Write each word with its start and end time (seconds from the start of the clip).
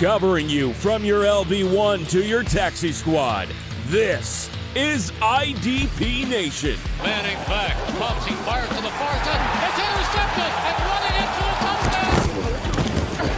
Covering 0.00 0.50
you 0.50 0.74
from 0.74 1.06
your 1.06 1.22
LB1 1.22 2.10
to 2.10 2.22
your 2.22 2.42
taxi 2.42 2.92
squad, 2.92 3.48
this 3.86 4.50
is 4.74 5.10
IDP 5.22 6.28
Nation. 6.28 6.78
Manning 7.02 7.38
back, 7.46 7.74
pumps, 7.96 8.26
he 8.26 8.34
fires 8.34 8.68
to 8.68 8.74
the 8.74 8.90
far 8.90 9.14
side. 9.24 9.40
It's 9.64 9.78
intercepted 9.80 10.52
and 10.68 10.76
running 10.84 11.16
into 11.16 11.40
the 11.48 11.56
touchdown. 11.64 13.32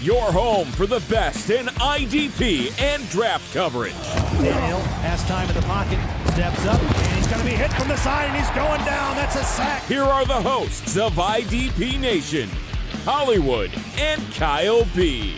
Your 0.00 0.30
home 0.30 0.68
for 0.68 0.86
the 0.86 1.00
best 1.10 1.50
in 1.50 1.66
IDP 1.66 2.80
and 2.80 3.10
draft 3.10 3.52
coverage. 3.52 3.92
Daniel 4.40 4.78
has 5.02 5.24
time 5.24 5.48
in 5.48 5.56
the 5.56 5.62
pocket, 5.62 5.98
steps 6.30 6.64
up, 6.64 6.80
and 6.80 7.16
he's 7.16 7.26
going 7.26 7.40
to 7.40 7.44
be 7.44 7.56
hit 7.56 7.72
from 7.72 7.88
the 7.88 7.96
side, 7.96 8.26
and 8.26 8.36
he's 8.36 8.50
going 8.50 8.84
down. 8.84 9.16
That's 9.16 9.34
a 9.34 9.42
sack. 9.42 9.82
Here 9.86 10.04
are 10.04 10.24
the 10.24 10.40
hosts 10.40 10.96
of 10.96 11.14
IDP 11.14 11.98
Nation, 11.98 12.48
Hollywood 13.04 13.72
and 13.96 14.22
Kyle 14.34 14.86
B. 14.94 15.34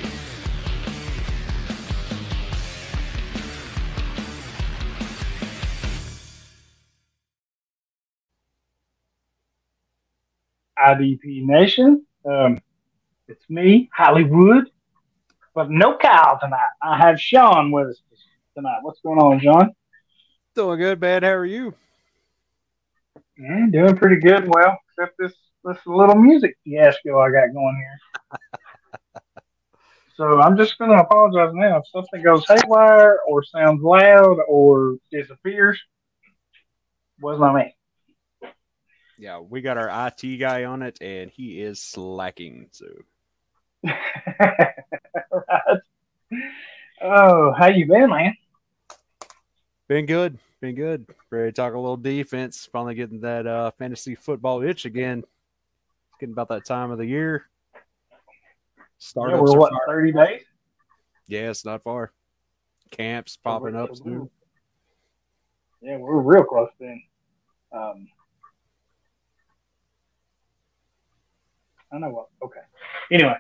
IDP 10.86 11.44
Nation. 11.44 12.04
Um, 12.24 12.58
it's 13.28 13.48
me, 13.48 13.88
Hollywood, 13.94 14.70
but 15.54 15.70
no 15.70 15.96
Kyle 15.96 16.38
tonight. 16.40 16.68
I 16.82 16.98
have 16.98 17.20
Sean 17.20 17.70
with 17.70 17.88
us 17.88 18.02
tonight. 18.56 18.78
What's 18.82 19.00
going 19.00 19.18
on, 19.18 19.40
John? 19.40 19.70
Doing 20.54 20.78
good, 20.78 21.00
man. 21.00 21.22
How 21.22 21.30
are 21.30 21.46
you? 21.46 21.74
Yeah, 23.38 23.66
doing 23.70 23.96
pretty 23.96 24.20
good. 24.20 24.52
Well, 24.52 24.78
except 24.88 25.16
this 25.18 25.32
this 25.64 25.78
little 25.86 26.16
music 26.16 26.56
fiasco 26.64 27.18
I 27.20 27.30
got 27.30 27.52
going 27.52 27.76
here. 27.76 28.42
so 30.16 30.40
I'm 30.40 30.56
just 30.56 30.78
going 30.78 30.90
to 30.90 31.02
apologize 31.02 31.52
now 31.54 31.78
if 31.78 31.84
something 31.88 32.22
goes 32.22 32.44
haywire 32.48 33.18
or 33.28 33.44
sounds 33.44 33.82
loud 33.82 34.38
or 34.48 34.96
disappears. 35.10 35.80
Was 37.20 37.38
not 37.38 37.54
me. 37.54 37.74
Yeah, 39.20 39.38
we 39.40 39.60
got 39.60 39.76
our 39.76 39.90
IT 40.08 40.38
guy 40.38 40.64
on 40.64 40.80
it, 40.80 40.96
and 41.02 41.30
he 41.30 41.60
is 41.60 41.78
slacking. 41.80 42.68
So, 42.72 42.86
right. 43.84 44.70
Oh, 47.02 47.52
how 47.56 47.66
you 47.68 47.86
been, 47.86 48.10
man? 48.10 48.34
been 49.88 50.04
good, 50.04 50.38
been 50.60 50.74
good. 50.74 51.06
Ready 51.30 51.48
to 51.48 51.52
talk 51.52 51.72
a 51.72 51.78
little 51.78 51.96
defense. 51.96 52.68
Finally 52.70 52.94
getting 52.94 53.20
that 53.22 53.46
uh, 53.46 53.70
fantasy 53.72 54.14
football 54.14 54.62
itch 54.62 54.84
again. 54.84 55.20
It's 55.20 56.18
getting 56.20 56.34
about 56.34 56.48
that 56.48 56.66
time 56.66 56.90
of 56.90 56.98
the 56.98 57.06
year. 57.06 57.46
Yeah, 57.74 58.82
Startups 58.98 59.40
we're 59.40 59.58
what 59.58 59.72
fire- 59.72 59.80
thirty 59.86 60.12
days. 60.12 60.42
Yeah, 61.26 61.48
it's 61.50 61.64
not 61.64 61.82
far. 61.82 62.12
Camps 62.90 63.36
popping 63.38 63.76
up 63.76 63.96
So 63.96 64.04
soon. 64.04 64.30
Yeah, 65.80 65.96
we're 65.96 66.20
real 66.20 66.44
close 66.44 66.68
then. 66.78 67.02
Um, 67.72 68.08
I 71.92 71.98
know 71.98 72.08
what. 72.10 72.26
Okay. 72.44 72.60
Anyway, 73.12 73.34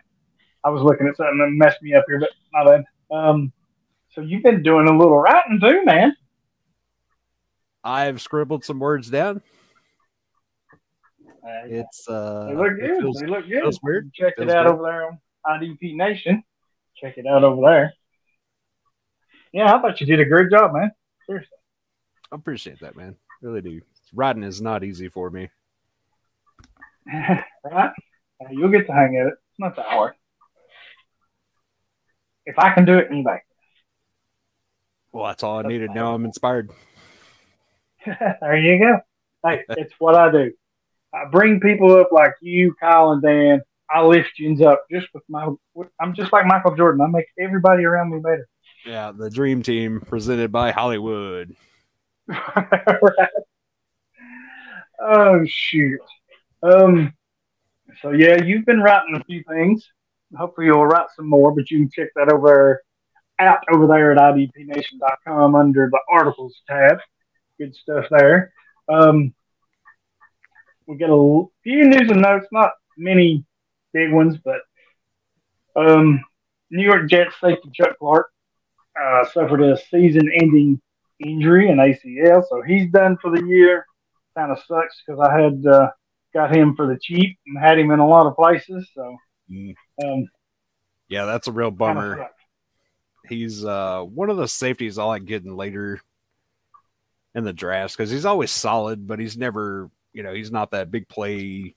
I 0.64 0.70
was 0.70 0.82
looking 0.82 1.06
at 1.06 1.16
something 1.16 1.38
that 1.38 1.50
messed 1.50 1.82
me 1.82 1.94
up 1.94 2.04
here, 2.08 2.18
but 2.20 2.30
my 2.52 2.64
bad. 2.64 2.84
Um, 3.10 3.52
so 4.14 4.20
you've 4.20 4.42
been 4.42 4.62
doing 4.62 4.88
a 4.88 4.96
little 4.96 5.18
writing 5.18 5.58
too, 5.60 5.84
man. 5.84 6.14
I've 7.84 8.20
scribbled 8.20 8.64
some 8.64 8.78
words 8.78 9.08
down. 9.08 9.40
Uh, 11.42 11.64
It's 11.66 12.06
uh, 12.08 12.46
they 12.48 12.54
look 12.54 12.78
good. 12.78 13.00
feels- 13.00 13.18
they 13.20 13.26
look 13.26 13.48
good. 13.48 13.60
feels 13.62 13.80
weird. 13.82 14.12
Check 14.12 14.36
Feels 14.36 14.50
it 14.50 14.54
out 14.56 14.66
good. 14.66 14.72
over 14.74 14.82
there 14.82 15.06
on 15.06 15.18
IDP 15.60 15.94
Nation. 15.96 16.42
Check 16.96 17.16
it 17.16 17.26
out 17.26 17.44
over 17.44 17.62
there. 17.62 17.94
Yeah, 19.52 19.74
I 19.74 19.80
thought 19.80 20.00
you 20.00 20.06
did 20.06 20.20
a 20.20 20.24
great 20.26 20.50
job, 20.50 20.74
man. 20.74 20.92
Seriously. 21.26 21.56
I 22.30 22.36
appreciate 22.36 22.80
that, 22.80 22.94
man. 22.96 23.16
Really 23.40 23.62
do. 23.62 23.80
Writing 24.12 24.42
is 24.42 24.60
not 24.60 24.84
easy 24.84 25.08
for 25.08 25.30
me. 25.30 25.48
right? 27.64 27.92
You'll 28.50 28.70
get 28.70 28.86
the 28.86 28.94
hang 28.94 29.18
of 29.20 29.28
it. 29.28 29.34
It's 29.34 29.58
not 29.58 29.76
that 29.76 29.86
hard. 29.86 30.14
If 32.46 32.58
I 32.58 32.72
can 32.72 32.84
do 32.84 32.98
it, 32.98 33.08
anybody. 33.10 33.40
Well, 35.12 35.26
that's 35.26 35.42
all 35.42 35.58
I 35.58 35.62
That's 35.62 35.72
needed. 35.72 35.90
Now 35.94 36.14
I'm 36.14 36.24
inspired. 36.24 36.70
there 38.06 38.56
you 38.56 38.78
go. 38.78 39.00
Hey, 39.44 39.64
it's 39.68 39.92
what 39.98 40.14
I 40.14 40.30
do. 40.30 40.52
I 41.12 41.24
bring 41.30 41.60
people 41.60 41.94
up 41.96 42.10
like 42.12 42.34
you, 42.40 42.74
Kyle, 42.80 43.12
and 43.12 43.22
Dan. 43.22 43.62
I 43.92 44.02
lift 44.04 44.38
you 44.38 44.54
up 44.66 44.84
just 44.90 45.08
with 45.12 45.24
my. 45.28 45.48
I'm 46.00 46.14
just 46.14 46.32
like 46.32 46.46
Michael 46.46 46.76
Jordan. 46.76 47.00
I 47.00 47.08
make 47.08 47.26
everybody 47.38 47.84
around 47.84 48.12
me 48.12 48.20
better. 48.20 48.46
Yeah, 48.86 49.12
the 49.12 49.28
dream 49.28 49.62
team 49.62 50.00
presented 50.00 50.52
by 50.52 50.70
Hollywood. 50.70 51.54
right. 52.28 53.28
Oh 55.02 55.40
shoot. 55.46 56.00
Um. 56.62 57.12
So 58.02 58.10
yeah, 58.12 58.42
you've 58.42 58.66
been 58.66 58.80
writing 58.80 59.16
a 59.16 59.24
few 59.24 59.42
things. 59.48 59.86
Hopefully 60.36 60.66
you'll 60.66 60.86
write 60.86 61.08
some 61.16 61.28
more, 61.28 61.54
but 61.54 61.70
you 61.70 61.78
can 61.78 61.90
check 61.90 62.08
that 62.16 62.32
over 62.32 62.82
out 63.38 63.58
over 63.72 63.86
there 63.86 64.12
at 64.12 64.18
idpnation.com 64.18 65.54
under 65.54 65.88
the 65.90 66.00
articles 66.08 66.60
tab. 66.68 66.98
Good 67.58 67.74
stuff 67.74 68.06
there. 68.10 68.52
Um. 68.88 69.34
We 70.90 70.96
get 70.96 71.08
a 71.08 71.44
few 71.62 71.86
news 71.86 72.10
and 72.10 72.20
notes, 72.20 72.48
not 72.50 72.72
many 72.98 73.44
big 73.92 74.12
ones, 74.12 74.36
but 74.44 74.58
um, 75.76 76.20
New 76.72 76.82
York 76.82 77.08
Jets 77.08 77.36
safety 77.40 77.70
Chuck 77.72 77.96
Clark 78.00 78.26
uh, 79.00 79.24
suffered 79.26 79.62
a 79.62 79.76
season-ending 79.76 80.80
injury, 81.20 81.68
in 81.70 81.76
ACL, 81.76 82.42
so 82.48 82.62
he's 82.62 82.90
done 82.90 83.16
for 83.22 83.30
the 83.30 83.46
year. 83.46 83.86
Kind 84.36 84.50
of 84.50 84.58
sucks 84.66 85.00
because 85.06 85.20
I 85.20 85.40
had 85.40 85.64
uh, 85.64 85.90
got 86.32 86.54
him 86.54 86.74
for 86.76 86.86
the 86.86 86.98
cheap 87.00 87.38
and 87.46 87.58
had 87.58 87.78
him 87.78 87.90
in 87.90 87.98
a 87.98 88.06
lot 88.06 88.26
of 88.26 88.36
places. 88.36 88.88
So, 88.94 89.16
Mm. 89.50 89.74
um, 90.04 90.28
Yeah, 91.08 91.24
that's 91.24 91.48
a 91.48 91.52
real 91.52 91.70
bummer. 91.72 92.30
He's 93.28 93.64
uh, 93.64 94.02
one 94.02 94.30
of 94.30 94.36
the 94.36 94.46
safeties 94.48 94.96
I 94.98 95.04
like 95.04 95.24
getting 95.24 95.56
later 95.56 96.00
in 97.34 97.44
the 97.44 97.52
drafts 97.52 97.96
because 97.96 98.10
he's 98.10 98.24
always 98.24 98.50
solid, 98.50 99.06
but 99.06 99.18
he's 99.18 99.36
never, 99.36 99.90
you 100.12 100.22
know, 100.22 100.32
he's 100.32 100.50
not 100.52 100.70
that 100.70 100.90
big 100.90 101.08
play. 101.08 101.74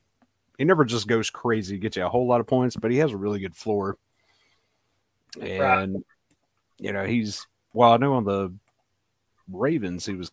He 0.57 0.65
never 0.65 0.85
just 0.85 1.07
goes 1.07 1.29
crazy, 1.29 1.77
gets 1.79 1.97
you 1.97 2.05
a 2.05 2.09
whole 2.09 2.27
lot 2.27 2.41
of 2.41 2.47
points, 2.47 2.75
but 2.75 2.91
he 2.91 2.97
has 2.97 3.11
a 3.11 3.17
really 3.17 3.39
good 3.39 3.55
floor. 3.55 3.97
That's 5.37 5.59
right. 5.59 5.83
And 5.83 6.05
you 6.79 6.93
know, 6.93 7.05
he's 7.05 7.45
well, 7.73 7.91
I 7.91 7.97
know 7.97 8.13
on 8.13 8.23
the 8.23 8.53
Ravens 9.51 10.05
he 10.05 10.13
was, 10.13 10.31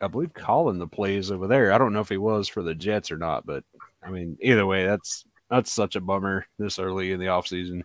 I 0.00 0.08
believe, 0.08 0.32
calling 0.32 0.78
the 0.78 0.86
plays 0.86 1.30
over 1.30 1.46
there. 1.46 1.72
I 1.72 1.78
don't 1.78 1.92
know 1.92 2.00
if 2.00 2.08
he 2.08 2.16
was 2.16 2.48
for 2.48 2.62
the 2.62 2.74
Jets 2.74 3.10
or 3.10 3.18
not, 3.18 3.46
but 3.46 3.64
I 4.02 4.10
mean, 4.10 4.38
either 4.40 4.66
way, 4.66 4.86
that's 4.86 5.24
that's 5.50 5.72
such 5.72 5.96
a 5.96 6.00
bummer 6.00 6.46
this 6.58 6.78
early 6.78 7.12
in 7.12 7.20
the 7.20 7.26
offseason. 7.26 7.82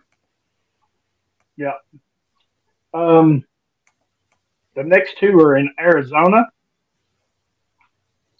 Yeah. 1.56 1.72
Um, 2.94 3.44
the 4.74 4.84
next 4.84 5.18
two 5.18 5.38
are 5.40 5.56
in 5.56 5.70
Arizona 5.78 6.46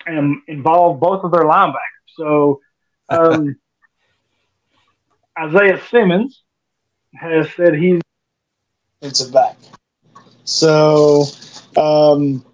and 0.07 0.37
involve 0.49 1.01
both 1.01 1.25
of 1.25 1.33
their 1.33 1.43
linebackers. 1.43 1.75
So, 2.15 2.61
um, 3.09 3.57
Isaiah 5.39 5.81
Simmons 5.91 6.43
has 7.15 7.51
said 7.57 7.75
he's 7.75 8.01
defensive 9.01 9.33
back. 9.33 9.57
So 10.45 11.25
um, 11.77 12.45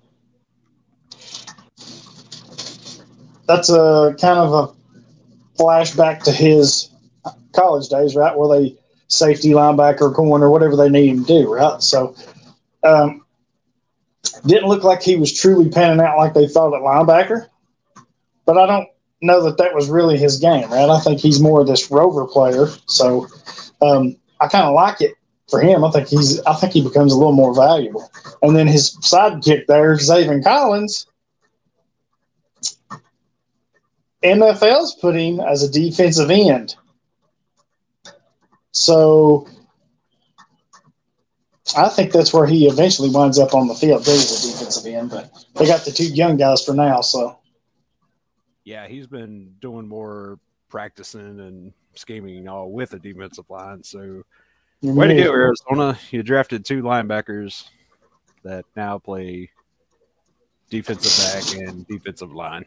that's 3.47 3.71
a 3.71 4.15
kind 4.21 4.39
of 4.39 4.53
a 4.53 5.63
flashback 5.63 6.23
to 6.25 6.33
his 6.33 6.91
college 7.53 7.89
days, 7.89 8.17
right? 8.17 8.37
Where 8.37 8.61
they 8.61 8.77
safety, 9.09 9.51
linebacker, 9.51 10.15
corner, 10.15 10.51
whatever 10.51 10.77
they 10.77 10.89
need 10.89 11.09
him 11.09 11.25
to 11.25 11.43
do, 11.43 11.55
right? 11.55 11.83
So 11.83 12.15
um, 12.83 13.25
didn't 14.47 14.69
look 14.69 14.85
like 14.85 15.03
he 15.03 15.17
was 15.17 15.39
truly 15.39 15.69
panning 15.69 16.05
out 16.05 16.17
like 16.17 16.35
they 16.35 16.49
thought 16.49 16.75
at 16.75 16.81
linebacker, 16.81 17.49
but 18.47 18.57
I 18.57 18.67
don't 18.67 18.89
know 19.21 19.43
that 19.45 19.59
that 19.59 19.75
was 19.75 19.89
really 19.89 20.17
his 20.17 20.39
game, 20.39 20.71
right? 20.71 20.89
I 20.89 21.01
think 21.01 21.21
he's 21.21 21.41
more 21.41 21.61
of 21.61 21.67
this 21.67 21.91
rover 21.91 22.27
player. 22.27 22.69
So 22.87 23.29
um, 23.81 24.17
I 24.41 24.49
kind 24.49 24.65
of 24.65 24.75
like 24.75 25.01
it 25.01 25.15
for 25.49 25.61
him. 25.61 25.85
I 25.85 25.91
think 25.91 26.09
he's 26.09 26.41
I 26.41 26.55
think 26.55 26.73
he 26.73 26.83
becomes 26.83 27.13
a 27.13 27.17
little 27.17 27.33
more 27.33 27.55
valuable. 27.55 28.11
And 28.43 28.57
then 28.57 28.67
his 28.67 28.97
sidekick 28.97 29.67
there, 29.67 29.95
Zaven 29.97 30.43
Collins, 30.43 31.07
MFL's 34.23 34.95
put 34.95 35.17
him 35.17 35.41
as 35.41 35.63
a 35.63 35.71
defensive 35.71 36.31
end. 36.31 36.77
So 38.73 39.49
I 41.77 41.89
think 41.89 42.13
that's 42.13 42.33
where 42.33 42.47
he 42.47 42.67
eventually 42.67 43.11
winds 43.11 43.39
up 43.39 43.55
on 43.55 43.69
the 43.69 43.75
field. 43.75 44.05
There's 44.05 44.45
a 44.45 44.53
defensive 44.53 44.87
end, 44.87 45.11
but 45.11 45.33
they 45.55 45.67
got 45.67 45.85
the 45.85 45.93
two 45.93 46.07
young 46.07 46.37
guys 46.37 46.65
for 46.65 46.75
now. 46.75 47.01
So 47.01 47.39
Yeah, 48.65 48.87
he's 48.87 49.07
been 49.07 49.55
doing 49.61 49.89
more 49.89 50.39
practicing 50.69 51.41
and 51.41 51.73
scheming 51.95 52.49
all 52.49 52.71
with 52.73 52.91
the 52.91 52.99
defensive 52.99 53.49
line. 53.51 53.83
So 53.83 53.99
mm-hmm. 53.99 54.95
Way 54.95 55.09
to 55.09 55.15
go, 55.15 55.33
Arizona. 55.33 55.99
You 56.11 56.23
drafted 56.23 56.65
two 56.65 56.83
linebackers 56.83 57.65
that 58.43 58.65
now 58.77 58.99
play 58.99 59.51
defensive 60.71 61.13
back 61.25 61.61
and 61.61 61.87
defensive 61.87 62.33
line. 62.33 62.65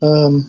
Um, 0.00 0.48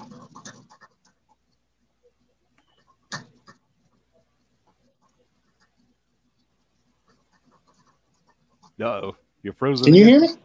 Uh-oh. 8.81 9.15
You're 9.43 9.53
frozen. 9.53 9.85
can 9.85 9.93
you 9.95 10.03
again? 10.05 10.21
hear 10.21 10.29
me? 10.35 10.37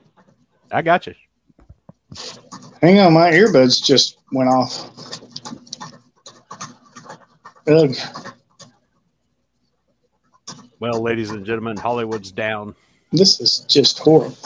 I 0.72 0.82
got 0.82 1.06
you. 1.06 1.14
Hang 2.80 2.98
on, 2.98 3.12
my 3.12 3.30
earbuds 3.30 3.82
just 3.82 4.18
went 4.32 4.48
off. 4.50 4.90
Ugh. 7.66 7.94
Well, 10.80 11.00
ladies 11.00 11.30
and 11.30 11.46
gentlemen, 11.46 11.76
Hollywood's 11.76 12.30
down. 12.30 12.74
This 13.14 13.40
is 13.40 13.60
just 13.68 14.00
horrible. 14.00 14.36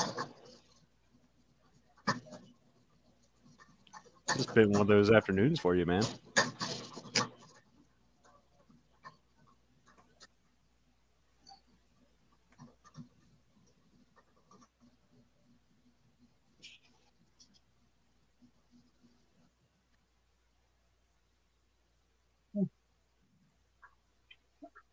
It's 4.35 4.47
been 4.47 4.73
one 4.73 4.83
of 4.83 4.89
those 4.89 5.11
afternoons 5.11 5.59
for 5.61 5.75
you, 5.75 5.87
man. 5.87 6.03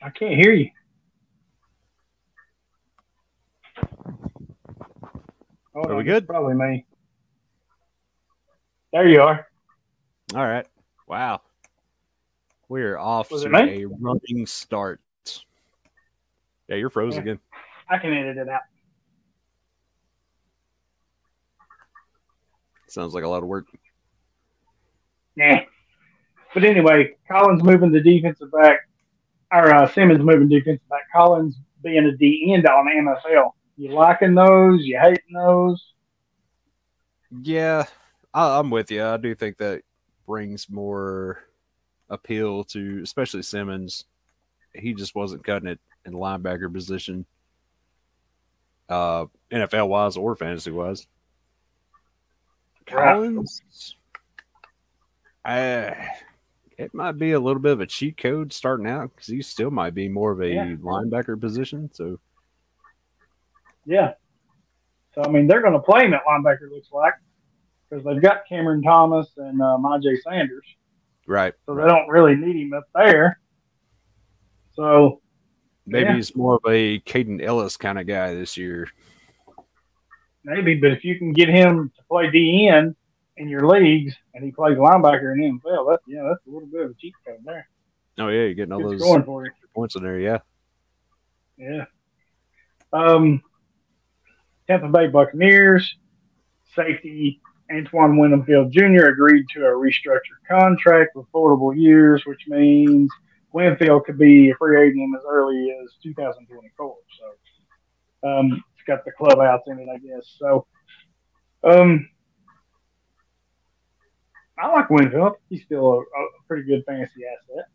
I 0.02 0.12
can't 0.12 0.36
hear 0.36 0.54
you. 0.54 0.72
Hold 5.76 5.92
Are 5.92 5.96
we 5.96 6.00
on, 6.00 6.06
good? 6.06 6.28
Probably 6.28 6.56
me. 6.56 6.86
There 8.94 9.08
you 9.10 9.22
are. 9.22 9.46
All 10.34 10.48
right. 10.48 10.66
Wow. 11.06 11.42
We're 12.70 12.98
off 12.98 13.30
Was 13.30 13.44
to 13.44 13.50
a 13.50 13.86
running 13.86 14.46
start. 14.46 15.02
Yeah, 16.70 16.78
you're 16.78 16.90
frozen 16.90 17.18
Yeah. 17.26 17.34
again. 17.34 17.40
I 17.90 17.98
can 17.98 18.14
edit 18.14 18.38
it 18.38 18.48
out. 18.50 18.62
Sounds 22.88 23.14
like 23.14 23.26
a 23.26 23.28
lot 23.28 23.44
of 23.44 23.50
work. 23.50 23.66
Yeah. 25.36 25.66
But 26.54 26.64
anyway, 26.64 27.18
Collins 27.28 27.62
moving 27.64 27.92
the 27.92 28.00
defensive 28.00 28.50
back, 28.50 28.80
or 29.52 29.74
uh, 29.74 29.88
Simmons 29.90 30.24
moving 30.24 30.48
defensive 30.48 30.88
back. 30.88 31.02
Collins 31.14 31.58
being 31.84 32.06
a 32.06 32.16
D 32.16 32.54
end 32.54 32.66
on 32.66 32.88
MFL. 32.88 33.52
You 33.78 33.92
liking 33.92 34.36
those? 34.36 34.86
You 34.86 35.00
hating 35.02 35.34
those? 35.34 35.84
Yeah, 37.42 37.86
I, 38.34 38.60
I'm 38.60 38.70
with 38.70 38.90
you. 38.92 39.04
I 39.04 39.18
do 39.18 39.36
think 39.36 39.58
that 39.58 39.82
brings 40.26 40.70
more 40.70 41.40
appeal 42.10 42.64
to, 42.66 43.02
especially 43.04 43.42
Simmons. 43.42 44.06
He 44.74 44.94
just 44.94 45.16
wasn't 45.16 45.44
cutting 45.44 45.68
it 45.68 45.80
in 46.06 46.14
linebacker 46.14 46.72
position, 46.72 47.26
uh, 48.90 49.26
NFL 49.52 49.88
wise 49.90 50.18
or 50.18 50.36
fantasy 50.36 50.72
wise. 50.72 51.08
Collins, 52.86 53.96
I, 55.44 56.08
it 56.78 56.94
might 56.94 57.14
be 57.14 57.32
a 57.32 57.40
little 57.40 57.62
bit 57.62 57.72
of 57.72 57.82
a 57.82 57.86
cheat 57.88 58.18
code 58.18 58.54
starting 58.54 58.88
out 58.88 59.12
because 59.16 59.28
he 59.28 59.42
still 59.42 59.72
might 59.72 59.96
be 59.96 60.08
more 60.08 60.32
of 60.32 60.42
a 60.42 60.50
Yeah. 60.50 60.76
linebacker 60.82 61.40
position. 61.40 61.90
So 61.94 62.20
Yeah. 63.86 64.14
So 65.14 65.24
I 65.24 65.30
mean, 65.30 65.48
they're 65.48 65.62
going 65.62 65.74
to 65.74 65.80
play 65.80 66.06
him 66.06 66.14
at 66.14 66.22
linebacker. 66.28 66.70
Looks 66.70 66.92
like 66.92 67.14
because 67.90 68.04
they've 68.04 68.22
got 68.22 68.48
Cameron 68.50 68.82
Thomas 68.82 69.28
and 69.38 69.62
uh, 69.62 69.78
Myjai 69.80 70.22
Sanders, 70.22 70.66
right, 71.28 71.54
so 71.66 71.76
they 71.76 71.84
don't 71.86 72.08
really 72.10 72.36
need 72.36 72.56
him 72.56 72.74
up 72.74 72.86
there. 72.94 73.40
So 74.74 75.22
maybe 75.86 76.10
Yeah. 76.10 76.16
he's 76.16 76.36
more 76.36 76.56
of 76.56 76.62
a 76.72 77.00
Kaden 77.02 77.42
Elliss 77.42 77.78
kind 77.78 78.00
of 78.00 78.08
guy 78.08 78.34
this 78.34 78.58
year. 78.58 78.90
maybe, 80.44 80.76
but 80.76 80.92
if 80.92 81.04
you 81.06 81.18
can 81.18 81.32
get 81.32 81.48
him 81.48 81.92
to 81.96 82.04
play 82.10 82.28
DN 82.30 82.96
in 83.38 83.48
your 83.48 83.68
leagues 83.68 84.14
and 84.34 84.44
he 84.44 84.52
plays 84.52 84.78
linebacker 84.78 85.34
in 85.34 85.40
the 85.40 85.70
NFL, 85.70 85.90
that's 85.92 86.04
yeah, 86.08 86.24
that's 86.28 86.46
a 86.48 86.50
little 86.50 86.68
bit 86.68 86.82
of 86.82 86.92
a 86.92 86.94
cheat 86.96 87.14
code 87.26 87.38
there. 87.46 87.68
Oh 88.18 88.28
yeah, 88.28 88.42
you're 88.42 88.54
getting 88.54 88.72
all 88.74 88.80
Good 88.82 89.00
those 89.00 89.24
points 89.74 89.96
in 89.96 90.04
there. 90.04 90.20
Yeah. 90.20 90.40
Yeah. 91.58 91.86
Um, 92.92 93.42
Tampa 94.68 94.90
Bay 94.90 95.08
Buccaneers 95.08 95.98
safety 96.76 97.42
Antoine 97.72 98.18
Winfield 98.18 98.72
Jr. 98.72 99.08
agreed 99.08 99.46
to 99.54 99.66
a 99.66 99.70
restructured 99.70 100.42
contract 100.48 101.16
with 101.16 101.26
voidable 101.34 101.76
years, 101.76 102.24
which 102.26 102.42
means 102.48 103.10
Winfield 103.54 104.06
could 104.06 104.18
be 104.18 104.52
a 104.52 104.56
free 104.56 104.82
agent 104.82 105.16
as 105.18 105.24
early 105.28 105.72
as 105.84 105.92
2024. 106.04 106.96
So 107.20 108.30
um, 108.30 108.64
it's 108.76 108.86
got 108.86 109.04
the 109.06 109.12
club 109.12 109.34
clubhouse 109.34 109.62
in 109.68 109.80
it, 109.80 109.88
I 109.90 109.98
guess. 109.98 110.36
So 110.38 110.68
um, 111.64 112.08
I 114.60 114.68
like 114.72 114.90
Winfield. 114.90 115.38
He's 115.50 115.64
still 115.64 115.94
a, 115.94 116.00
a 116.00 116.28
pretty 116.48 116.64
good 116.64 116.84
fantasy 116.86 117.22
asset. 117.26 117.66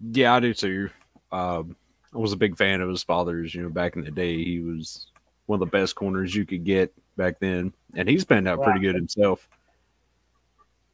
Yeah, 0.00 0.34
I 0.34 0.40
do 0.40 0.52
too. 0.52 0.90
Um, 1.32 1.76
I 2.14 2.18
was 2.18 2.32
a 2.32 2.36
big 2.36 2.56
fan 2.56 2.80
of 2.80 2.88
his 2.88 3.02
father's. 3.02 3.54
You 3.54 3.62
know, 3.62 3.68
back 3.68 3.96
in 3.96 4.04
the 4.04 4.10
day, 4.10 4.42
he 4.42 4.60
was 4.60 5.06
one 5.46 5.56
of 5.56 5.60
the 5.60 5.78
best 5.78 5.94
corners 5.94 6.34
you 6.34 6.46
could 6.46 6.64
get 6.64 6.92
back 7.16 7.38
then, 7.40 7.72
and 7.94 8.08
he's 8.08 8.24
been 8.24 8.46
out 8.46 8.62
pretty 8.62 8.80
good 8.80 8.94
himself. 8.94 9.48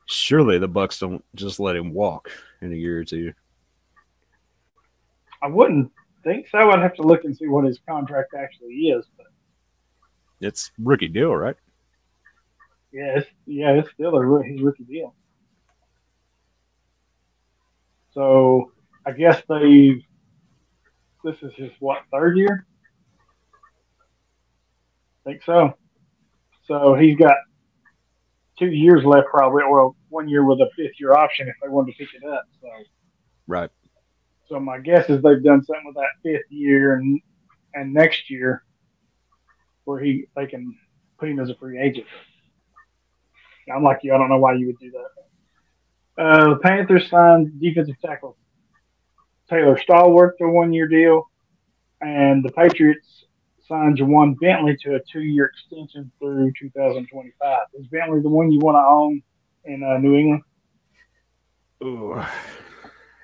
Surely 0.06 0.58
the 0.58 0.68
Bucs 0.68 0.98
don't 0.98 1.24
just 1.34 1.60
let 1.60 1.76
him 1.76 1.92
walk 1.92 2.30
in 2.60 2.72
a 2.72 2.76
year 2.76 2.98
or 2.98 3.04
two. 3.04 3.32
I 5.42 5.46
wouldn't 5.46 5.92
think 6.24 6.48
so. 6.48 6.70
I'd 6.70 6.80
have 6.82 6.94
to 6.94 7.02
look 7.02 7.24
and 7.24 7.36
see 7.36 7.48
what 7.48 7.64
his 7.64 7.78
contract 7.86 8.34
actually 8.34 8.74
is. 8.74 9.06
But 9.16 9.26
It's 10.40 10.72
rookie 10.78 11.08
deal, 11.08 11.34
right? 11.34 11.56
yeah, 12.92 13.18
it's, 13.18 13.30
yeah, 13.46 13.70
it's 13.72 13.90
still 13.92 14.16
a 14.16 14.42
his 14.42 14.60
rookie 14.60 14.84
deal. 14.84 15.14
So 18.12 18.72
I 19.06 19.12
guess 19.12 19.42
they. 19.48 20.04
This 21.24 21.36
is 21.42 21.52
his 21.56 21.70
what 21.80 21.98
third 22.12 22.36
year? 22.36 22.66
I 25.26 25.30
think 25.30 25.42
so. 25.44 25.74
So 26.66 26.94
he's 26.94 27.16
got 27.16 27.34
two 28.58 28.70
years 28.70 29.04
left, 29.04 29.28
probably, 29.28 29.62
or 29.62 29.94
one 30.08 30.28
year 30.28 30.44
with 30.44 30.60
a 30.60 30.68
fifth 30.76 30.98
year 30.98 31.12
option 31.12 31.48
if 31.48 31.56
they 31.62 31.68
wanted 31.68 31.92
to 31.92 31.98
pick 31.98 32.14
it 32.14 32.26
up. 32.26 32.44
So. 32.60 32.68
Right. 33.46 33.70
So 34.48 34.58
my 34.58 34.78
guess 34.78 35.08
is 35.08 35.22
they've 35.22 35.42
done 35.42 35.64
something 35.64 35.84
with 35.86 35.96
that 35.96 36.10
fifth 36.22 36.50
year 36.50 36.94
and 36.94 37.20
and 37.74 37.92
next 37.92 38.30
year 38.30 38.64
where 39.84 40.00
he 40.00 40.26
they 40.36 40.46
can 40.46 40.74
put 41.18 41.28
him 41.28 41.38
as 41.38 41.50
a 41.50 41.54
free 41.54 41.80
agent. 41.80 42.06
I'm 43.72 43.84
like 43.84 44.00
you, 44.02 44.14
I 44.14 44.18
don't 44.18 44.28
know 44.28 44.38
why 44.38 44.54
you 44.54 44.66
would 44.66 44.78
do 44.78 44.90
that. 44.90 46.22
Uh, 46.22 46.48
the 46.50 46.56
Panthers 46.56 47.08
signed 47.08 47.60
defensive 47.60 47.94
tackle 48.04 48.36
Taylor 49.50 49.76
Stallworth 49.76 50.38
to 50.38 50.44
a 50.44 50.50
one 50.50 50.72
year 50.72 50.86
deal, 50.86 51.28
and 52.00 52.44
the 52.44 52.52
Patriots 52.52 53.26
signed 53.66 53.98
Ja'Whaun 53.98 54.38
Bentley 54.40 54.76
to 54.84 54.94
a 54.94 55.00
two 55.00 55.22
year 55.22 55.46
extension 55.46 56.10
through 56.20 56.52
2025. 56.58 57.58
Is 57.74 57.86
Bentley 57.88 58.22
the 58.22 58.28
one 58.28 58.52
you 58.52 58.60
want 58.60 58.76
to 58.76 58.86
own 58.86 59.22
in 59.64 59.82
uh, 59.82 59.98
New 59.98 60.16
England? 60.16 60.42
Ooh. 61.82 62.22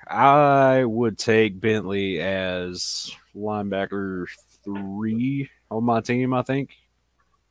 I 0.09 0.83
would 0.83 1.17
take 1.17 1.59
Bentley 1.59 2.19
as 2.19 3.11
linebacker 3.35 4.25
three 4.63 5.49
on 5.69 5.83
my 5.83 6.01
team. 6.01 6.33
I 6.33 6.41
think 6.41 6.71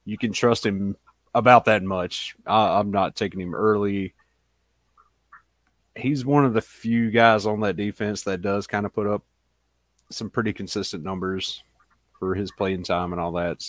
you 0.05 0.17
can 0.19 0.33
trust 0.33 0.65
him 0.65 0.97
about 1.35 1.67
that 1.67 1.83
much. 1.83 2.35
I, 2.47 2.79
I'm 2.79 2.91
not 2.91 3.15
taking 3.15 3.41
him 3.41 3.55
early. 3.55 4.15
He's 5.97 6.25
one 6.25 6.45
of 6.45 6.53
the 6.53 6.61
few 6.61 7.11
guys 7.11 7.47
on 7.47 7.61
that 7.61 7.77
defense 7.77 8.23
that 8.23 8.43
does 8.43 8.67
kind 8.67 8.85
of 8.85 8.95
put 8.95 9.07
up 9.07 9.25
some 10.11 10.31
pretty 10.31 10.53
consistent 10.53 11.03
numbers 11.03 11.63
for 12.19 12.35
his 12.35 12.53
playing 12.53 12.83
time 12.83 13.13
and 13.13 13.21
all 13.21 13.33
that. 13.33 13.65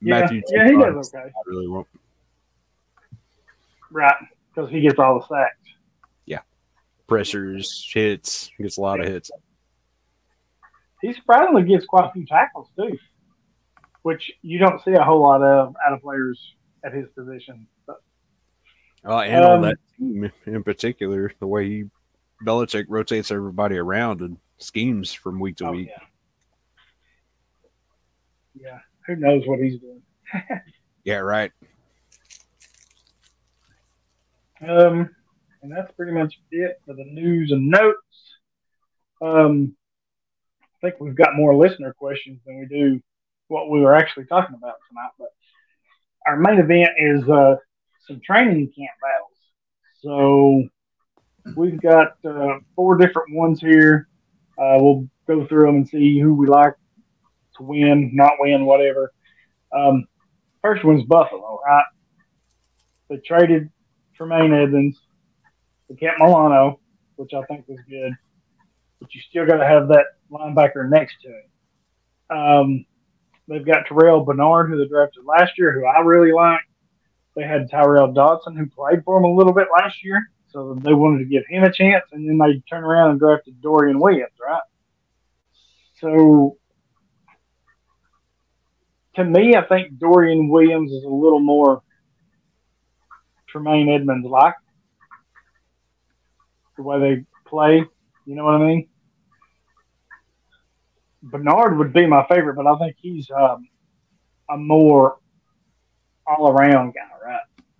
Yeah, 0.00 0.28
yeah, 0.30 0.68
he 0.68 0.76
does 0.76 1.12
okay. 1.14 1.26
I 1.26 1.32
really 1.46 1.68
won't. 1.68 1.86
Right, 3.90 4.14
because 4.54 4.70
he 4.70 4.80
gets 4.80 4.98
all 4.98 5.18
the 5.18 5.26
sacks. 5.26 5.56
Yeah, 6.26 6.40
pressures, 7.06 7.90
hits, 7.92 8.50
gets 8.60 8.76
a 8.76 8.80
lot 8.80 9.00
of 9.00 9.06
hits. 9.06 9.30
he 11.00 11.12
surprisingly 11.12 11.64
gets 11.64 11.84
quite 11.86 12.08
a 12.08 12.12
few 12.12 12.24
tackles 12.26 12.68
too, 12.76 12.96
which 14.02 14.30
you 14.42 14.58
don't 14.58 14.82
see 14.84 14.92
a 14.92 15.02
whole 15.02 15.20
lot 15.20 15.42
of 15.42 15.74
out 15.86 15.92
of 15.92 16.00
players 16.00 16.54
at 16.84 16.92
his 16.92 17.06
position. 17.16 17.66
Uh, 19.04 19.18
and 19.20 19.44
on 19.44 19.56
Um, 19.56 19.62
that 19.62 19.78
team 19.98 20.30
in 20.46 20.62
particular, 20.62 21.32
the 21.40 21.46
way 21.46 21.68
he 21.68 21.84
Belichick 22.46 22.86
rotates 22.88 23.30
everybody 23.30 23.76
around 23.76 24.20
and 24.20 24.38
schemes 24.58 25.12
from 25.12 25.40
week 25.40 25.56
to 25.56 25.66
Oh, 25.66 25.72
week. 25.72 25.88
yeah. 25.88 26.04
Yeah. 28.54 28.78
Who 29.06 29.16
knows 29.16 29.42
what 29.46 29.58
he's 29.60 29.78
doing? 29.80 30.02
Yeah, 31.04 31.18
right. 31.18 31.50
Um, 34.60 35.14
and 35.62 35.72
that's 35.72 35.90
pretty 35.92 36.12
much 36.12 36.38
it 36.50 36.80
for 36.84 36.94
the 36.94 37.04
news 37.04 37.50
and 37.50 37.68
notes. 37.70 37.96
Um, 39.22 39.74
I 40.62 40.66
think 40.90 41.00
we've 41.00 41.14
got 41.14 41.34
more 41.34 41.56
listener 41.56 41.92
questions 41.94 42.40
than 42.44 42.58
we 42.60 42.66
do 42.66 43.00
what 43.46 43.70
we 43.70 43.80
were 43.80 43.94
actually 43.94 44.26
talking 44.26 44.54
about 44.54 44.74
tonight. 44.88 45.10
But 45.18 45.28
our 46.26 46.36
main 46.36 46.58
event 46.58 46.90
is 46.98 47.28
uh, 47.28 47.56
some 48.08 48.20
training 48.24 48.72
camp 48.76 48.90
battles. 49.00 49.38
So 50.02 50.68
we've 51.56 51.80
got 51.80 52.14
uh, 52.24 52.58
four 52.74 52.96
different 52.96 53.34
ones 53.34 53.60
here. 53.60 54.08
Uh, 54.58 54.78
we'll 54.80 55.08
go 55.26 55.46
through 55.46 55.66
them 55.66 55.76
and 55.76 55.88
see 55.88 56.18
who 56.18 56.34
we 56.34 56.46
like 56.46 56.74
to 57.56 57.62
win, 57.62 58.10
not 58.14 58.32
win, 58.40 58.64
whatever. 58.64 59.12
Um, 59.72 60.06
first 60.62 60.84
one's 60.84 61.04
Buffalo, 61.04 61.60
right? 61.64 61.84
They 63.08 63.18
traded 63.18 63.70
Tremaine 64.16 64.52
Edmunds. 64.52 64.98
They 65.88 65.96
kept 65.96 66.18
Milano, 66.18 66.80
which 67.16 67.32
I 67.34 67.42
think 67.42 67.68
was 67.68 67.78
good. 67.88 68.12
But 69.00 69.14
you 69.14 69.20
still 69.28 69.46
got 69.46 69.58
to 69.58 69.66
have 69.66 69.88
that 69.88 70.06
linebacker 70.30 70.88
next 70.88 71.14
to 71.22 71.28
him. 71.28 72.38
Um, 72.38 72.86
they've 73.46 73.64
got 73.64 73.86
Terrell 73.86 74.24
Bernard, 74.24 74.70
who 74.70 74.78
they 74.78 74.88
drafted 74.88 75.24
last 75.24 75.52
year, 75.56 75.72
who 75.72 75.86
I 75.86 76.00
really 76.00 76.32
like. 76.32 76.60
They 77.38 77.44
had 77.44 77.70
Tyrel 77.70 78.12
Dodson, 78.12 78.56
who 78.56 78.66
played 78.66 79.04
for 79.04 79.16
them 79.16 79.30
a 79.30 79.32
little 79.32 79.52
bit 79.52 79.68
last 79.80 80.02
year. 80.02 80.28
So 80.48 80.76
they 80.82 80.92
wanted 80.92 81.20
to 81.20 81.24
give 81.26 81.44
him 81.48 81.62
a 81.62 81.72
chance. 81.72 82.04
And 82.10 82.28
then 82.28 82.36
they 82.36 82.60
turned 82.68 82.84
around 82.84 83.10
and 83.10 83.20
drafted 83.20 83.62
Dorian 83.62 84.00
Williams, 84.00 84.32
right? 84.44 84.60
So 86.00 86.56
to 89.14 89.24
me, 89.24 89.54
I 89.54 89.64
think 89.66 89.98
Dorian 89.98 90.48
Williams 90.48 90.90
is 90.90 91.04
a 91.04 91.08
little 91.08 91.38
more 91.38 91.82
Tremaine 93.48 93.88
Edmunds 93.88 94.26
like 94.26 94.54
the 96.76 96.82
way 96.82 96.98
they 96.98 97.24
play. 97.46 97.84
You 98.26 98.34
know 98.34 98.44
what 98.44 98.54
I 98.54 98.66
mean? 98.66 98.88
Bernard 101.22 101.78
would 101.78 101.92
be 101.92 102.06
my 102.06 102.26
favorite, 102.26 102.56
but 102.56 102.66
I 102.66 102.76
think 102.78 102.96
he's 102.98 103.30
um, 103.30 103.68
a 104.50 104.56
more 104.56 105.18
all 106.26 106.50
around 106.50 106.94
guy? 106.94 107.17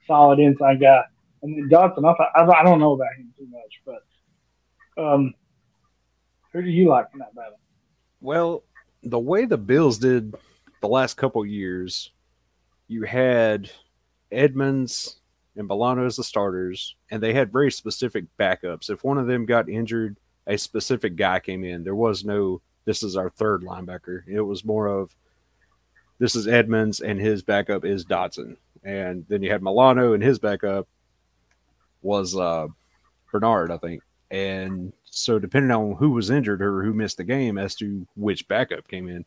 Solid 0.08 0.40
inside 0.40 0.80
guy. 0.80 1.02
And 1.42 1.56
then 1.56 1.68
Dodson, 1.68 2.04
I, 2.04 2.14
I, 2.34 2.42
I 2.42 2.64
don't 2.64 2.80
know 2.80 2.94
about 2.94 3.14
him 3.16 3.32
too 3.38 3.46
much, 3.46 3.80
but 3.86 5.00
um, 5.00 5.34
who 6.52 6.62
do 6.62 6.68
you 6.68 6.88
like 6.88 7.06
in 7.12 7.20
that 7.20 7.32
battle? 7.36 7.60
Well, 8.20 8.64
the 9.04 9.20
way 9.20 9.44
the 9.44 9.56
Bills 9.56 9.98
did 9.98 10.34
the 10.80 10.88
last 10.88 11.16
couple 11.16 11.46
years, 11.46 12.10
you 12.88 13.04
had 13.04 13.70
Edmunds 14.32 15.20
and 15.54 15.68
Milano 15.68 16.06
as 16.06 16.16
the 16.16 16.24
starters, 16.24 16.96
and 17.10 17.22
they 17.22 17.32
had 17.32 17.52
very 17.52 17.70
specific 17.70 18.24
backups. 18.38 18.90
If 18.90 19.04
one 19.04 19.18
of 19.18 19.28
them 19.28 19.46
got 19.46 19.68
injured, 19.68 20.16
a 20.46 20.56
specific 20.56 21.14
guy 21.14 21.38
came 21.38 21.62
in. 21.62 21.84
There 21.84 21.94
was 21.94 22.24
no, 22.24 22.62
this 22.84 23.02
is 23.02 23.16
our 23.16 23.30
third 23.30 23.62
linebacker. 23.62 24.22
It 24.26 24.40
was 24.40 24.64
more 24.64 24.86
of, 24.86 25.14
this 26.18 26.34
is 26.34 26.48
Edmunds, 26.48 27.00
and 27.00 27.20
his 27.20 27.42
backup 27.42 27.84
is 27.84 28.04
Dodson. 28.04 28.56
And 28.84 29.24
then 29.28 29.42
you 29.42 29.50
had 29.50 29.62
Milano, 29.62 30.12
and 30.12 30.22
his 30.22 30.38
backup 30.38 30.86
was 32.02 32.36
uh, 32.36 32.68
Bernard, 33.30 33.70
I 33.70 33.78
think. 33.78 34.02
And 34.30 34.92
so, 35.04 35.38
depending 35.38 35.70
on 35.70 35.96
who 35.96 36.10
was 36.10 36.30
injured 36.30 36.62
or 36.62 36.82
who 36.82 36.92
missed 36.92 37.16
the 37.16 37.24
game, 37.24 37.58
as 37.58 37.74
to 37.76 38.06
which 38.14 38.46
backup 38.48 38.86
came 38.86 39.08
in. 39.08 39.24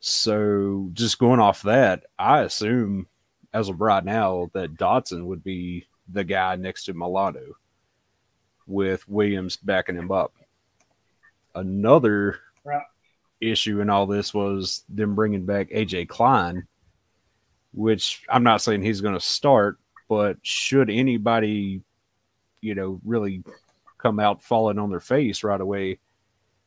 So, 0.00 0.90
just 0.92 1.18
going 1.18 1.40
off 1.40 1.62
that, 1.62 2.04
I 2.18 2.40
assume 2.42 3.08
as 3.52 3.68
of 3.68 3.80
right 3.80 4.04
now 4.04 4.50
that 4.52 4.76
Dodson 4.76 5.26
would 5.26 5.42
be 5.42 5.86
the 6.08 6.24
guy 6.24 6.56
next 6.56 6.84
to 6.84 6.94
Milano, 6.94 7.56
with 8.66 9.08
Williams 9.08 9.56
backing 9.56 9.96
him 9.96 10.10
up. 10.12 10.32
Another 11.54 12.38
Right. 12.64 12.84
issue 13.40 13.80
in 13.80 13.90
all 13.90 14.06
this 14.06 14.32
was 14.32 14.84
them 14.88 15.14
bringing 15.14 15.44
back 15.44 15.70
AJ 15.70 16.06
Klein, 16.08 16.66
which 17.78 18.24
I'm 18.28 18.42
not 18.42 18.60
saying 18.60 18.82
he's 18.82 19.00
going 19.00 19.14
to 19.14 19.20
start, 19.20 19.78
but 20.08 20.36
should 20.42 20.90
anybody, 20.90 21.80
you 22.60 22.74
know, 22.74 23.00
really 23.04 23.44
come 23.98 24.18
out 24.18 24.42
falling 24.42 24.80
on 24.80 24.90
their 24.90 24.98
face 24.98 25.44
right 25.44 25.60
away, 25.60 26.00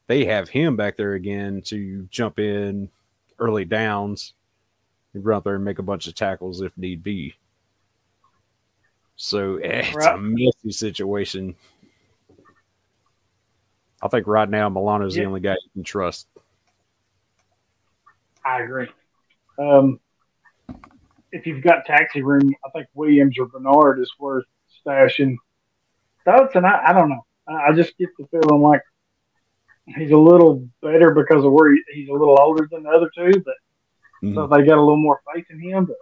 they 0.07 0.23
have 0.23 0.47
him 0.47 0.77
back 0.77 0.95
there 0.95 1.13
again 1.13 1.63
to 1.65 2.07
jump 2.09 2.39
in 2.39 2.89
early 3.39 3.65
downs 3.65 4.35
and 5.13 5.25
run 5.25 5.37
out 5.37 5.43
there 5.43 5.55
and 5.55 5.65
make 5.65 5.79
a 5.79 5.83
bunch 5.83 6.07
of 6.07 6.15
tackles 6.15 6.61
if 6.61 6.77
need 6.77 7.03
be. 7.03 7.35
So 9.17 9.57
eh, 9.57 9.91
it's 9.93 10.05
a 10.05 10.17
messy 10.17 10.71
situation. 10.71 11.55
I 14.01 14.07
think 14.07 14.27
right 14.27 14.49
now 14.49 14.69
Milano's 14.69 15.15
the 15.15 15.25
only 15.25 15.41
guy 15.41 15.55
you 15.61 15.69
can 15.73 15.83
trust. 15.83 16.27
I 18.45 18.61
agree. 18.61 18.87
Um, 19.59 19.99
if 21.31 21.45
you've 21.45 21.63
got 21.63 21.85
taxi 21.85 22.21
room, 22.21 22.53
I 22.65 22.69
think 22.71 22.87
Williams 22.93 23.37
or 23.39 23.47
Bernard 23.47 23.99
is 23.99 24.11
worth 24.19 24.45
stashing. 24.85 25.35
Dodson, 26.25 26.65
I, 26.65 26.81
I 26.87 26.93
don't 26.93 27.09
know. 27.09 27.25
I, 27.47 27.73
just 27.73 27.97
get 27.97 28.09
the 28.17 28.27
feeling 28.27 28.61
like 28.61 28.81
he's 29.87 30.11
a 30.11 30.17
little 30.17 30.67
better 30.81 31.11
because 31.11 31.43
of 31.43 31.51
where 31.51 31.73
he, 31.73 31.81
he's 31.93 32.09
a 32.09 32.13
little 32.13 32.39
older 32.39 32.67
than 32.71 32.83
the 32.83 32.89
other 32.89 33.09
two, 33.15 33.41
but 33.43 33.55
mm-hmm. 34.23 34.35
so 34.35 34.47
they 34.47 34.63
got 34.63 34.77
a 34.77 34.81
little 34.81 34.97
more 34.97 35.21
faith 35.33 35.45
in 35.49 35.59
him. 35.59 35.85
But 35.85 35.95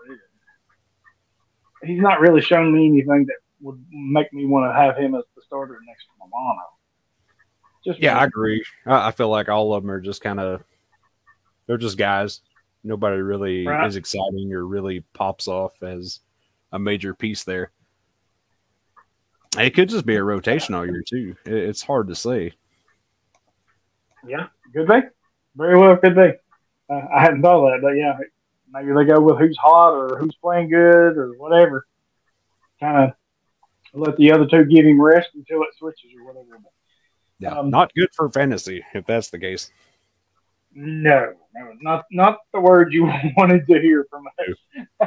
he's 1.88 2.02
not 2.02 2.20
really 2.20 2.42
shown 2.42 2.74
me 2.74 2.88
anything 2.88 3.26
that 3.28 3.38
would 3.62 3.84
make 3.92 4.32
me 4.34 4.46
want 4.46 4.70
to 4.70 4.74
have 4.78 4.98
him 4.98 5.16
as 5.16 5.24
the 5.36 5.42
starter 5.46 5.80
next 5.88 6.06
to 6.06 6.12
Milano. 6.26 6.62
Just 7.86 8.00
Yeah, 8.00 8.18
I 8.18 8.26
agree. 8.26 8.64
I, 8.86 9.08
I 9.08 9.12
feel 9.12 9.30
like 9.30 9.50
all 9.50 9.74
of 9.74 9.84
them 9.84 9.92
are 9.92 10.02
just 10.02 10.22
kind 10.22 10.40
of 10.40 10.64
they're 11.68 11.78
just 11.78 11.98
guys. 11.98 12.42
Nobody 12.84 13.18
really 13.18 13.66
Right. 13.68 13.86
is 13.88 13.96
exciting 13.96 14.54
or 14.54 14.66
really 14.66 15.02
pops 15.14 15.48
off 15.48 15.82
as 15.84 16.22
a 16.72 16.80
major 16.80 17.14
piece 17.14 17.44
there. 17.44 17.72
It 19.58 19.72
could 19.72 19.90
just 19.90 20.06
be 20.06 20.16
a 20.16 20.24
rotation 20.24 20.76
all 20.76 20.86
year 20.86 21.04
too. 21.08 21.36
It's 21.46 21.82
hard 21.82 22.08
to 22.10 22.16
say. 22.16 22.54
Yeah, 24.26 24.48
could 24.74 24.88
be. 24.88 25.02
Very 25.56 25.78
well 25.78 25.98
could 25.98 26.16
be. 26.16 26.32
Uh, 26.90 27.02
I 27.14 27.22
hadn't 27.22 27.42
thought 27.42 27.66
of 27.66 27.72
that, 27.72 27.82
but 27.82 27.92
yeah, 27.96 28.18
maybe 28.72 28.94
they 28.94 29.06
go 29.12 29.20
with 29.22 29.38
who's 29.40 29.58
hot 29.58 29.92
or 29.94 30.18
who's 30.20 30.36
playing 30.36 30.70
good 30.70 31.18
or 31.18 31.34
whatever. 31.38 31.86
Kind 32.80 33.10
of 33.12 33.14
let 33.94 34.16
the 34.18 34.32
other 34.32 34.46
two 34.46 34.66
give 34.66 34.86
him 34.86 35.02
rest 35.02 35.30
until 35.34 35.64
it 35.64 35.70
switches 35.78 36.12
or 36.18 36.26
whatever. 36.26 36.60
Yeah, 37.40 37.58
Um, 37.58 37.70
not 37.70 37.94
good 37.96 38.10
for 38.14 38.30
fantasy 38.30 38.84
if 38.94 39.06
that's 39.06 39.30
the 39.30 39.40
case. 39.40 39.72
No, 40.74 41.34
no, 41.56 41.74
not 41.82 42.06
not 42.12 42.40
the 42.54 42.60
word 42.60 42.94
you 42.94 43.06
wanted 43.38 43.66
to 43.68 43.82
hear 43.82 44.06
from 44.10 44.28
us. 44.28 45.06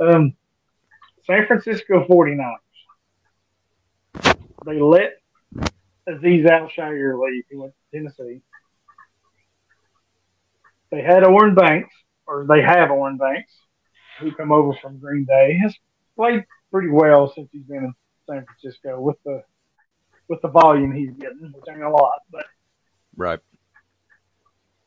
um, 0.00 0.34
San 1.26 1.46
Francisco 1.46 2.06
49ers. 2.08 2.56
They 4.66 4.80
let 4.80 5.20
Azeez 6.08 6.46
Al-Shaair 6.46 7.18
leave. 7.22 7.44
He 7.48 7.56
went 7.56 7.72
to 7.72 7.98
Tennessee. 7.98 8.42
They 10.90 11.02
had 11.02 11.24
Oren 11.24 11.54
Burks, 11.54 11.94
or 12.26 12.46
they 12.48 12.62
have 12.62 12.90
Oren 12.90 13.16
Burks, 13.16 13.52
who 14.18 14.32
come 14.32 14.50
over 14.50 14.76
from 14.82 14.98
Green 14.98 15.24
Bay. 15.24 15.56
Has 15.62 15.74
played 16.16 16.44
pretty 16.72 16.88
well 16.88 17.32
since 17.32 17.48
he's 17.52 17.62
been 17.62 17.84
in 17.84 17.94
San 18.28 18.44
Francisco 18.44 19.00
with 19.00 19.16
the 19.24 19.42
with 20.28 20.42
the 20.42 20.48
volume 20.48 20.92
he's 20.92 21.12
getting, 21.12 21.52
which 21.54 21.64
ain't 21.68 21.82
a 21.82 21.88
lot, 21.88 22.20
but 22.30 22.44
Right. 23.16 23.40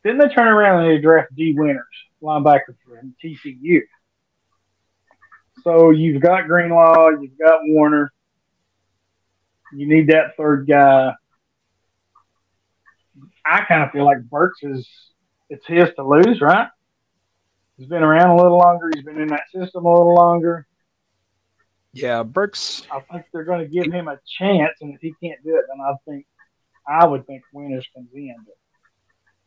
Then 0.03 0.17
they 0.17 0.27
turn 0.27 0.47
around 0.47 0.83
and 0.83 0.91
they 0.91 1.01
draft 1.01 1.33
Dee 1.35 1.53
Winters, 1.55 1.85
linebacker 2.21 2.75
from 2.85 3.15
TCU. 3.23 3.81
So 5.63 5.91
you've 5.91 6.21
got 6.21 6.47
Greenlaw, 6.47 7.09
you've 7.21 7.37
got 7.37 7.61
Warner. 7.63 8.11
You 9.73 9.87
need 9.87 10.07
that 10.09 10.35
third 10.37 10.67
guy. 10.67 11.13
I 13.45 13.63
kind 13.65 13.83
of 13.83 13.91
feel 13.91 14.05
like 14.05 14.21
Burks 14.29 14.59
is 14.61 14.87
it's 15.49 15.65
his 15.65 15.89
to 15.95 16.03
lose, 16.03 16.41
right? 16.41 16.67
He's 17.77 17.87
been 17.87 18.03
around 18.03 18.29
a 18.29 18.35
little 18.35 18.57
longer. 18.57 18.89
He's 18.93 19.03
been 19.03 19.19
in 19.19 19.29
that 19.29 19.43
system 19.53 19.85
a 19.85 19.91
little 19.91 20.15
longer. 20.15 20.67
Yeah, 21.91 22.23
Burks. 22.23 22.83
I 22.91 22.99
think 22.99 23.25
they're 23.31 23.43
going 23.43 23.59
to 23.59 23.67
give 23.67 23.91
him 23.91 24.07
a 24.07 24.19
chance, 24.39 24.73
and 24.81 24.93
if 24.93 25.01
he 25.01 25.13
can't 25.23 25.43
do 25.43 25.55
it, 25.55 25.65
then 25.69 25.79
I 25.79 25.93
think 26.07 26.25
I 26.87 27.05
would 27.05 27.25
think 27.27 27.43
Winters 27.53 27.87
comes 27.95 28.09
in. 28.13 28.35
But 28.45 28.55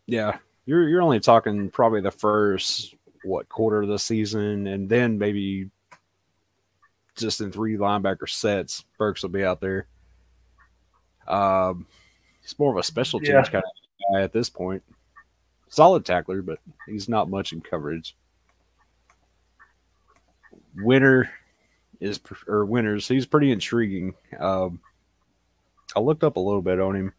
Yeah, 0.06 0.38
you're 0.66 0.88
you're 0.88 1.02
only 1.02 1.20
talking 1.20 1.70
probably 1.70 2.00
the 2.00 2.10
first 2.10 2.94
what 3.25 3.48
quarter 3.48 3.82
of 3.82 3.88
the 3.88 3.98
season, 3.98 4.66
and 4.66 4.88
then 4.88 5.18
maybe 5.18 5.70
just 7.16 7.40
in 7.40 7.50
three 7.50 7.76
linebacker 7.76 8.28
sets. 8.28 8.84
Burks 8.98 9.22
will 9.22 9.30
be 9.30 9.44
out 9.44 9.60
there. 9.60 9.86
Um, 11.26 11.86
he's 12.42 12.56
more 12.58 12.70
of 12.72 12.78
a 12.78 12.82
special 12.84 13.18
teams 13.18 13.30
Yeah. 13.30 13.42
kind 13.42 13.64
of 13.64 14.12
guy 14.14 14.22
at 14.22 14.32
this 14.32 14.48
point. 14.48 14.82
Solid 15.68 16.04
tackler, 16.04 16.42
but 16.42 16.60
he's 16.86 17.08
not 17.08 17.28
much 17.28 17.52
in 17.52 17.60
coverage. 17.60 18.16
Winner 20.76 21.30
is 22.00 22.20
or 22.46 22.64
winners. 22.64 23.08
He's 23.08 23.26
pretty 23.26 23.50
intriguing. 23.50 24.14
Um, 24.38 24.80
I 25.96 26.00
looked 26.00 26.22
up 26.22 26.36
a 26.36 26.40
little 26.40 26.62
bit 26.62 26.78
on 26.78 26.94
him 26.94 27.12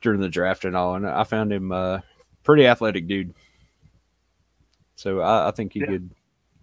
during 0.00 0.20
the 0.20 0.28
draft 0.28 0.64
and 0.64 0.76
all, 0.76 0.94
and 0.94 1.06
I 1.06 1.24
found 1.24 1.52
him 1.52 1.72
uh, 1.72 2.00
pretty 2.42 2.66
athletic 2.66 3.06
dude. 3.06 3.34
So 4.96 5.20
I, 5.20 5.48
I 5.48 5.50
think 5.50 5.72
he 5.72 5.80
Yeah. 5.80 5.86
could 5.86 6.10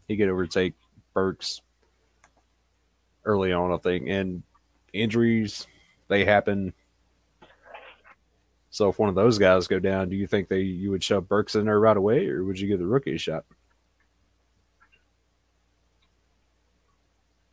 he 0.07 0.17
could 0.17 0.29
overtake 0.29 0.73
Burks 1.13 1.61
early 3.25 3.51
on. 3.51 3.71
I 3.71 3.77
think, 3.77 4.07
and 4.07 4.43
injuries 4.93 5.67
they 6.07 6.25
happen. 6.25 6.73
So 8.69 8.89
if 8.89 8.99
one 8.99 9.09
of 9.09 9.15
those 9.15 9.37
guys 9.39 9.67
go 9.67 9.79
down, 9.79 10.09
do 10.09 10.15
you 10.15 10.27
think 10.27 10.49
they 10.49 10.61
you 10.61 10.91
would 10.91 11.03
shove 11.03 11.27
Burks 11.27 11.55
in 11.55 11.65
there 11.65 11.79
right 11.79 11.97
away, 11.97 12.27
or 12.27 12.43
would 12.43 12.59
you 12.59 12.67
give 12.67 12.79
the 12.79 12.85
rookie 12.85 13.15
a 13.15 13.17
shot? 13.17 13.43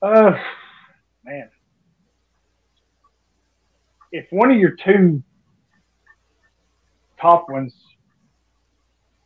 Uh, 0.03 0.39
man, 1.25 1.49
if 4.13 4.27
one 4.31 4.51
of 4.51 4.59
your 4.59 4.73
two 4.73 5.23
top 7.25 7.49
ones 7.49 7.75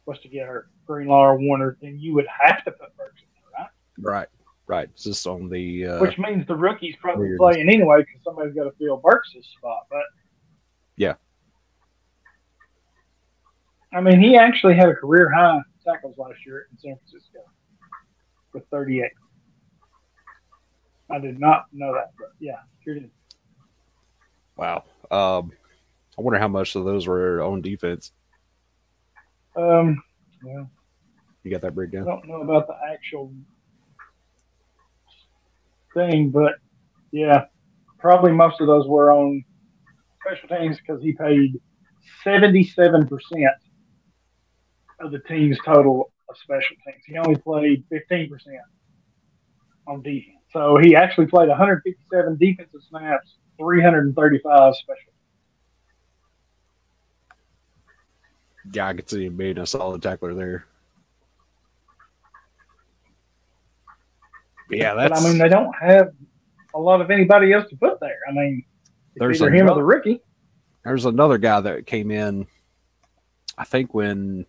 was 0.07 0.19
to 0.21 0.29
get 0.29 0.47
hurt, 0.47 0.69
Greenlaw 0.87 1.21
or 1.33 1.39
Warner, 1.41 1.77
then 1.83 1.99
you 1.99 2.15
would 2.15 2.27
have 2.29 2.65
to 2.65 2.71
put 2.71 2.97
Burks 2.97 3.21
in 3.21 3.29
there, 3.35 3.51
right? 3.59 3.71
Right, 3.99 4.29
right. 4.69 4.97
Just 4.97 5.27
on 5.27 5.49
the 5.49 5.87
uh, 5.87 6.01
Which 6.01 6.17
means 6.17 6.47
the 6.47 6.55
rookie's 6.55 6.95
probably 7.01 7.27
Weird. 7.27 7.39
playing 7.39 7.69
anyway 7.69 7.99
because 8.03 8.23
somebody's 8.23 8.55
got 8.55 8.65
to 8.65 8.73
fill 8.79 8.99
Burks' 8.99 9.31
spot. 9.59 9.87
But 9.91 10.05
Yeah. 10.97 11.15
I 13.93 14.01
mean, 14.01 14.21
he 14.21 14.37
actually 14.37 14.75
had 14.77 14.89
a 14.89 14.95
career 14.95 15.31
high 15.33 15.61
tackles 15.85 16.17
last 16.19 16.39
year 16.47 16.69
in 16.71 16.79
San 16.79 16.97
Francisco 16.99 17.41
with 18.53 18.65
38. 18.71 19.11
I 21.11 21.19
did 21.19 21.41
not 21.41 21.65
know 21.73 21.93
that, 21.95 22.13
but 22.19 22.29
yeah, 22.39 22.59
sure 22.85 22.95
did. 22.95 23.11
wow. 24.57 24.85
Um, 25.11 25.53
I 26.19 26.21
wonder 26.21 26.41
how 26.41 26.49
much 26.49 26.75
of 26.75 26.85
those 26.85 27.07
were 27.07 27.41
on 27.43 27.63
defense. 27.63 28.11
Um, 29.57 30.03
well, 30.43 30.69
You 31.45 31.51
got 31.51 31.61
that 31.61 31.77
breakdown? 31.77 32.03
I 32.03 32.11
don't 32.11 32.27
know 32.27 32.43
about 32.43 32.67
the 32.67 32.75
actual 32.93 33.33
thing, 35.95 36.31
but 36.31 36.55
yeah, 37.13 37.45
probably 38.01 38.33
most 38.33 38.61
of 38.61 38.67
those 38.67 38.89
were 38.89 39.13
on 39.13 39.45
special 40.21 40.49
teams 40.49 40.77
because 40.79 41.01
he 41.03 41.13
paid 41.13 41.61
77% 42.25 43.09
of 45.01 45.13
the 45.13 45.21
team's 45.21 45.59
total 45.65 46.11
of 46.29 46.37
special 46.37 46.77
teams. 46.85 47.03
He 47.07 47.17
only 47.17 47.37
played 47.37 47.85
15% 47.93 48.31
on 49.87 50.03
defense. 50.03 50.35
So 50.53 50.79
he 50.83 50.97
actually 50.97 51.27
played 51.27 51.49
157 51.49 52.39
defensive 52.39 52.81
snaps, 52.89 53.37
335 53.59 54.75
special. 54.75 55.13
Yeah, 58.73 58.89
I 58.89 58.95
could 58.95 59.09
see 59.09 59.27
him 59.27 59.37
being 59.37 59.59
a 59.59 59.67
solid 59.67 60.03
tackler 60.03 60.35
there. 60.35 60.67
But 64.69 64.79
yeah, 64.79 64.95
But 64.95 65.09
that's. 65.09 65.25
I 65.25 65.29
mean, 65.29 65.39
they 65.39 65.49
don't 65.49 65.75
have 65.81 66.13
a 66.75 66.79
lot 66.79 67.01
of 67.01 67.11
anybody 67.11 67.53
else 67.53 67.69
to 67.71 67.77
put 67.77 68.01
there. 68.01 68.19
I 68.29 68.33
mean, 68.33 68.65
There's 69.17 69.41
either 69.41 69.51
him 69.51 69.71
or 69.71 69.75
the 69.75 69.85
rookie. 69.85 70.21
There's 70.85 71.07
another 71.07 71.39
guy 71.39 71.61
that 71.61 71.87
came 71.87 72.11
in, 72.11 72.47
I 73.57 73.65
think 73.65 73.95
when 73.95 74.47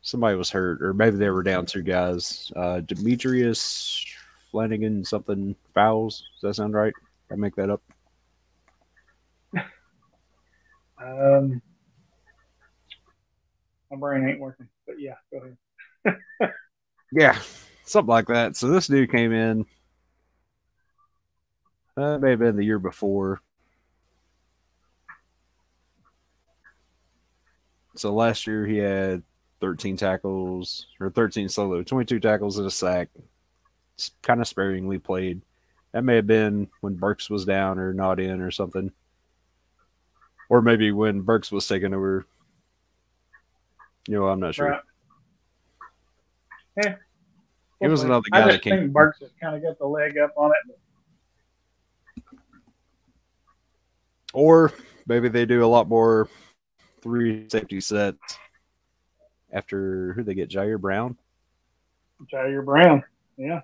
somebody 0.00 0.36
was 0.36 0.50
hurt, 0.50 0.82
or 0.82 0.92
maybe 0.92 1.16
they 1.16 1.30
were 1.30 1.42
down 1.42 1.66
two 1.66 1.82
guys. 1.82 2.50
Uh, 2.56 2.80
Demetrius 2.80 4.04
Flanagan, 4.50 5.04
something 5.04 5.54
Fowles. 5.74 6.24
Does 6.40 6.48
that 6.48 6.54
sound 6.54 6.74
right? 6.74 6.92
I 7.30 7.36
make 7.36 7.56
that 7.56 7.70
up. 7.70 7.82
Um, 11.04 11.60
my 13.92 13.98
brain 13.98 14.28
ain't 14.28 14.40
working, 14.40 14.68
but 14.86 14.98
yeah, 14.98 15.14
go 15.30 15.38
ahead. 15.38 16.18
Yeah, 17.14 17.38
something 17.84 18.08
like 18.08 18.28
that. 18.28 18.56
So 18.56 18.68
this 18.68 18.86
dude 18.86 19.12
came 19.12 19.32
in. 19.32 19.66
Uh, 21.94 22.16
may 22.16 22.30
have 22.30 22.38
been 22.38 22.56
the 22.56 22.64
year 22.64 22.78
before. 22.78 23.42
So 27.96 28.14
last 28.14 28.46
year 28.46 28.66
he 28.66 28.78
had 28.78 29.22
13 29.60 29.98
tackles 29.98 30.86
or 30.98 31.10
13 31.10 31.50
solo, 31.50 31.82
22 31.82 32.18
tackles 32.18 32.56
and 32.56 32.66
a 32.66 32.70
sack. 32.70 33.10
Kind 34.22 34.40
of 34.40 34.48
sparingly 34.48 34.98
played. 34.98 35.42
That 35.92 36.04
may 36.04 36.16
have 36.16 36.26
been 36.26 36.68
when 36.80 36.94
Burks 36.94 37.28
was 37.28 37.44
down 37.44 37.78
or 37.78 37.92
not 37.92 38.18
in 38.20 38.40
or 38.40 38.50
something. 38.50 38.90
Or 40.48 40.62
maybe 40.62 40.92
when 40.92 41.20
Burks 41.20 41.52
was 41.52 41.68
taking 41.68 41.92
over. 41.92 42.26
You 44.08 44.14
know, 44.18 44.26
I'm 44.26 44.40
not 44.40 44.54
sure. 44.54 44.68
Right. 44.70 44.80
Yeah. 46.82 46.94
It 47.80 47.88
was 47.88 48.02
another 48.02 48.22
I 48.32 48.40
guy 48.40 48.46
just 48.46 48.56
that 48.56 48.62
came. 48.62 48.78
think 48.78 48.92
Burks 48.92 49.20
has 49.20 49.30
kind 49.40 49.56
of 49.56 49.62
got 49.62 49.78
the 49.78 49.86
leg 49.86 50.16
up 50.18 50.32
on 50.36 50.52
it. 50.52 50.76
Or 54.32 54.72
maybe 55.06 55.28
they 55.28 55.44
do 55.46 55.64
a 55.64 55.66
lot 55.66 55.88
more 55.88 56.28
three 57.00 57.48
safety 57.50 57.80
sets 57.80 58.38
after 59.52 60.12
who 60.14 60.22
they 60.22 60.34
get 60.34 60.48
Ji'Ayir 60.48 60.80
Brown. 60.80 61.16
Ji'Ayir 62.32 62.64
Brown. 62.64 63.02
Yeah, 63.36 63.60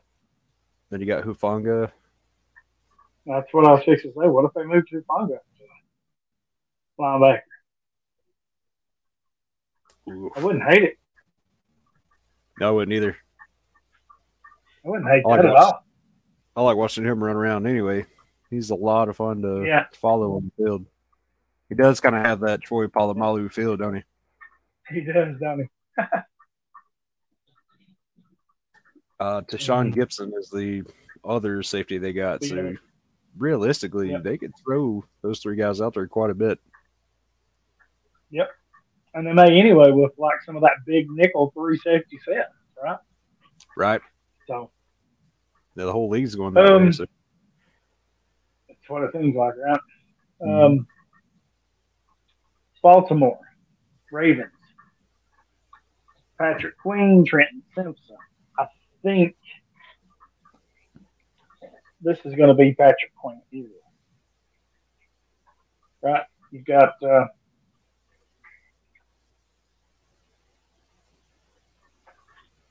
Then 0.90 1.00
you 1.00 1.06
got 1.06 1.24
Hufanga. 1.24 1.90
that's 3.26 3.46
what 3.52 3.66
I 3.66 3.72
was 3.72 3.82
fixing 3.84 4.12
to 4.12 4.20
say. 4.20 4.28
What 4.28 4.44
if 4.46 4.52
they 4.54 4.64
move 4.64 4.86
to 4.88 5.04
Ponga? 5.08 5.38
Linebacker. 10.08 10.28
I 10.36 10.40
wouldn't 10.44 10.64
hate 10.64 10.82
it. 10.82 10.98
No, 12.60 12.68
I 12.68 12.70
wouldn't 12.72 12.92
either. 12.94 13.16
I 14.84 14.88
wouldn't 14.88 15.08
hate 15.10 15.22
I 15.24 15.28
like 15.28 15.42
that 15.42 15.50
at 15.50 15.56
all. 15.56 15.84
I 16.56 16.62
like 16.62 16.76
watching 16.76 17.04
him 17.04 17.22
run 17.22 17.36
around 17.36 17.66
anyway. 17.66 18.04
He's 18.50 18.70
a 18.70 18.74
lot 18.74 19.08
of 19.08 19.16
fun 19.16 19.42
to 19.42 19.64
Yeah. 19.64 19.86
follow 19.92 20.36
on 20.36 20.50
the 20.56 20.64
field. 20.64 20.86
He 21.68 21.74
does 21.74 22.00
kind 22.00 22.16
of 22.16 22.24
have 22.24 22.40
that 22.40 22.62
Troy 22.62 22.86
Polamalu 22.86 23.52
feel, 23.52 23.76
don't 23.76 23.96
he? 23.96 24.02
He 24.88 25.00
does, 25.02 25.36
don't 25.40 25.60
he? 25.60 25.68
Uh, 29.20 29.40
Tashaun 29.42 29.92
Mhm. 29.92 29.94
Gipson 29.96 30.30
is 30.38 30.48
the 30.48 30.84
other 31.24 31.60
safety 31.64 31.98
they 31.98 32.12
got. 32.12 32.44
So 32.44 32.54
Yeah. 32.54 32.72
realistically, 33.36 34.12
Yeah. 34.12 34.18
they 34.18 34.38
could 34.38 34.52
throw 34.64 35.04
those 35.22 35.40
three 35.40 35.56
guys 35.56 35.80
out 35.80 35.94
there 35.94 36.06
quite 36.06 36.30
a 36.30 36.34
bit. 36.36 36.60
And 39.14 39.26
they 39.26 39.32
may 39.32 39.58
anyway 39.58 39.90
with 39.90 40.12
like 40.18 40.40
some 40.44 40.56
of 40.56 40.62
that 40.62 40.72
big 40.86 41.10
nickel 41.10 41.50
three 41.54 41.78
safety 41.78 42.18
set, 42.24 42.50
right? 42.82 42.98
Right? 43.76 44.00
So 44.46 44.70
The 45.74 45.90
whole 45.90 46.08
league's 46.08 46.34
going 46.34 46.54
that 46.54 46.64
way. 46.64 46.68
Um, 46.70 46.92
So 46.92 47.06
that's 48.68 48.88
what 48.88 49.02
it 49.04 49.12
seems 49.12 49.34
like, 49.34 49.54
right? 49.56 49.80
Mhm. 50.42 50.64
Um, 50.78 50.86
Baltimore 52.82 53.40
Ravens, 54.12 54.52
Patrick 56.38 56.78
Queen, 56.78 57.24
Trenton 57.26 57.62
Simpson. 57.74 58.16
I 58.58 58.66
think 59.02 59.36
this 62.00 62.18
is 62.24 62.34
going 62.34 62.48
to 62.48 62.54
be 62.54 62.74
Patrick 62.74 63.14
Queen, 63.16 63.42
easily. 63.52 63.74
right? 66.02 66.22
You've 66.52 66.64
got 66.64 66.94
uh, 67.02 67.26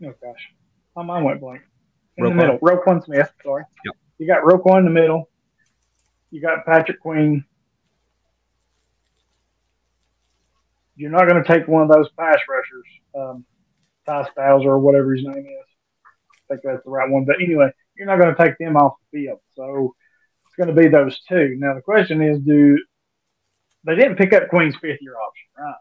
oh 0.04 0.14
gosh, 0.22 0.50
my 0.96 1.04
mind 1.04 1.26
went 1.26 1.42
blank. 1.42 1.62
In 2.18 2.24
the 2.24 2.32
Roquan. 2.32 2.36
middle, 2.36 2.60
Roquan 2.60 3.06
Smith. 3.06 3.32
Sorry. 3.44 3.64
Yep. 3.86 3.96
You 4.18 4.28
got 4.28 4.44
Roquan 4.44 4.80
in 4.80 4.86
the 4.86 4.92
middle. 4.92 5.30
You 6.32 6.42
got 6.42 6.66
Patrick 6.66 7.00
Queen. 7.00 7.46
You're 10.96 11.12
not 11.12 11.28
going 11.28 11.42
to 11.42 11.48
take 11.48 11.68
one 11.68 11.84
of 11.84 11.90
those 11.90 12.10
pass 12.18 12.40
rushers, 12.50 12.86
um, 13.16 13.46
Ty 14.08 14.28
Styles 14.32 14.66
or 14.66 14.80
whatever 14.80 15.14
his 15.14 15.24
name 15.24 15.46
is. 15.46 15.66
I 16.50 16.54
think 16.54 16.62
that's 16.64 16.84
the 16.84 16.90
right 16.90 17.10
one. 17.10 17.26
But 17.26 17.36
anyway, 17.42 17.70
you're 17.96 18.08
not 18.08 18.18
going 18.18 18.34
to 18.34 18.44
take 18.44 18.58
them 18.58 18.76
off 18.76 18.96
the 19.12 19.20
field. 19.20 19.40
So 19.56 19.96
it's 20.48 20.56
going 20.56 20.76
to 20.76 20.82
be 20.82 20.88
those 20.88 21.20
two. 21.30 21.56
Now 21.60 21.76
the 21.76 21.82
question 21.82 22.22
is, 22.22 22.40
do 22.40 22.80
they 23.86 23.96
didn't 23.96 24.16
pick 24.16 24.34
up 24.34 24.50
Queen's 24.50 24.76
fifth 24.76 25.02
year 25.02 25.16
option, 25.16 25.48
right? 25.58 25.76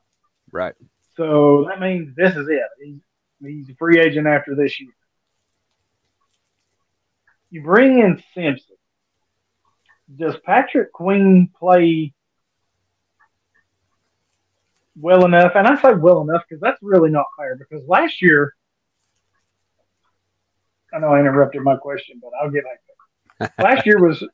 right. 0.52 0.74
So 1.16 1.64
that 1.68 1.80
means 1.80 2.14
this 2.14 2.36
is 2.36 2.46
it. 2.48 2.62
He's, 2.84 3.00
he's 3.40 3.68
a 3.68 3.74
free 3.74 4.00
agent 4.00 4.26
after 4.26 4.54
this 4.54 4.80
year. 4.80 4.92
you 7.50 7.62
bring 7.62 8.00
in 8.00 8.22
Simpson. 8.34 8.76
Does 10.14 10.36
Patrick 10.44 10.92
Queen 10.92 11.50
play 11.58 12.12
well 14.96 15.24
enough? 15.24 15.52
And 15.54 15.66
I 15.66 15.80
say 15.80 15.94
well 15.94 16.22
enough 16.22 16.42
because 16.48 16.60
that's 16.60 16.78
really 16.82 17.10
not 17.10 17.26
fair. 17.36 17.56
Because 17.56 17.86
last 17.88 18.22
year, 18.22 18.54
I 20.94 20.98
know 20.98 21.08
I 21.08 21.20
interrupted 21.20 21.62
my 21.62 21.76
question, 21.76 22.20
but 22.22 22.30
I'll 22.40 22.50
get 22.50 22.64
back 22.64 22.80
last 23.58 23.86
year 23.86 24.00
was 24.00 24.24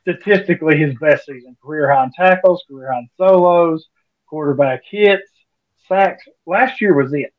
statistically 0.00 0.78
his 0.78 0.94
best 1.00 1.26
season. 1.26 1.56
Career 1.62 1.92
high 1.92 2.04
in 2.04 2.12
tackles, 2.12 2.64
career 2.68 2.92
high 2.92 3.00
in 3.00 3.08
solos, 3.16 3.88
quarterback 4.26 4.82
hits, 4.88 5.30
sacks. 5.88 6.24
Last 6.46 6.80
year 6.80 6.94
was 6.94 7.12
it. 7.12 7.32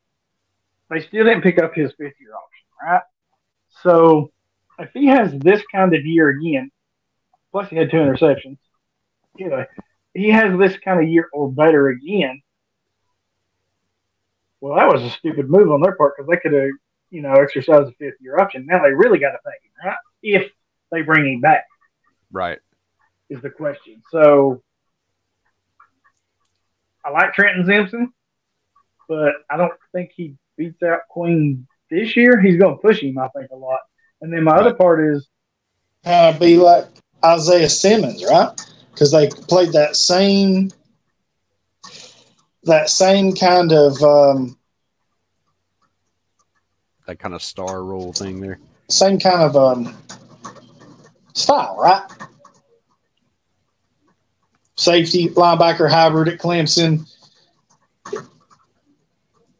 They 0.89 1.01
still 1.01 1.25
didn't 1.25 1.41
pick 1.41 1.59
up 1.59 1.73
his 1.73 1.91
fifth 1.91 2.13
year 2.19 2.33
option, 2.35 2.65
right? 2.81 3.01
So 3.81 4.31
if 4.79 4.91
he 4.93 5.07
has 5.07 5.33
this 5.33 5.63
kind 5.71 5.93
of 5.93 6.05
year 6.05 6.29
again, 6.29 6.71
plus 7.51 7.69
he 7.69 7.75
had 7.75 7.89
two 7.89 7.97
interceptions, 7.97 8.57
you 9.37 9.49
know, 9.49 9.65
he 10.13 10.29
has 10.29 10.57
this 10.57 10.77
kind 10.77 11.01
of 11.01 11.09
year 11.09 11.29
or 11.33 11.51
better 11.51 11.89
again. 11.89 12.41
Well, 14.61 14.77
that 14.77 14.87
was 14.87 15.01
a 15.03 15.09
stupid 15.09 15.49
move 15.49 15.71
on 15.71 15.81
their 15.81 15.95
part 15.95 16.13
because 16.15 16.29
they 16.29 16.37
could 16.37 16.53
have, 16.53 16.69
you 17.09 17.21
know, 17.21 17.33
exercised 17.33 17.87
the 17.87 17.93
fifth 17.99 18.21
year 18.21 18.39
option. 18.39 18.65
Now 18.65 18.81
they 18.81 18.93
really 18.93 19.19
got 19.19 19.31
to 19.31 19.39
thank 19.43 19.61
him, 19.63 19.71
right? 19.85 19.97
If 20.23 20.51
they 20.91 21.01
bring 21.01 21.33
him 21.33 21.41
back. 21.41 21.65
Right. 22.31 22.59
Is 23.29 23.41
the 23.41 23.49
question. 23.49 24.01
So 24.11 24.63
I 27.03 27.09
like 27.09 27.33
Trenton 27.33 27.65
Simpson, 27.65 28.13
but 29.07 29.33
I 29.49 29.57
don't 29.57 29.73
think 29.91 30.11
he 30.15 30.35
beats 30.57 30.81
out 30.83 31.01
Queen 31.09 31.67
this 31.89 32.15
year. 32.15 32.39
He's 32.39 32.57
going 32.57 32.75
to 32.75 32.81
push 32.81 33.01
him, 33.01 33.17
I 33.17 33.27
think, 33.29 33.51
a 33.51 33.55
lot. 33.55 33.79
And 34.21 34.31
then 34.31 34.43
my 34.43 34.51
right. 34.53 34.61
other 34.61 34.73
part 34.73 35.03
is 35.03 35.27
kind 36.03 36.33
of 36.33 36.39
be 36.39 36.57
like 36.57 36.85
Isaiah 37.23 37.69
Simmons, 37.69 38.23
right? 38.23 38.49
Because 38.91 39.11
they 39.11 39.27
played 39.27 39.73
that 39.73 39.95
same 39.95 40.71
that 42.63 42.89
same 42.89 43.33
kind 43.33 43.71
of 43.71 44.01
um, 44.01 44.57
that 47.07 47.19
kind 47.19 47.33
of 47.33 47.43
star 47.43 47.83
role 47.83 48.13
thing 48.13 48.39
there. 48.39 48.59
Same 48.89 49.19
kind 49.19 49.41
of 49.41 49.55
um, 49.55 49.97
style, 51.33 51.77
right? 51.79 52.03
Safety, 54.77 55.29
linebacker, 55.29 55.89
hybrid 55.89 56.27
at 56.27 56.39
Clemson. 56.39 57.09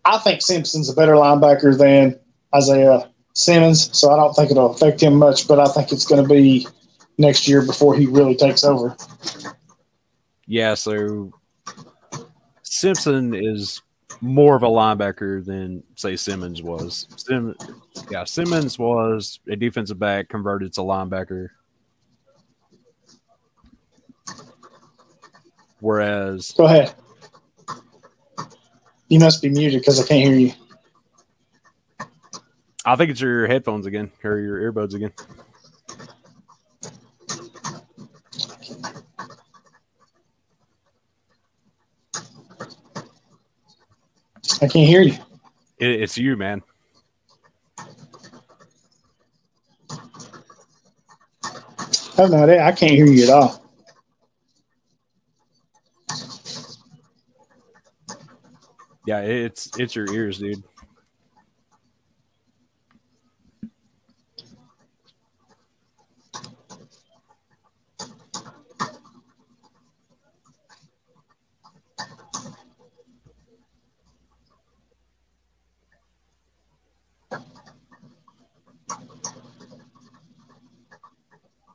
I 0.05 0.19
think 0.19 0.41
Simpson's 0.41 0.89
a 0.89 0.93
better 0.93 1.13
linebacker 1.13 1.77
than 1.77 2.19
Isaiah 2.55 3.09
Simmons, 3.33 3.97
so 3.97 4.11
I 4.11 4.15
don't 4.15 4.33
think 4.33 4.51
it'll 4.51 4.71
affect 4.71 5.01
him 5.01 5.15
much, 5.15 5.47
but 5.47 5.59
I 5.59 5.65
think 5.65 5.91
it's 5.91 6.05
going 6.05 6.21
to 6.21 6.29
be 6.29 6.67
next 7.17 7.47
year 7.47 7.65
before 7.65 7.95
he 7.95 8.05
really 8.05 8.35
takes 8.35 8.63
over. 8.63 8.95
Yeah, 10.45 10.75
so 10.75 11.33
Simpson 12.61 13.33
is 13.33 13.81
more 14.21 14.55
of 14.55 14.63
a 14.63 14.67
linebacker 14.67 15.43
than 15.43 15.83
say 15.95 16.15
Simmons 16.15 16.61
was. 16.61 17.07
Sim, 17.17 17.55
yeah, 18.11 18.23
Simmons 18.23 18.77
was 18.77 19.39
a 19.49 19.55
defensive 19.55 19.99
back 19.99 20.29
converted 20.29 20.73
to 20.73 20.81
linebacker. 20.81 21.49
Whereas, 25.79 26.51
go 26.51 26.65
ahead. 26.65 26.93
You 29.07 29.19
must 29.19 29.41
be 29.41 29.49
muted 29.49 29.81
because 29.81 29.99
I 29.99 30.07
can't 30.07 30.23
hear 30.23 30.37
you. 30.37 30.53
I 32.85 32.95
think 32.95 33.11
it's 33.11 33.21
your 33.21 33.47
headphones 33.47 33.85
again 33.85 34.11
or 34.23 34.39
your 34.39 34.71
earbuds 34.71 34.93
again. 34.93 35.11
I 44.61 44.67
can't 44.67 44.87
hear 44.87 45.01
you. 45.01 45.13
It, 45.79 46.01
it's 46.01 46.17
you, 46.17 46.37
man. 46.37 46.61
Have 52.17 52.31
no. 52.31 52.43
I 52.47 52.71
can't 52.71 52.93
hear 52.93 53.07
you 53.07 53.23
at 53.23 53.29
all. 53.29 53.64
Yeah, 59.05 59.21
it's 59.21 59.69
it's 59.77 59.95
your 59.95 60.11
ears, 60.11 60.39
dude. 60.39 60.63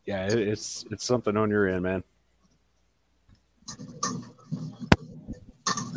Yeah, 0.07 0.27
it's 0.29 0.85
it's 0.91 1.05
something 1.05 1.37
on 1.37 1.51
your 1.51 1.69
end, 1.69 1.83
man. 1.85 2.03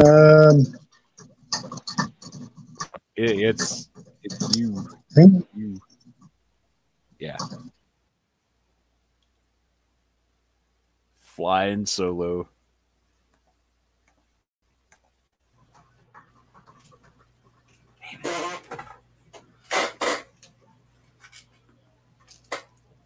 Um, 0.06 0.63
it, 3.15 3.39
it's 3.39 3.89
it's 4.23 4.58
you. 4.58 4.88
You. 5.56 5.80
Yeah. 7.19 7.38
Flying 11.21 11.86
solo. 11.86 12.47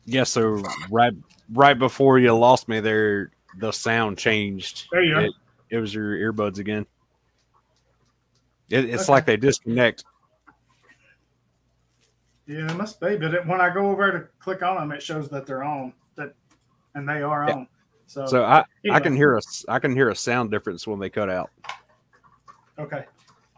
Yeah, 0.05 0.23
so 0.23 0.63
right 0.89 1.13
right 1.53 1.77
before 1.77 2.17
you 2.17 2.33
lost 2.33 2.67
me 2.69 2.79
there, 2.79 3.31
the 3.59 3.71
sound 3.71 4.17
changed. 4.17 4.87
There 4.91 5.03
you 5.03 5.19
it, 5.19 5.33
it 5.69 5.77
was 5.79 5.93
your 5.93 6.15
earbuds 6.15 6.59
again. 6.59 6.85
It, 8.69 8.85
it's 8.85 9.03
okay. 9.03 9.11
like 9.11 9.25
they 9.25 9.37
disconnect. 9.37 10.03
Yeah, 12.45 12.71
it 12.71 12.75
must 12.75 12.99
be. 12.99 13.17
But 13.17 13.33
it, 13.33 13.47
when 13.47 13.59
I 13.61 13.73
go 13.73 13.89
over 13.91 14.11
to 14.11 14.27
click 14.39 14.63
on 14.63 14.77
them, 14.77 14.91
it 14.91 15.03
shows 15.03 15.29
that 15.29 15.45
they're 15.45 15.63
on. 15.63 15.93
That 16.15 16.33
and 16.95 17.07
they 17.07 17.21
are 17.21 17.45
yeah. 17.47 17.55
on. 17.55 17.67
So, 18.07 18.25
so 18.25 18.43
I 18.43 18.63
anyway. 18.83 18.97
I 18.97 18.99
can 19.01 19.15
hear 19.15 19.37
a 19.37 19.41
I 19.67 19.79
can 19.79 19.93
hear 19.93 20.09
a 20.09 20.15
sound 20.15 20.49
difference 20.49 20.87
when 20.87 20.99
they 20.99 21.09
cut 21.09 21.29
out. 21.29 21.51
Okay. 22.79 23.05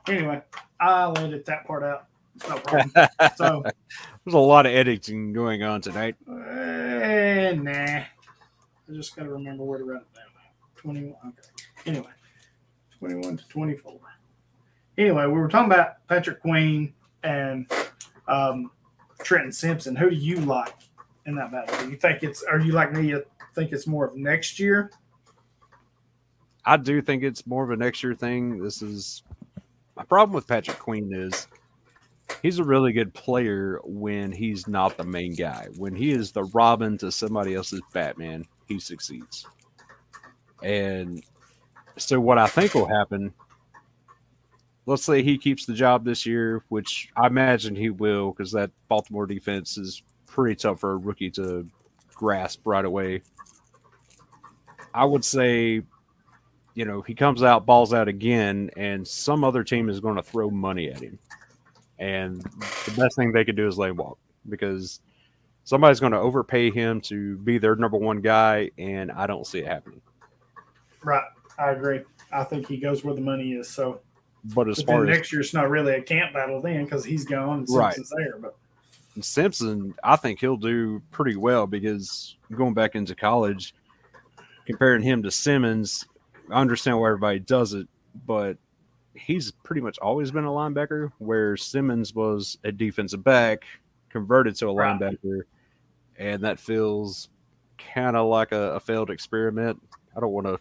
Anyway, 0.07 0.41
I'll 0.79 1.17
edit 1.19 1.45
that 1.45 1.67
part 1.67 1.83
out. 1.83 2.05
No 2.47 2.57
problem. 2.57 2.91
so 3.35 3.63
there's 4.25 4.33
a 4.33 4.37
lot 4.37 4.65
of 4.65 4.71
editing 4.71 5.33
going 5.33 5.61
on 5.61 5.81
tonight. 5.81 6.15
Uh, 6.27 7.53
nah. 7.61 8.03
I 8.89 8.93
just 8.93 9.15
got 9.15 9.23
to 9.23 9.29
remember 9.29 9.63
where 9.63 9.77
to 9.77 9.83
write 9.83 10.01
it 10.01 10.13
down. 10.15 10.25
21. 10.77 11.15
Okay. 11.27 11.41
Anyway, 11.85 12.11
21 12.97 13.37
to 13.37 13.47
24. 13.49 13.99
Anyway, 14.99 15.25
we 15.27 15.31
were 15.31 15.47
talking 15.47 15.71
about 15.71 16.05
Patrick 16.09 16.41
Queen 16.41 16.93
and 17.23 17.71
um, 18.27 18.69
Trenton 19.23 19.53
Simpson. 19.53 19.95
Who 19.95 20.09
do 20.09 20.15
you 20.17 20.35
like 20.41 20.75
in 21.25 21.35
that 21.35 21.53
battle? 21.53 21.85
Do 21.85 21.89
you 21.89 21.95
think 21.95 22.21
it's, 22.21 22.43
are 22.43 22.59
you 22.59 22.73
like 22.73 22.91
me, 22.91 23.07
you 23.07 23.23
think 23.55 23.71
it's 23.71 23.87
more 23.87 24.07
of 24.07 24.17
next 24.17 24.59
year? 24.59 24.91
I 26.65 26.75
do 26.75 27.01
think 27.01 27.23
it's 27.23 27.47
more 27.47 27.63
of 27.63 27.69
a 27.69 27.77
next 27.77 28.03
year 28.03 28.13
thing. 28.13 28.61
This 28.61 28.81
is 28.81 29.23
my 29.95 30.03
problem 30.03 30.35
with 30.35 30.45
Patrick 30.45 30.79
Queen 30.79 31.13
is 31.13 31.47
he's 32.41 32.59
a 32.59 32.63
really 32.65 32.91
good 32.91 33.13
player 33.13 33.79
when 33.85 34.33
he's 34.33 34.67
not 34.67 34.97
the 34.97 35.05
main 35.05 35.33
guy. 35.33 35.67
When 35.77 35.95
he 35.95 36.11
is 36.11 36.33
the 36.33 36.43
Robin 36.43 36.97
to 36.97 37.09
somebody 37.09 37.55
else's 37.55 37.81
Batman, 37.93 38.45
he 38.67 38.79
succeeds. 38.79 39.47
And 40.61 41.23
so 41.95 42.19
what 42.19 42.37
I 42.37 42.47
think 42.47 42.73
will 42.73 42.85
happen, 42.85 43.33
let's 44.89 45.03
say 45.03 45.21
he 45.21 45.37
keeps 45.37 45.67
the 45.67 45.73
job 45.73 46.03
this 46.03 46.25
year, 46.25 46.63
which 46.69 47.09
I 47.15 47.27
imagine 47.27 47.75
he 47.75 47.91
will, 47.91 48.31
because 48.31 48.51
that 48.53 48.71
Baltimore 48.87 49.27
defense 49.27 49.77
is 49.77 50.01
pretty 50.25 50.55
tough 50.55 50.79
for 50.79 50.93
a 50.93 50.97
rookie 50.97 51.29
to 51.31 51.67
grasp 52.15 52.61
right 52.65 52.83
away. 52.83 53.21
I 54.91 55.05
would 55.05 55.23
say, 55.23 55.83
you 56.73 56.85
know, 56.85 57.01
he 57.03 57.13
comes 57.13 57.43
out, 57.43 57.67
balls 57.67 57.93
out 57.93 58.07
again, 58.07 58.71
and 58.75 59.07
some 59.07 59.43
other 59.43 59.63
team 59.63 59.89
is 59.89 59.99
going 59.99 60.15
to 60.15 60.23
throw 60.23 60.49
money 60.49 60.89
at 60.89 61.01
him. 61.01 61.19
And 61.99 62.41
the 62.41 62.93
best 62.97 63.15
thing 63.15 63.31
they 63.31 63.45
could 63.45 63.55
do 63.55 63.67
is 63.67 63.77
lay 63.77 63.91
walk 63.91 64.17
because 64.47 65.01
somebody's 65.65 65.99
going 65.99 66.13
to 66.13 66.19
overpay 66.19 66.71
him 66.71 66.99
to 67.01 67.37
be 67.37 67.59
their 67.59 67.75
number 67.75 67.97
one 67.99 68.21
guy, 68.21 68.71
and 68.79 69.11
I 69.11 69.27
don't 69.27 69.45
see 69.45 69.59
it 69.59 69.67
happening. 69.67 70.01
Right. 71.03 71.27
I 71.59 71.71
agree. 71.73 72.01
I 72.31 72.43
think 72.43 72.67
he 72.67 72.77
goes 72.77 73.03
where 73.03 73.13
the 73.13 73.21
money 73.21 73.51
is. 73.51 73.69
So, 73.69 73.99
but 74.43 74.69
as 74.69 74.77
but 74.77 74.85
far 74.85 75.03
as 75.03 75.09
next 75.09 75.31
year, 75.31 75.41
it's 75.41 75.53
not 75.53 75.69
really 75.69 75.93
a 75.93 76.01
camp 76.01 76.33
battle 76.33 76.61
then 76.61 76.85
because 76.85 77.03
he's 77.03 77.25
gone 77.25 77.59
and 77.59 77.69
Simpson's 77.69 78.11
right. 78.17 78.25
there. 78.25 78.39
But 78.39 78.55
Simpson, 79.21 79.93
I 80.03 80.15
think 80.15 80.39
he'll 80.39 80.57
do 80.57 81.01
pretty 81.11 81.35
well 81.35 81.67
because 81.67 82.37
going 82.55 82.73
back 82.73 82.95
into 82.95 83.15
college, 83.15 83.73
comparing 84.65 85.01
him 85.01 85.23
to 85.23 85.31
Simmons, 85.31 86.05
I 86.51 86.61
understand 86.61 86.99
why 86.99 87.07
everybody 87.07 87.39
does 87.39 87.73
it, 87.73 87.87
but 88.25 88.57
he's 89.13 89.51
pretty 89.51 89.81
much 89.81 89.99
always 89.99 90.31
been 90.31 90.45
a 90.45 90.49
linebacker, 90.49 91.11
where 91.17 91.57
Simmons 91.57 92.13
was 92.13 92.57
a 92.63 92.71
defensive 92.71 93.23
back 93.23 93.65
converted 94.09 94.55
to 94.55 94.69
a 94.69 94.73
Right. 94.73 94.99
linebacker, 94.99 95.41
and 96.17 96.43
that 96.43 96.59
feels 96.59 97.29
kind 97.93 98.15
of 98.15 98.27
like 98.27 98.51
a, 98.51 98.75
a 98.75 98.79
failed 98.79 99.09
experiment. 99.09 99.81
I 100.15 100.19
don't 100.19 100.31
want 100.31 100.47
to 100.47 100.59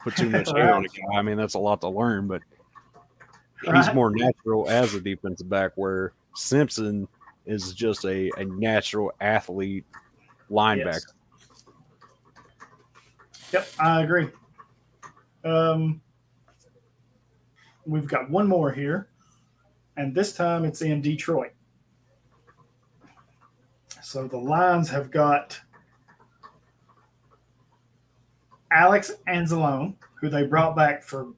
put 0.00 0.16
too 0.16 0.30
much 0.30 0.50
hair 0.54 0.74
on 0.74 0.84
a 0.84 0.88
guy. 0.88 1.18
I 1.18 1.22
mean, 1.22 1.36
that's 1.36 1.54
a 1.54 1.58
lot 1.58 1.80
to 1.82 1.88
learn, 1.88 2.26
but 2.26 2.42
he's 3.62 3.72
Right. 3.72 3.94
more 3.94 4.10
natural 4.10 4.68
as 4.68 4.94
a 4.94 5.00
defensive 5.00 5.48
back, 5.48 5.72
where 5.76 6.12
Simpson 6.34 7.08
is 7.46 7.72
just 7.72 8.04
a, 8.04 8.30
a 8.36 8.44
natural 8.44 9.12
athlete 9.20 9.84
linebacker. 10.50 10.84
Yes. 10.84 11.06
Yep, 13.52 13.68
I 13.80 14.02
agree. 14.02 14.28
Um, 15.44 16.00
we've 17.86 18.06
got 18.06 18.28
one 18.30 18.46
more 18.46 18.70
here, 18.72 19.08
and 19.96 20.14
this 20.14 20.34
time 20.34 20.64
it's 20.64 20.82
in 20.82 21.00
Detroit. 21.00 21.52
So 24.02 24.28
the 24.28 24.36
Lions 24.38 24.90
have 24.90 25.10
got 25.10 25.60
Alex 28.70 29.12
Anzalone, 29.26 29.94
who 30.20 30.28
they 30.28 30.44
brought 30.44 30.76
back 30.76 31.02
for 31.02 31.28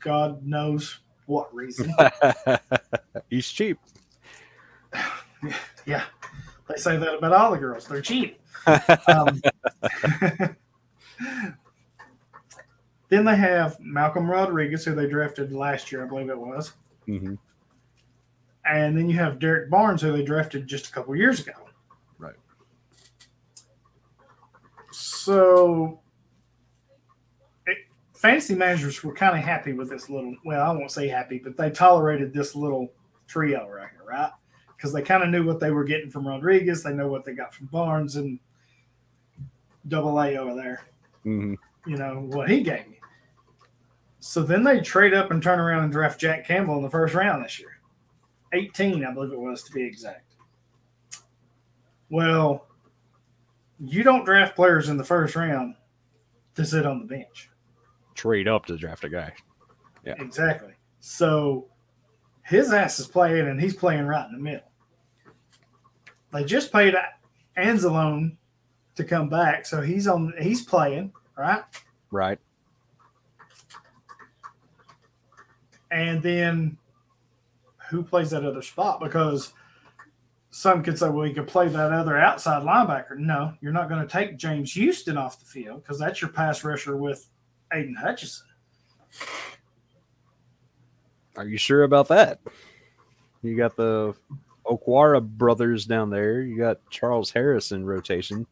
God 0.00 0.44
knows 0.44 1.00
what 1.26 1.54
reason. 1.54 1.94
he's 3.30 3.48
cheap. 3.48 3.78
yeah, 5.86 6.04
they 6.68 6.76
say 6.76 6.96
that 6.96 7.14
about 7.14 7.32
all 7.32 7.50
the 7.52 7.58
girls. 7.58 7.86
They're 7.86 8.00
cheap. 8.00 8.40
Um, 9.08 9.40
then 13.08 13.24
they 13.24 13.36
have 13.36 13.78
Malcolm 13.80 14.30
Rodriguez, 14.30 14.84
who 14.84 14.94
they 14.94 15.06
drafted 15.06 15.52
last 15.52 15.90
year, 15.90 16.04
I 16.04 16.08
believe 16.08 16.28
it 16.28 16.38
was. 16.38 16.72
Mhm. 17.08 17.38
And 18.64 18.96
then 18.96 19.08
you 19.08 19.16
have 19.18 19.38
Derrick 19.40 19.70
Barnes, 19.70 20.02
who 20.02 20.12
they 20.12 20.22
drafted 20.22 20.68
just 20.68 20.88
a 20.88 20.92
couple 20.92 21.16
years 21.16 21.40
ago. 21.40 21.52
Right. 22.18 22.36
So, 24.92 26.01
fantasy 28.22 28.54
managers 28.54 29.02
were 29.02 29.12
kind 29.12 29.36
of 29.36 29.44
happy 29.44 29.72
with 29.72 29.90
this 29.90 30.08
little. 30.08 30.34
Well, 30.44 30.64
I 30.64 30.72
won't 30.72 30.92
say 30.92 31.08
happy, 31.08 31.38
but 31.42 31.56
they 31.56 31.70
tolerated 31.70 32.32
this 32.32 32.54
little 32.54 32.92
trio 33.26 33.68
right 33.68 33.90
here, 33.90 34.04
right? 34.06 34.30
Because 34.76 34.92
they 34.92 35.02
kind 35.02 35.22
of 35.24 35.28
knew 35.30 35.44
what 35.44 35.58
they 35.60 35.72
were 35.72 35.84
getting 35.84 36.10
from 36.10 36.26
Rodriguez. 36.28 36.82
They 36.82 36.92
know 36.94 37.08
what 37.08 37.24
they 37.24 37.34
got 37.34 37.52
from 37.52 37.66
Barnes 37.66 38.16
and 38.16 38.38
Double 39.88 40.20
A 40.22 40.36
over 40.36 40.54
there 40.54 40.84
Mhm. 41.26 41.56
you 41.86 41.96
know, 41.96 42.20
what 42.20 42.48
he 42.48 42.62
gave 42.62 42.86
me. 42.88 43.00
So 44.20 44.42
then 44.42 44.62
they 44.62 44.80
trade 44.80 45.14
up 45.14 45.32
and 45.32 45.42
turn 45.42 45.58
around 45.58 45.82
and 45.82 45.92
draft 45.92 46.20
Jack 46.20 46.46
Campbell 46.46 46.76
in 46.76 46.82
the 46.82 46.90
first 46.90 47.14
round 47.14 47.44
this 47.44 47.58
year. 47.58 47.80
18, 48.52 49.04
I 49.04 49.12
believe 49.12 49.32
it 49.32 49.38
was 49.38 49.64
to 49.64 49.72
be 49.72 49.82
exact. 49.82 50.36
Well, 52.10 52.68
you 53.80 54.04
don't 54.04 54.24
draft 54.24 54.54
players 54.54 54.88
in 54.88 54.96
the 54.96 55.04
first 55.04 55.34
round 55.34 55.74
to 56.54 56.64
sit 56.64 56.86
on 56.86 57.00
the 57.00 57.06
bench. 57.06 57.50
Trade 58.14 58.48
up 58.48 58.66
to 58.66 58.76
draft 58.76 59.04
a 59.04 59.08
guy. 59.08 59.32
Yeah. 60.04 60.14
Exactly. 60.18 60.72
So 61.00 61.68
his 62.44 62.72
ass 62.72 62.98
is 62.98 63.06
playing 63.06 63.48
and 63.48 63.60
he's 63.60 63.74
playing 63.74 64.06
right 64.06 64.26
in 64.26 64.32
the 64.32 64.42
middle. 64.42 64.70
They 66.32 66.44
just 66.44 66.72
paid 66.72 66.94
Anzalone 67.56 68.36
to 68.94 69.04
come 69.04 69.28
back, 69.28 69.66
so 69.66 69.80
he's 69.80 70.06
on 70.06 70.32
he's 70.40 70.62
playing, 70.62 71.12
right? 71.36 71.62
Right. 72.10 72.38
And 75.90 76.22
then 76.22 76.78
who 77.90 78.02
plays 78.02 78.30
that 78.30 78.44
other 78.44 78.62
spot? 78.62 79.00
Because 79.00 79.52
some 80.50 80.82
could 80.82 80.98
say, 80.98 81.08
well, 81.08 81.26
you 81.26 81.34
could 81.34 81.46
play 81.48 81.68
that 81.68 81.92
other 81.92 82.16
outside 82.16 82.62
linebacker. 82.62 83.18
No, 83.18 83.54
you're 83.60 83.72
not 83.72 83.88
going 83.88 84.00
to 84.00 84.10
take 84.10 84.38
James 84.38 84.72
Houston 84.72 85.18
off 85.18 85.38
the 85.38 85.46
field 85.46 85.82
because 85.82 85.98
that's 85.98 86.20
your 86.20 86.30
pass 86.30 86.64
rusher 86.64 86.96
with 86.96 87.28
Aidan 87.72 87.94
Hutchinson. 87.94 88.46
Are 91.36 91.46
you 91.46 91.58
sure 91.58 91.84
about 91.84 92.08
that? 92.08 92.40
You 93.42 93.56
got 93.56 93.76
the 93.76 94.14
Okwara 94.66 95.26
brothers 95.26 95.86
down 95.86 96.10
there. 96.10 96.42
You 96.42 96.56
got 96.56 96.78
Charles 96.90 97.30
Harris 97.30 97.72
in 97.72 97.84
rotation. 97.84 98.46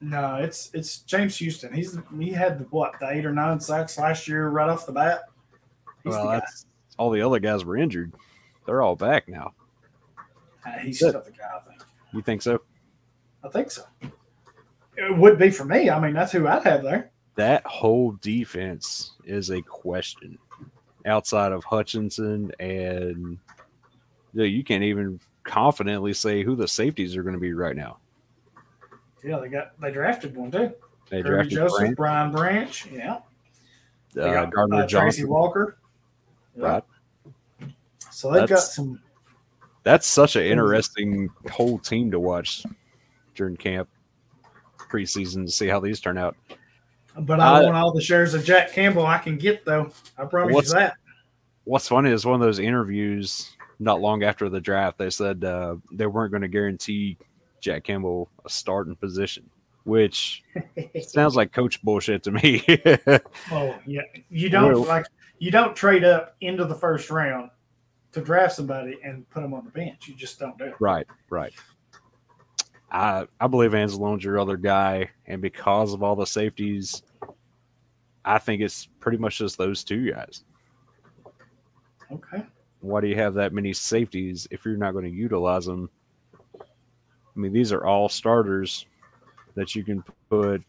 No, 0.00 0.36
it's 0.36 0.70
it's 0.72 0.98
James 0.98 1.36
Houston. 1.36 1.72
He's 1.74 1.98
he 2.18 2.30
had 2.30 2.58
the, 2.58 2.64
what 2.64 2.94
the 3.00 3.10
eight 3.10 3.26
or 3.26 3.32
nine 3.32 3.60
sacks 3.60 3.98
last 3.98 4.26
year 4.28 4.48
right 4.48 4.68
off 4.68 4.86
the 4.86 4.92
bat. 4.92 5.24
He's 6.04 6.14
well, 6.14 6.24
the 6.24 6.38
guy. 6.38 6.46
all 6.98 7.10
the 7.10 7.20
other 7.20 7.38
guys 7.38 7.64
were 7.64 7.76
injured. 7.76 8.14
They're 8.66 8.82
all 8.82 8.96
back 8.96 9.28
now. 9.28 9.52
Uh, 10.66 10.78
he's 10.78 10.98
still 10.98 11.12
the 11.12 11.30
guy. 11.30 11.48
I 11.54 11.68
think. 11.68 11.82
You 12.14 12.22
think 12.22 12.42
so? 12.42 12.62
I 13.44 13.48
think 13.48 13.70
so. 13.70 13.84
It 14.96 15.16
would 15.16 15.38
be 15.38 15.50
for 15.50 15.64
me. 15.64 15.90
I 15.90 16.00
mean, 16.00 16.14
that's 16.14 16.32
who 16.32 16.46
I'd 16.46 16.62
have 16.64 16.82
there. 16.82 17.10
That 17.40 17.64
whole 17.64 18.12
defense 18.20 19.12
is 19.24 19.48
a 19.48 19.62
question. 19.62 20.36
Outside 21.06 21.52
of 21.52 21.64
Hutchinson 21.64 22.52
and 22.60 23.38
you, 24.34 24.38
know, 24.38 24.44
you 24.44 24.62
can't 24.62 24.84
even 24.84 25.18
confidently 25.42 26.12
say 26.12 26.42
who 26.42 26.54
the 26.54 26.68
safeties 26.68 27.16
are 27.16 27.22
going 27.22 27.34
to 27.34 27.40
be 27.40 27.54
right 27.54 27.74
now. 27.74 27.96
Yeah, 29.24 29.38
they 29.38 29.48
got 29.48 29.80
they 29.80 29.90
drafted 29.90 30.36
one 30.36 30.50
too. 30.50 30.74
They 31.08 31.22
Kerby 31.22 31.24
drafted 31.24 31.52
Joseph, 31.52 31.78
Branch, 31.78 31.96
Brian 31.96 32.30
Branch. 32.30 32.86
Yeah. 32.92 33.20
They 34.12 34.20
uh, 34.20 34.32
got 34.34 34.52
Gardner 34.52 34.76
uh, 34.76 34.80
Tracy 34.86 34.92
Johnson. 34.92 35.28
Walker. 35.28 35.78
Yeah. 36.58 36.66
Right. 36.66 36.84
So 38.10 38.32
they've 38.32 38.46
got 38.46 38.58
some. 38.58 39.00
That's 39.82 40.06
such 40.06 40.36
an 40.36 40.42
interesting 40.42 41.30
whole 41.50 41.78
team 41.78 42.10
to 42.10 42.20
watch 42.20 42.66
during 43.34 43.56
camp 43.56 43.88
preseason 44.90 45.46
to 45.46 45.50
see 45.50 45.68
how 45.68 45.80
these 45.80 46.00
turn 46.00 46.18
out. 46.18 46.36
But 47.18 47.40
I 47.40 47.58
Uh, 47.60 47.62
want 47.64 47.76
all 47.76 47.92
the 47.92 48.00
shares 48.02 48.34
of 48.34 48.44
Jack 48.44 48.72
Campbell 48.72 49.06
I 49.06 49.18
can 49.18 49.36
get, 49.36 49.64
though. 49.64 49.90
I 50.16 50.24
promise 50.26 50.68
you 50.68 50.74
that. 50.74 50.94
What's 51.64 51.88
funny 51.88 52.10
is 52.10 52.24
one 52.24 52.34
of 52.34 52.40
those 52.40 52.58
interviews 52.58 53.50
not 53.78 54.00
long 54.00 54.22
after 54.22 54.48
the 54.48 54.60
draft, 54.60 54.98
they 54.98 55.10
said 55.10 55.42
uh, 55.44 55.76
they 55.92 56.06
weren't 56.06 56.30
going 56.30 56.42
to 56.42 56.48
guarantee 56.48 57.16
Jack 57.60 57.84
Campbell 57.84 58.28
a 58.44 58.48
starting 58.50 58.94
position, 58.96 59.48
which 59.84 60.42
sounds 61.02 61.36
like 61.36 61.52
coach 61.52 61.82
bullshit 61.82 62.22
to 62.24 62.30
me. 62.30 62.62
oh 63.52 63.74
yeah, 63.86 64.02
you 64.30 64.48
don't 64.48 64.72
Well- 64.72 64.84
like 64.84 65.06
you 65.38 65.50
don't 65.50 65.74
trade 65.74 66.04
up 66.04 66.36
into 66.40 66.64
the 66.64 66.74
first 66.74 67.10
round 67.10 67.50
to 68.12 68.20
draft 68.20 68.54
somebody 68.56 68.98
and 69.04 69.28
put 69.30 69.40
them 69.40 69.54
on 69.54 69.64
the 69.64 69.70
bench. 69.70 70.08
You 70.08 70.14
just 70.14 70.38
don't 70.38 70.56
do 70.58 70.64
it. 70.64 70.74
right, 70.80 71.06
right. 71.30 71.52
I 72.90 73.26
I 73.40 73.46
believe 73.46 73.70
Anzalone's 73.72 74.24
your 74.24 74.38
other 74.38 74.56
guy, 74.56 75.10
and 75.26 75.40
because 75.40 75.92
of 75.94 76.02
all 76.02 76.16
the 76.16 76.26
safeties, 76.26 77.02
I 78.24 78.38
think 78.38 78.62
it's 78.62 78.86
pretty 78.98 79.18
much 79.18 79.38
just 79.38 79.58
those 79.58 79.84
two 79.84 80.10
guys. 80.10 80.44
Okay. 82.12 82.44
why 82.80 83.00
do 83.00 83.06
you 83.06 83.14
have 83.14 83.34
that 83.34 83.52
many 83.52 83.72
safeties 83.72 84.48
if 84.50 84.64
you're 84.64 84.76
not 84.76 84.92
going 84.92 85.04
to 85.04 85.10
utilize 85.10 85.66
them? 85.66 85.88
I 86.60 87.38
mean, 87.38 87.52
these 87.52 87.72
are 87.72 87.84
all 87.86 88.08
starters 88.08 88.86
that 89.54 89.76
you 89.76 89.84
can 89.84 90.02
put 90.28 90.62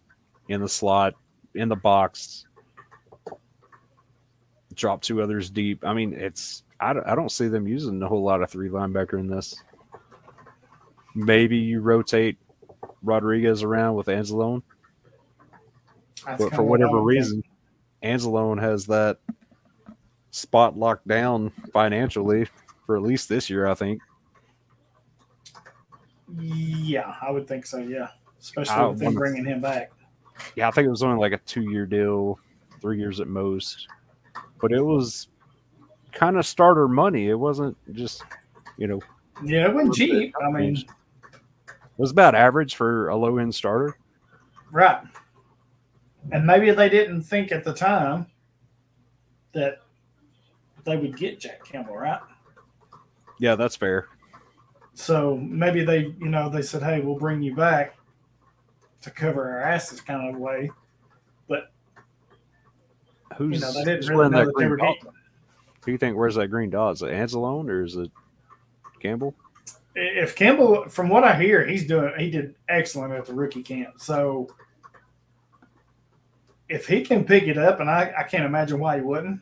in 0.50 0.62
the 0.62 0.70
slot, 0.70 1.16
in 1.56 1.68
the 1.68 1.76
box, 1.76 2.46
drop 4.76 5.02
two 5.02 5.22
others 5.22 5.50
deep. 5.50 5.84
I 5.84 5.94
mean, 5.94 6.14
it's 6.14 6.64
I 6.80 6.94
I 7.06 7.16
don't 7.16 7.32
see 7.32 7.48
them 7.48 7.68
using 7.68 8.02
a 8.02 8.08
whole 8.08 8.24
lot 8.24 8.42
of 8.42 8.50
three 8.50 8.70
linebacker 8.70 9.20
in 9.20 9.28
this. 9.28 9.56
Maybe 11.16 11.58
you 11.58 11.82
rotate 11.82 12.38
Rodriguez 13.04 13.64
around 13.64 13.96
with 13.96 14.08
Anzalone, 14.08 14.62
That's 16.26 16.42
but 16.42 16.54
for 16.54 16.64
whatever 16.64 17.02
reason, 17.02 17.44
Anzalone 18.04 18.60
has 18.62 18.86
that 18.88 19.18
spot 20.32 20.78
locked 20.78 21.08
down 21.08 21.52
financially 21.74 22.48
for 22.86 22.96
at 22.96 23.04
least 23.04 23.30
this 23.30 23.50
year, 23.50 23.68
I 23.68 23.74
think. 23.74 24.02
Yeah, 26.40 27.14
I 27.22 27.30
would 27.30 27.48
think 27.48 27.66
so. 27.66 27.80
Yeah, 27.80 28.08
especially 28.40 28.90
with 28.90 29.00
them 29.00 29.14
bringing 29.14 29.46
him 29.46 29.62
back. 29.62 29.92
Yeah, 30.56 30.68
I 30.68 30.72
think 30.72 30.88
it 30.88 30.92
was 30.92 31.04
only 31.04 31.20
like 31.20 31.34
a 31.34 31.44
two 31.46 31.70
year 31.70 31.86
deal, 31.86 32.40
three 32.80 32.98
years 32.98 33.20
at 33.20 33.28
most. 33.28 33.88
But 34.62 34.72
it 34.72 34.82
was 34.82 35.28
kind 36.12 36.38
of 36.38 36.46
starter 36.46 36.88
money. 36.88 37.30
It 37.30 37.36
wasn't 37.36 37.76
just, 37.94 38.24
you 38.78 38.88
know, 38.88 39.00
Yeah, 39.44 39.68
it 39.68 39.74
wasn't 39.74 39.96
cheap. 39.96 40.34
I 40.42 40.52
mean, 40.52 40.84
was 42.02 42.12
about 42.12 42.36
average 42.36 42.76
for 42.76 43.10
a 43.10 43.16
low 43.16 43.38
end 43.38 43.54
starter. 43.54 43.96
right. 44.72 45.02
And 46.32 46.46
maybe 46.46 46.70
they 46.72 46.88
didn't 46.90 47.24
think 47.24 47.52
at 47.52 47.64
the 47.64 47.74
time 47.74 48.28
that 49.54 49.80
they 50.84 50.96
would 50.96 51.18
get 51.18 51.40
Jack 51.40 51.64
Campbell, 51.66 51.96
right? 51.98 52.20
Yeah, 53.40 53.56
that's 53.56 53.76
fair. 53.76 54.08
So 54.94 55.38
maybe 55.38 55.84
they, 55.84 56.14
you 56.20 56.30
know, 56.30 56.48
they 56.48 56.62
said, 56.62 56.84
"Hey, 56.84 57.00
we'll 57.00 57.18
bring 57.18 57.42
you 57.42 57.56
back 57.56 57.98
to 59.02 59.10
cover 59.10 59.50
our 59.50 59.62
asses," 59.62 60.00
kind 60.00 60.30
of 60.30 60.40
way. 60.40 60.70
But 61.48 61.72
Who's, 63.38 63.56
you 63.56 63.62
know, 63.62 63.72
they 63.74 63.84
didn't 63.84 64.08
really 64.10 64.30
know 64.30 64.40
that 64.40 64.46
that 64.46 64.46
they 64.46 64.54
green 64.54 64.70
were 64.70 64.78
dot? 64.78 64.96
getting. 64.98 65.12
Who 65.12 65.86
do 65.86 65.92
you 65.94 65.98
think 65.98 66.18
wears 66.18 66.36
that 66.36 66.50
green 66.50 66.70
dot? 66.70 66.94
Is 66.94 67.02
it 67.02 67.10
Anzalone 67.10 67.68
or 67.68 67.84
is 67.84 67.96
it 67.96 68.12
Campbell? 69.00 69.34
If 69.96 70.36
Campbell, 70.36 70.88
from 70.88 71.10
what 71.10 71.24
I 71.24 71.36
hear, 71.42 71.66
he's 71.66 71.86
doing, 71.86 72.14
he 72.18 72.30
did 72.32 72.56
excellent 72.70 73.14
at 73.14 73.26
the 73.26 73.34
rookie 73.34 73.64
camp. 73.64 73.96
So 73.98 74.48
if 76.70 76.88
he 76.88 77.02
can 77.02 77.26
pick 77.26 77.44
it 77.44 77.58
up, 77.58 77.80
and 77.82 77.90
I, 77.90 78.14
I 78.18 78.24
can't 78.24 78.46
imagine 78.46 78.80
why 78.80 78.98
he 78.98 79.02
wouldn't. 79.02 79.42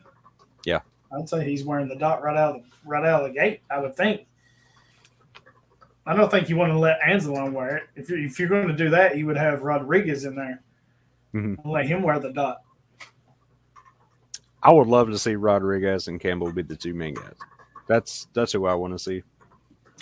Yeah. 0.64 0.80
I'd 1.16 1.28
say 1.28 1.44
he's 1.44 1.64
wearing 1.64 1.88
the 1.88 1.96
dot 1.96 2.22
right 2.22 2.36
out 2.36 2.56
of 2.56 2.62
the, 2.62 2.68
right 2.84 3.04
out 3.04 3.22
of 3.24 3.28
the 3.32 3.38
gate. 3.38 3.60
I 3.70 3.78
would 3.80 3.96
think. 3.96 4.26
I 6.06 6.16
don't 6.16 6.30
think 6.30 6.48
you 6.48 6.56
want 6.56 6.72
to 6.72 6.78
let 6.78 7.00
Anzalone 7.00 7.52
wear 7.52 7.76
it. 7.76 7.82
If 7.94 8.08
you're, 8.08 8.18
if 8.18 8.38
you're 8.40 8.48
going 8.48 8.66
to 8.68 8.74
do 8.74 8.90
that, 8.90 9.16
you 9.16 9.26
would 9.26 9.36
have 9.36 9.62
Rodriguez 9.62 10.24
in 10.24 10.34
there 10.34 10.62
Mhm. 11.34 11.62
and 11.62 11.72
let 11.72 11.86
him 11.86 12.02
wear 12.02 12.18
the 12.18 12.32
dot. 12.32 12.62
I 14.62 14.72
would 14.72 14.88
love 14.88 15.08
to 15.10 15.18
see 15.18 15.36
Rodriguez 15.36 16.08
and 16.08 16.18
Campbell 16.20 16.52
be 16.52 16.62
the 16.62 16.76
two 16.76 16.94
main 16.94 17.14
guys. 17.14 17.36
That's 17.86 18.26
that's 18.34 18.52
who 18.52 18.66
I 18.66 18.74
want 18.74 18.92
to 18.94 18.98
see. 18.98 19.22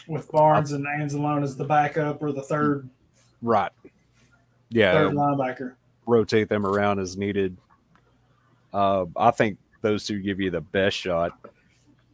With 0.07 0.31
Barnes 0.31 0.73
and 0.73 0.87
Anzalone 0.87 1.43
as 1.43 1.57
the 1.57 1.65
backup 1.65 2.23
or 2.23 2.33
the 2.33 2.43
third 2.43 2.89
Right. 3.43 3.73
Yeah, 4.71 4.93
third 4.93 5.15
linebacker. 5.15 5.75
rotate 6.07 6.49
them 6.49 6.67
around 6.67 6.99
as 6.99 7.17
needed. 7.17 7.57
Uh, 8.73 9.07
I 9.17 9.31
think 9.31 9.59
those 9.81 10.07
two 10.07 10.21
give 10.21 10.41
you 10.41 10.51
the 10.51 10.61
best 10.61 10.97
shot, 10.97 11.39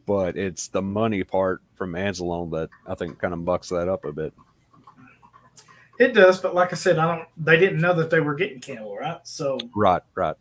but 0.06 0.36
it's 0.36 0.68
the 0.68 0.82
money 0.82 1.24
part 1.24 1.62
from 1.74 1.92
Anzalone 1.92 2.50
that 2.52 2.70
I 2.86 2.94
think 2.94 3.18
kind 3.18 3.34
of 3.34 3.44
bucks 3.44 3.70
that 3.70 3.88
up 3.88 4.04
a 4.04 4.12
bit. 4.12 4.32
It 5.98 6.12
does, 6.12 6.40
but 6.40 6.54
like 6.54 6.72
I 6.72 6.76
said, 6.76 6.98
I 6.98 7.16
don't. 7.16 7.28
They 7.36 7.56
didn't 7.56 7.80
know 7.80 7.94
that 7.94 8.10
they 8.10 8.20
were 8.20 8.34
getting 8.34 8.60
Campbell, 8.60 8.96
right? 8.96 9.18
So 9.24 9.58
Right, 9.74 10.02
right. 10.14 10.36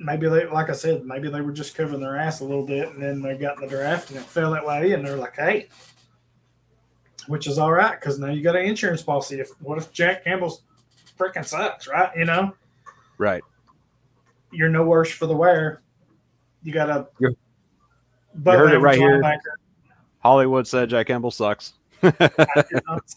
Maybe 0.00 0.28
they, 0.28 0.46
like 0.46 0.70
I 0.70 0.72
said, 0.72 1.04
maybe 1.04 1.28
they 1.30 1.40
were 1.42 1.52
just 1.52 1.76
covering 1.76 2.00
their 2.00 2.16
ass 2.16 2.40
a 2.40 2.44
little 2.44 2.66
bit, 2.66 2.88
and 2.88 3.00
then 3.02 3.20
they 3.22 3.36
got 3.36 3.56
in 3.56 3.62
the 3.62 3.68
draft 3.68 4.10
and 4.10 4.18
it 4.18 4.24
fell 4.24 4.50
that 4.52 4.66
way, 4.66 4.92
and 4.92 5.06
they're 5.06 5.16
like, 5.16 5.36
hey, 5.36 5.68
which 7.28 7.46
is 7.46 7.58
all 7.58 7.70
right 7.70 8.00
because 8.00 8.18
now 8.18 8.28
you 8.30 8.42
got 8.42 8.56
an 8.56 8.64
insurance 8.64 9.02
policy. 9.02 9.38
If 9.38 9.50
what 9.60 9.78
if 9.78 9.92
Jack 9.92 10.24
Campbell's 10.24 10.62
freaking 11.18 11.44
sucks, 11.46 11.86
right? 11.86 12.10
You 12.16 12.24
know, 12.24 12.54
Right. 13.18 13.42
you're 14.50 14.70
no 14.70 14.84
worse 14.84 15.10
for 15.12 15.26
the 15.26 15.36
wear. 15.36 15.82
You 16.62 16.72
got 16.72 16.88
a 16.90 17.06
You- 17.20 17.36
heard 18.44 18.72
it 18.72 18.78
right 18.78 18.98
here. 18.98 19.20
linebacker. 19.22 19.38
Hollywood 20.20 20.66
said 20.66 20.90
Jack 20.90 21.06
Campbell 21.06 21.30
sucks. 21.30 21.74
I, 22.02 22.12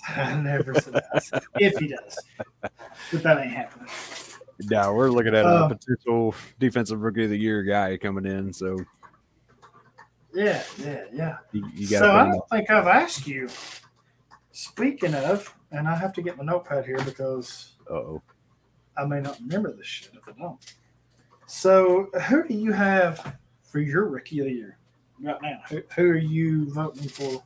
I 0.09 0.35
never 0.41 0.73
said 0.75 0.93
that. 0.93 1.43
if 1.59 1.77
he 1.77 1.87
does, 1.87 2.19
but 2.61 3.23
that 3.23 3.39
ain't 3.39 3.51
happening. 3.51 3.87
No, 4.69 4.93
we're 4.93 5.09
looking 5.09 5.35
at 5.35 5.45
Um, 5.45 5.63
a 5.63 5.75
potential 5.75 6.35
defensive 6.59 7.01
rookie 7.01 7.23
of 7.25 7.29
the 7.29 7.37
year 7.37 7.63
guy 7.63 7.97
coming 7.97 8.25
in, 8.25 8.51
so 8.53 8.77
Yeah, 10.33 10.63
yeah, 10.77 11.03
yeah. 11.11 11.37
you, 11.51 11.65
you 11.73 11.87
so 11.87 12.11
I 12.11 12.25
don't 12.25 12.49
think 12.49 12.69
I've 12.69 12.87
asked 12.87 13.27
you. 13.27 13.49
Speaking 14.51 15.13
of, 15.15 15.53
and 15.71 15.87
I 15.87 15.95
have 15.95 16.13
to 16.13 16.21
get 16.21 16.37
my 16.37 16.43
notepad 16.43 16.85
here 16.85 17.01
because 17.03 17.73
Oh, 17.89 18.21
I 18.97 19.05
may 19.05 19.19
not 19.19 19.39
remember 19.39 19.73
this 19.73 19.87
shit 19.87 20.11
if 20.13 20.27
I 20.27 20.31
don't. 20.39 20.59
So, 21.45 22.09
who 22.27 22.47
do 22.47 22.53
you 22.53 22.71
have 22.71 23.35
for 23.63 23.79
your 23.79 24.05
rookie 24.07 24.39
of 24.39 24.45
the 24.45 24.53
year 24.53 24.77
right 25.21 25.41
now? 25.41 25.59
Who, 25.69 25.81
who 25.95 26.09
are 26.09 26.15
you 26.15 26.71
voting 26.71 27.07
for? 27.09 27.43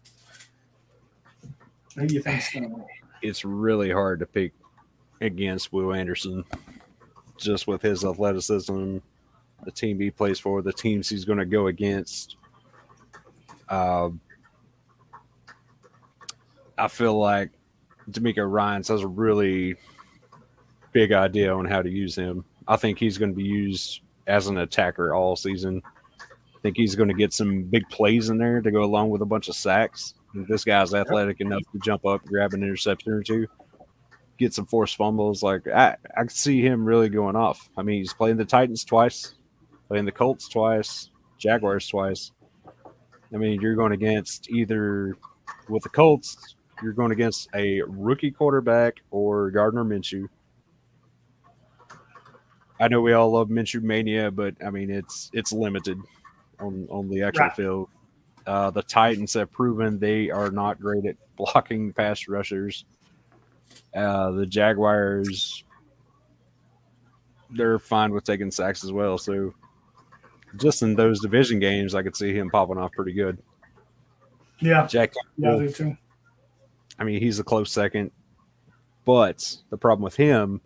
Who 1.96 2.08
do 2.08 2.14
you 2.14 2.22
think 2.22 2.40
is 2.40 2.50
going 2.54 2.70
to 2.70 2.76
win? 2.76 2.86
it's 3.24 3.44
really 3.44 3.90
hard 3.92 4.20
to 4.20 4.26
pick 4.28 4.54
against 5.22 5.74
Will 5.74 5.94
Anderson, 5.94 6.44
just 7.38 7.68
with 7.68 7.82
his 7.82 8.04
athleticism, 8.04 8.98
the 9.64 9.72
team 9.72 10.00
he 10.00 10.12
plays 10.12 10.40
for, 10.40 10.62
the 10.62 10.74
teams 10.74 11.10
he's 11.10 11.26
going 11.26 11.40
to 11.40 11.46
go 11.46 11.68
against. 11.68 12.38
Um, 13.70 14.20
I 16.78 16.88
feel 16.88 17.18
like 17.18 17.52
DeMeco 18.12 18.50
Ryans 18.50 18.88
has 18.88 19.02
a 19.02 19.08
really 19.08 19.76
big 20.92 21.12
idea 21.12 21.54
on 21.54 21.66
how 21.66 21.82
to 21.82 21.90
use 21.90 22.16
him. 22.16 22.46
I 22.68 22.76
think 22.76 23.00
he's 23.00 23.18
going 23.18 23.32
to 23.32 23.36
be 23.36 23.44
used 23.44 24.02
as 24.28 24.48
an 24.48 24.58
attacker 24.58 25.14
all 25.14 25.36
season. 25.36 25.82
I 26.22 26.60
think 26.62 26.78
he's 26.78 26.96
going 26.96 27.10
to 27.10 27.16
get 27.16 27.34
some 27.34 27.64
big 27.64 27.88
plays 27.90 28.30
in 28.30 28.38
there 28.38 28.62
to 28.62 28.72
go 28.72 28.84
along 28.84 29.10
with 29.10 29.22
a 29.22 29.26
bunch 29.26 29.48
of 29.48 29.56
sacks. 29.56 30.16
This 30.34 30.64
guy's 30.64 30.94
athletic 30.94 31.42
enough 31.42 31.64
to 31.72 31.80
jump 31.80 32.06
up, 32.06 32.24
grab 32.26 32.54
an 32.54 32.64
interception 32.64 33.14
or 33.14 33.24
two, 33.24 33.48
get 34.38 34.54
some 34.54 34.66
forced 34.66 34.96
fumbles. 34.96 35.44
Like 35.44 35.68
I, 35.68 35.96
I 36.16 36.22
could 36.22 36.32
see 36.32 36.62
him 36.62 36.86
really 36.86 37.10
going 37.10 37.36
off. 37.36 37.70
I 37.78 37.82
mean, 37.84 38.00
he's 38.00 38.14
playing 38.14 38.38
the 38.38 38.46
Titans 38.46 38.84
twice, 38.84 39.36
playing 39.88 40.06
the 40.06 40.12
Colts 40.12 40.48
twice, 40.48 41.10
Jaguars 41.38 41.88
twice. 41.88 42.32
I 43.34 43.38
mean, 43.38 43.60
you're 43.62 43.76
going 43.76 43.92
against 43.92 44.50
either 44.50 45.18
with 45.70 45.84
the 45.84 45.90
Colts, 45.90 46.56
you're 46.82 46.94
going 46.94 47.12
against 47.12 47.50
a 47.56 47.82
rookie 47.88 48.32
quarterback 48.32 49.02
or 49.12 49.52
Gardner 49.52 49.84
Minshew. 49.84 50.28
I 52.80 52.88
know 52.88 53.02
we 53.02 53.14
all 53.14 53.32
love 53.32 53.50
Minshew 53.50 53.82
mania, 53.82 54.30
but 54.32 54.56
I 54.64 54.70
mean 54.70 54.90
it's 54.92 55.30
it's 55.34 55.52
limited 55.52 56.00
on 56.60 56.88
on 56.92 57.10
the 57.10 57.24
actual 57.24 57.46
Right. 57.46 57.56
field. 57.56 57.90
Uh, 58.46 58.70
the 58.72 58.84
Titans 58.84 59.34
have 59.34 59.52
proven 59.52 60.00
they 60.00 60.30
are 60.30 60.52
not 60.52 60.80
great 60.80 61.06
at 61.06 61.16
blocking 61.36 61.92
pass 61.92 62.28
rushers. 62.28 62.86
Uh, 63.96 64.32
the 64.32 64.46
Jaguars, 64.46 65.64
they're 67.50 67.80
fine 67.80 68.12
with 68.12 68.24
taking 68.24 68.52
sacks 68.52 68.84
as 68.84 68.92
well. 68.92 69.18
So, 69.18 69.54
just 70.58 70.82
in 70.82 70.96
those 70.96 71.20
division 71.20 71.60
games, 71.60 71.96
I 71.96 72.04
could 72.04 72.16
see 72.16 72.34
him 72.34 72.50
popping 72.50 72.78
off 72.78 72.92
pretty 72.92 73.14
good. 73.14 73.38
Yeah, 74.60 74.88
Jack, 74.88 75.14
yeah, 75.38 75.56
I 75.56 75.60
do 75.60 75.70
too. 75.70 75.98
I 77.00 77.04
mean, 77.04 77.22
he's 77.22 77.40
a 77.40 77.44
close 77.44 77.72
second, 77.72 78.12
but 79.06 79.58
the 79.70 79.78
problem 79.78 80.04
with 80.04 80.16
him 80.16 80.62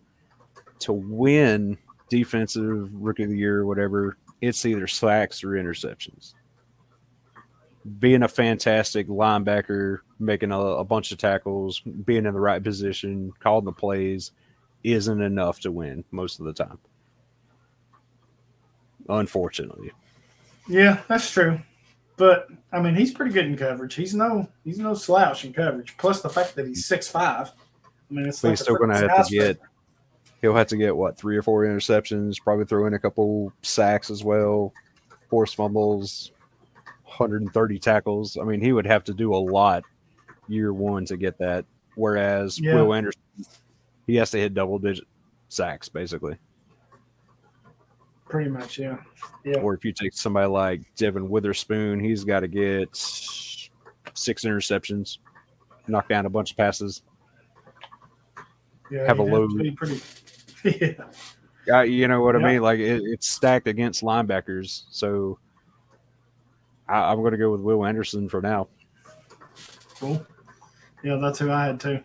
to 0.80 0.92
win 0.92 1.78
defensive 2.08 2.90
rookie 2.92 3.24
of 3.24 3.30
the 3.30 3.36
year, 3.36 3.60
or 3.60 3.66
whatever, 3.66 4.16
it's 4.40 4.64
either 4.66 4.86
sacks 4.86 5.44
or 5.44 5.50
interceptions. 5.50 6.34
Being 7.98 8.22
a 8.22 8.28
fantastic 8.28 9.08
linebacker, 9.08 9.98
making 10.20 10.52
a, 10.52 10.60
a 10.60 10.84
bunch 10.84 11.10
of 11.10 11.18
tackles, 11.18 11.80
being 11.80 12.26
in 12.26 12.34
the 12.34 12.40
right 12.40 12.62
position, 12.62 13.32
calling 13.40 13.64
the 13.64 13.72
plays 13.72 14.32
isn't 14.84 15.20
enough 15.20 15.60
to 15.60 15.72
win 15.72 16.04
most 16.10 16.38
of 16.38 16.46
the 16.46 16.52
time. 16.52 16.78
Unfortunately. 19.08 19.90
Yeah, 20.68 21.00
that's 21.08 21.30
true. 21.30 21.60
But 22.16 22.46
I 22.72 22.80
mean, 22.80 22.94
he's 22.94 23.12
pretty 23.12 23.32
good 23.32 23.46
in 23.46 23.56
coverage. 23.56 23.94
He's 23.94 24.14
no 24.14 24.48
he's 24.64 24.78
no 24.78 24.94
slouch 24.94 25.44
in 25.44 25.52
coverage. 25.52 25.96
Plus 25.96 26.20
the 26.20 26.28
fact 26.28 26.54
that 26.54 26.66
he's 26.66 26.86
six 26.86 27.08
five. 27.08 27.50
I 28.10 28.14
mean, 28.14 28.26
it's 28.26 28.44
like 28.44 28.52
he's 28.52 28.60
still 28.60 28.76
going 28.76 28.90
to 28.90 29.08
have 29.08 29.26
to 29.26 29.34
get. 29.34 29.58
He'll 30.40 30.54
have 30.54 30.68
to 30.68 30.76
get 30.76 30.96
what 30.96 31.16
three 31.16 31.36
or 31.36 31.42
four 31.42 31.64
interceptions. 31.64 32.36
Probably 32.40 32.64
throw 32.64 32.86
in 32.86 32.94
a 32.94 32.98
couple 32.98 33.52
sacks 33.62 34.10
as 34.10 34.22
well, 34.22 34.72
force 35.30 35.52
fumbles, 35.52 36.32
130 37.18 37.78
tackles. 37.78 38.36
I 38.36 38.44
mean, 38.44 38.60
he 38.60 38.72
would 38.72 38.86
have 38.86 39.04
to 39.04 39.14
do 39.14 39.34
a 39.34 39.36
lot 39.36 39.84
year 40.48 40.72
one 40.72 41.04
to 41.06 41.16
get 41.16 41.38
that. 41.38 41.64
Whereas 41.94 42.58
Yeah. 42.58 42.74
Will 42.74 42.94
Anderson, 42.94 43.20
he 44.06 44.16
has 44.16 44.30
to 44.32 44.38
hit 44.38 44.54
double 44.54 44.78
digit 44.78 45.04
sacks 45.48 45.88
basically. 45.88 46.36
Pretty 48.28 48.48
much, 48.50 48.78
yeah. 48.78 48.96
Yeah. 49.44 49.58
Or 49.58 49.74
if 49.74 49.84
you 49.84 49.92
take 49.92 50.14
somebody 50.14 50.48
like 50.48 50.80
Devon 50.96 51.28
Witherspoon, 51.28 52.00
he's 52.00 52.24
got 52.24 52.40
to 52.40 52.48
get 52.48 52.88
six 52.94 54.44
interceptions, 54.44 55.18
knock 55.86 56.08
down 56.08 56.24
a 56.24 56.30
bunch 56.30 56.52
of 56.52 56.56
passes. 56.56 57.02
yeah 58.90 59.06
have 59.06 59.18
a 59.18 59.22
low- 59.22 59.48
to 59.48 59.72
pretty. 59.72 60.00
yeah. 60.80 61.04
Uh, 61.76 61.80
you 61.82 62.08
know 62.08 62.22
what 62.22 62.34
Yeah. 62.38 62.46
I 62.46 62.52
mean? 62.54 62.62
Like 62.62 62.78
it, 62.80 63.02
it's 63.04 63.28
stacked 63.28 63.68
against 63.68 64.02
linebackers. 64.02 64.84
So 64.90 65.38
I, 66.92 67.10
I'm 67.10 67.20
going 67.20 67.32
to 67.32 67.38
go 67.38 67.50
with 67.50 67.60
Will 67.62 67.84
Anderson 67.86 68.28
for 68.28 68.42
now. 68.42 68.68
Cool. 69.98 70.24
Yeah, 71.02 71.16
that's 71.16 71.38
who 71.38 71.50
I 71.50 71.66
had 71.66 71.80
too. 71.80 72.00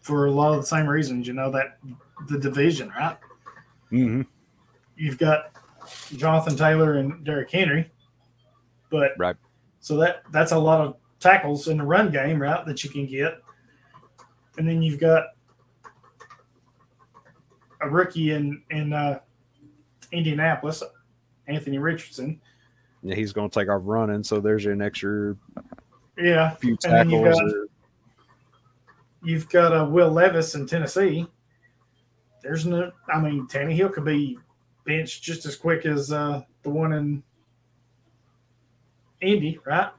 For 0.00 0.26
a 0.26 0.30
lot 0.30 0.54
of 0.54 0.60
the 0.62 0.66
same 0.66 0.86
reasons, 0.86 1.26
you 1.26 1.34
know, 1.34 1.50
that 1.50 1.78
the 2.28 2.38
division, 2.38 2.88
right? 2.98 3.16
Mm-hmm. 3.92 4.22
You've 4.96 5.18
got 5.18 5.50
Jonathan 6.16 6.56
Taylor 6.56 6.94
and 6.94 7.24
Derrick 7.24 7.50
Henry, 7.50 7.90
but 8.90 9.12
Right. 9.18 9.36
so 9.80 9.96
that 9.98 10.22
that's 10.30 10.52
a 10.52 10.58
lot 10.58 10.80
of 10.80 10.96
tackles 11.18 11.68
in 11.68 11.78
the 11.78 11.84
run 11.84 12.10
game, 12.10 12.40
right? 12.40 12.64
That 12.64 12.82
you 12.82 12.90
can 12.90 13.06
get, 13.06 13.40
and 14.58 14.66
then 14.66 14.82
you've 14.82 15.00
got 15.00 15.24
a 17.82 17.88
rookie 17.88 18.32
in 18.32 18.62
in 18.70 18.92
uh, 18.92 19.20
Indianapolis, 20.12 20.82
Anthony 21.46 21.78
Richardson. 21.78 22.40
Yeah, 23.02 23.14
he's 23.14 23.32
going 23.32 23.48
to 23.50 23.58
take 23.60 23.68
off 23.68 23.82
running. 23.84 24.22
So 24.22 24.40
there's 24.40 24.66
an 24.66 24.82
extra 24.82 25.36
Yeah, 26.18 26.50
few 26.56 26.76
And 26.84 27.10
you 27.10 27.18
tackles. 27.22 27.38
got- 27.40 27.44
or- 27.54 27.66
you've 29.22 29.48
got 29.48 29.72
a 29.74 29.84
Will 29.84 30.10
Levis 30.10 30.54
in 30.54 30.66
Tennessee. 30.66 31.26
There's 32.42 32.64
no, 32.66 32.90
I 33.12 33.20
mean, 33.20 33.46
Tannehill 33.48 33.92
could 33.92 34.04
be 34.06 34.38
benched 34.86 35.22
just 35.22 35.44
as 35.46 35.56
quick 35.56 35.84
as 35.86 36.10
uh, 36.10 36.42
the 36.62 36.70
one 36.70 36.92
in 36.92 37.22
Indy, 39.20 39.58
right? 39.66 39.90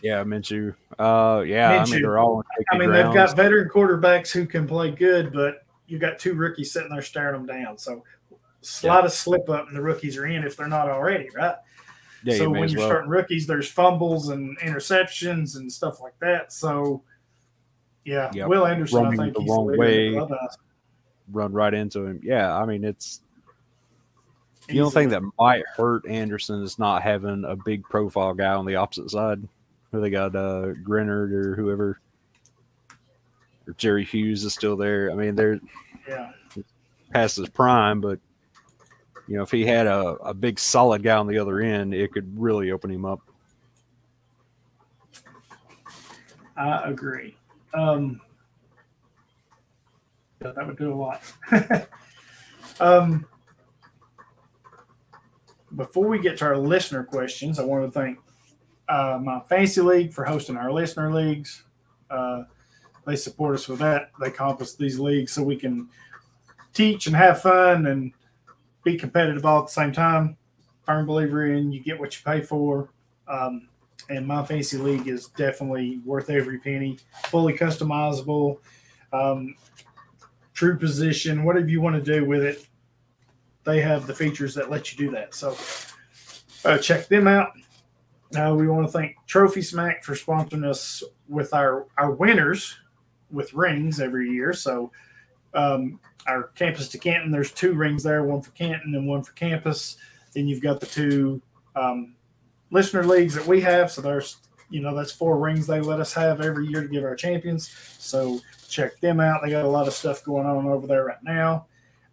yeah, 0.00 0.22
Minshew. 0.22 0.74
Uh, 0.96 1.42
yeah, 1.44 1.72
I 1.72 1.78
Minshew. 1.84 1.92
mean 1.92 2.02
they're 2.02 2.18
all 2.18 2.44
I 2.70 2.78
mean, 2.78 2.92
they've 2.92 3.12
got 3.12 3.34
veteran 3.36 3.68
quarterbacks 3.68 4.30
who 4.30 4.46
can 4.46 4.66
play 4.68 4.92
good, 4.92 5.32
but 5.32 5.64
you've 5.88 6.00
got 6.00 6.20
two 6.20 6.34
rookies 6.34 6.70
sitting 6.72 6.90
there 6.90 7.02
staring 7.02 7.32
them 7.34 7.46
down. 7.46 7.76
So, 7.78 8.04
slight 8.60 9.04
a 9.04 9.10
slip 9.10 9.48
up, 9.50 9.66
and 9.66 9.76
the 9.76 9.82
rookies 9.82 10.16
are 10.16 10.26
in 10.26 10.44
if 10.44 10.56
they're 10.56 10.68
not 10.68 10.88
already, 10.88 11.28
right? 11.34 11.56
Yeah, 12.24 12.36
so 12.36 12.50
may 12.50 12.60
when 12.60 12.68
you're 12.68 12.80
well. 12.80 12.88
starting 12.88 13.10
rookies, 13.10 13.46
there's 13.46 13.68
fumbles 13.70 14.28
and 14.30 14.58
interceptions 14.60 15.56
and 15.56 15.72
stuff 15.72 16.00
like 16.00 16.18
that. 16.20 16.52
So, 16.52 17.02
yeah, 18.04 18.30
Yep. 18.34 18.48
Will 18.48 18.66
Anderson, 18.66 19.04
Running 19.04 19.20
I 19.20 19.24
think 19.24 19.36
the 19.36 19.42
he's 19.42 19.50
wrong 19.50 19.66
way. 19.66 20.10
the 20.14 20.48
run 21.30 21.52
right 21.52 21.74
into 21.74 22.06
him. 22.06 22.20
Yeah, 22.24 22.56
I 22.56 22.64
mean 22.66 22.84
it's 22.84 23.20
the 24.68 24.80
only 24.80 24.92
thing 24.92 25.08
that 25.10 25.22
might 25.38 25.64
hurt 25.76 26.06
Anderson 26.06 26.62
is 26.62 26.78
not 26.78 27.02
having 27.02 27.44
a 27.46 27.56
big 27.56 27.82
profile 27.84 28.34
guy 28.34 28.54
on 28.54 28.66
the 28.66 28.76
opposite 28.76 29.10
side. 29.10 29.46
Who 29.92 30.00
they 30.00 30.10
got 30.10 30.34
uh 30.34 30.72
Greenard 30.84 31.32
or 31.32 31.54
whoever 31.54 32.00
or 33.66 33.74
Jerry 33.74 34.04
Hughes 34.04 34.44
is 34.44 34.54
still 34.54 34.76
there. 34.76 35.10
I 35.10 35.14
mean 35.14 35.34
they're 35.34 35.60
yeah, 36.08 36.32
past 37.12 37.36
his 37.36 37.48
prime, 37.50 38.00
but 38.00 38.18
you 39.28 39.36
know, 39.36 39.42
if 39.42 39.50
he 39.50 39.64
had 39.66 39.86
a, 39.86 40.16
a 40.22 40.32
big 40.32 40.58
solid 40.58 41.02
guy 41.02 41.16
on 41.16 41.26
the 41.26 41.38
other 41.38 41.60
end, 41.60 41.92
it 41.92 42.12
could 42.12 42.26
really 42.38 42.70
open 42.70 42.90
him 42.90 43.04
up. 43.04 43.20
I 46.56 46.88
agree. 46.88 47.36
Um, 47.74 48.20
yeah, 50.42 50.52
that 50.52 50.66
would 50.66 50.78
do 50.78 50.92
a 50.92 50.94
lot. 50.94 51.22
um, 52.80 53.26
before 55.76 56.08
we 56.08 56.18
get 56.18 56.38
to 56.38 56.46
our 56.46 56.56
listener 56.56 57.04
questions, 57.04 57.58
I 57.58 57.64
want 57.64 57.84
to 57.84 57.90
thank 57.90 58.18
uh, 58.88 59.20
my 59.22 59.40
fantasy 59.40 59.82
league 59.82 60.12
for 60.12 60.24
hosting 60.24 60.56
our 60.56 60.72
listener 60.72 61.12
leagues. 61.12 61.64
Uh, 62.10 62.44
they 63.06 63.14
support 63.14 63.54
us 63.54 63.68
with 63.68 63.78
that. 63.80 64.10
They 64.20 64.30
compass 64.30 64.74
these 64.74 64.98
leagues 64.98 65.32
so 65.32 65.42
we 65.42 65.56
can 65.56 65.88
teach 66.72 67.06
and 67.06 67.14
have 67.14 67.42
fun 67.42 67.86
and 67.86 68.12
be 68.88 68.96
competitive 68.96 69.44
all 69.44 69.60
at 69.60 69.66
the 69.66 69.72
same 69.72 69.92
time. 69.92 70.36
Firm 70.84 71.06
believer 71.06 71.46
in 71.46 71.70
you 71.70 71.80
get 71.82 71.98
what 71.98 72.16
you 72.16 72.22
pay 72.24 72.40
for. 72.40 72.90
Um, 73.26 73.68
and 74.08 74.26
my 74.26 74.44
fantasy 74.44 74.78
league 74.78 75.06
is 75.06 75.26
definitely 75.28 76.00
worth 76.04 76.30
every 76.30 76.58
penny. 76.58 76.98
Fully 77.26 77.52
customizable, 77.52 78.58
um, 79.12 79.54
true 80.54 80.78
position, 80.78 81.44
whatever 81.44 81.68
you 81.68 81.82
want 81.82 82.02
to 82.02 82.12
do 82.12 82.24
with 82.24 82.42
it. 82.42 82.66
They 83.64 83.80
have 83.82 84.06
the 84.06 84.14
features 84.14 84.54
that 84.54 84.70
let 84.70 84.90
you 84.92 85.06
do 85.06 85.12
that. 85.12 85.34
So 85.34 85.56
uh, 86.64 86.78
check 86.78 87.08
them 87.08 87.28
out. 87.28 87.52
Uh, 88.34 88.54
we 88.54 88.66
want 88.68 88.86
to 88.86 88.92
thank 88.92 89.16
Trophy 89.26 89.60
Smack 89.62 90.04
for 90.04 90.14
sponsoring 90.14 90.64
us 90.64 91.02
with 91.28 91.52
our 91.52 91.86
our 91.96 92.12
winners 92.12 92.76
with 93.30 93.52
rings 93.52 94.00
every 94.00 94.30
year. 94.30 94.52
So 94.52 94.90
um, 95.54 96.00
our 96.26 96.44
campus 96.54 96.88
to 96.88 96.98
Canton, 96.98 97.30
there's 97.30 97.52
two 97.52 97.74
rings 97.74 98.02
there, 98.02 98.22
one 98.24 98.42
for 98.42 98.50
Canton 98.50 98.94
and 98.94 99.06
one 99.06 99.22
for 99.22 99.32
campus. 99.32 99.96
Then 100.34 100.46
you've 100.46 100.62
got 100.62 100.80
the 100.80 100.86
two 100.86 101.40
um, 101.74 102.14
listener 102.70 103.04
leagues 103.04 103.34
that 103.34 103.46
we 103.46 103.60
have. 103.62 103.90
So 103.90 104.02
there's, 104.02 104.36
you 104.70 104.80
know, 104.80 104.94
that's 104.94 105.12
four 105.12 105.38
rings 105.38 105.66
they 105.66 105.80
let 105.80 106.00
us 106.00 106.12
have 106.14 106.40
every 106.40 106.66
year 106.66 106.82
to 106.82 106.88
give 106.88 107.04
our 107.04 107.16
champions. 107.16 107.70
So 107.98 108.40
check 108.68 109.00
them 109.00 109.20
out. 109.20 109.42
They 109.42 109.50
got 109.50 109.64
a 109.64 109.68
lot 109.68 109.88
of 109.88 109.94
stuff 109.94 110.24
going 110.24 110.46
on 110.46 110.66
over 110.66 110.86
there 110.86 111.04
right 111.04 111.22
now. 111.22 111.66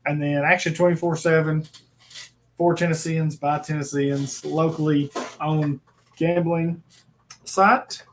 And 0.05 0.21
then 0.21 0.43
Action 0.43 0.73
24 0.73 1.17
7 1.17 1.67
for 2.57 2.73
Tennesseans 2.73 3.35
by 3.35 3.59
Tennesseans, 3.59 4.45
locally 4.45 5.11
owned 5.41 5.79
gambling 6.15 6.81
site. 7.43 8.03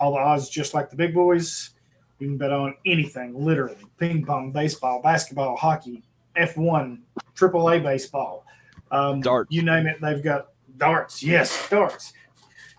All 0.00 0.12
the 0.12 0.18
odds 0.18 0.48
just 0.48 0.74
like 0.74 0.90
the 0.90 0.96
big 0.96 1.14
boys. 1.14 1.70
You 2.18 2.28
can 2.28 2.38
bet 2.38 2.52
on 2.52 2.74
anything, 2.86 3.34
literally 3.34 3.76
ping 3.98 4.24
pong, 4.24 4.50
baseball, 4.50 5.02
basketball, 5.02 5.56
hockey, 5.56 6.02
F1, 6.36 7.00
AAA 7.34 7.82
baseball, 7.82 8.44
um, 8.90 9.20
Darts. 9.20 9.50
You 9.50 9.62
name 9.62 9.86
it, 9.86 10.00
they've 10.00 10.22
got 10.22 10.48
darts. 10.76 11.22
Yes, 11.22 11.68
darts. 11.68 12.12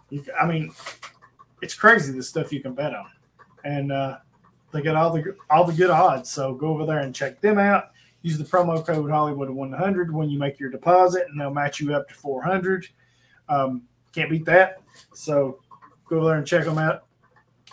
You, 0.09 0.23
I 0.39 0.47
mean, 0.47 0.71
it's 1.61 1.73
crazy 1.73 2.13
the 2.13 2.23
stuff 2.23 2.51
you 2.51 2.61
can 2.61 2.73
bet 2.73 2.95
on, 2.95 3.09
and 3.63 3.91
uh, 3.91 4.17
they 4.71 4.81
got 4.81 4.95
all 4.95 5.11
the 5.11 5.35
all 5.49 5.65
the 5.65 5.73
good 5.73 5.89
odds. 5.89 6.29
So 6.29 6.53
go 6.53 6.67
over 6.67 6.85
there 6.85 6.99
and 6.99 7.13
check 7.13 7.41
them 7.41 7.57
out. 7.57 7.91
Use 8.21 8.38
the 8.38 8.43
promo 8.43 8.85
code 8.85 9.09
Hollywood 9.09 9.49
100 9.49 10.13
when 10.13 10.29
you 10.29 10.39
make 10.39 10.59
your 10.59 10.69
deposit, 10.69 11.27
and 11.29 11.39
they'll 11.39 11.53
match 11.53 11.79
you 11.79 11.93
up 11.93 12.07
to 12.09 12.13
400. 12.15 12.88
Um, 13.49 13.83
can't 14.13 14.29
beat 14.29 14.45
that. 14.45 14.81
So 15.13 15.59
go 16.09 16.17
over 16.17 16.25
there 16.25 16.38
and 16.38 16.47
check 16.47 16.65
them 16.65 16.77
out. 16.77 17.05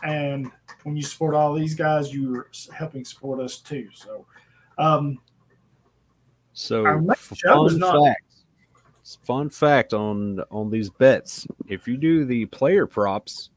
And 0.02 0.50
when 0.84 0.96
you 0.96 1.02
support 1.02 1.34
all 1.34 1.52
these 1.54 1.74
guys, 1.74 2.14
you're 2.14 2.48
helping 2.72 3.04
support 3.04 3.40
us 3.40 3.58
too. 3.58 3.88
So, 3.92 4.26
um, 4.78 5.18
So 6.56 6.86
Our 6.86 7.00
next 7.00 7.36
show 7.36 7.66
is 7.66 7.72
fun 7.72 7.80
not- 7.80 8.06
fact. 8.06 8.20
Fun 9.24 9.50
fact 9.50 9.92
on 9.92 10.40
on 10.50 10.70
these 10.70 10.88
bets. 10.88 11.46
If 11.68 11.88
you 11.88 11.96
do 11.96 12.24
the 12.24 12.46
player 12.46 12.86
props, 12.86 13.50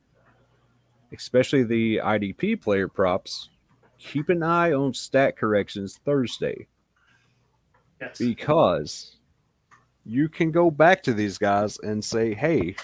especially 1.14 1.64
the 1.64 2.02
IDP 2.04 2.56
player 2.60 2.88
props, 2.90 3.50
keep 4.00 4.28
an 4.30 4.44
eye 4.44 4.74
on 4.74 4.94
stat 4.94 5.38
corrections 5.38 6.00
Thursday 6.04 6.68
yes. 8.02 8.18
because 8.18 9.18
you 10.06 10.28
can 10.28 10.52
go 10.52 10.70
back 10.72 11.02
to 11.04 11.14
these 11.14 11.38
guys 11.38 11.78
and 11.80 12.04
say, 12.04 12.34
"Hey, 12.34 12.76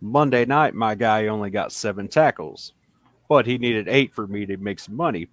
Monday 0.00 0.44
night 0.44 0.74
my 0.74 0.94
guy 0.94 1.28
only 1.28 1.48
got 1.48 1.72
7 1.72 2.06
tackles, 2.08 2.74
but 3.32 3.46
he 3.46 3.56
needed 3.56 3.88
8 3.88 4.14
for 4.14 4.26
me 4.26 4.44
to 4.44 4.58
make 4.58 4.78
some 4.78 4.94
money." 4.94 5.28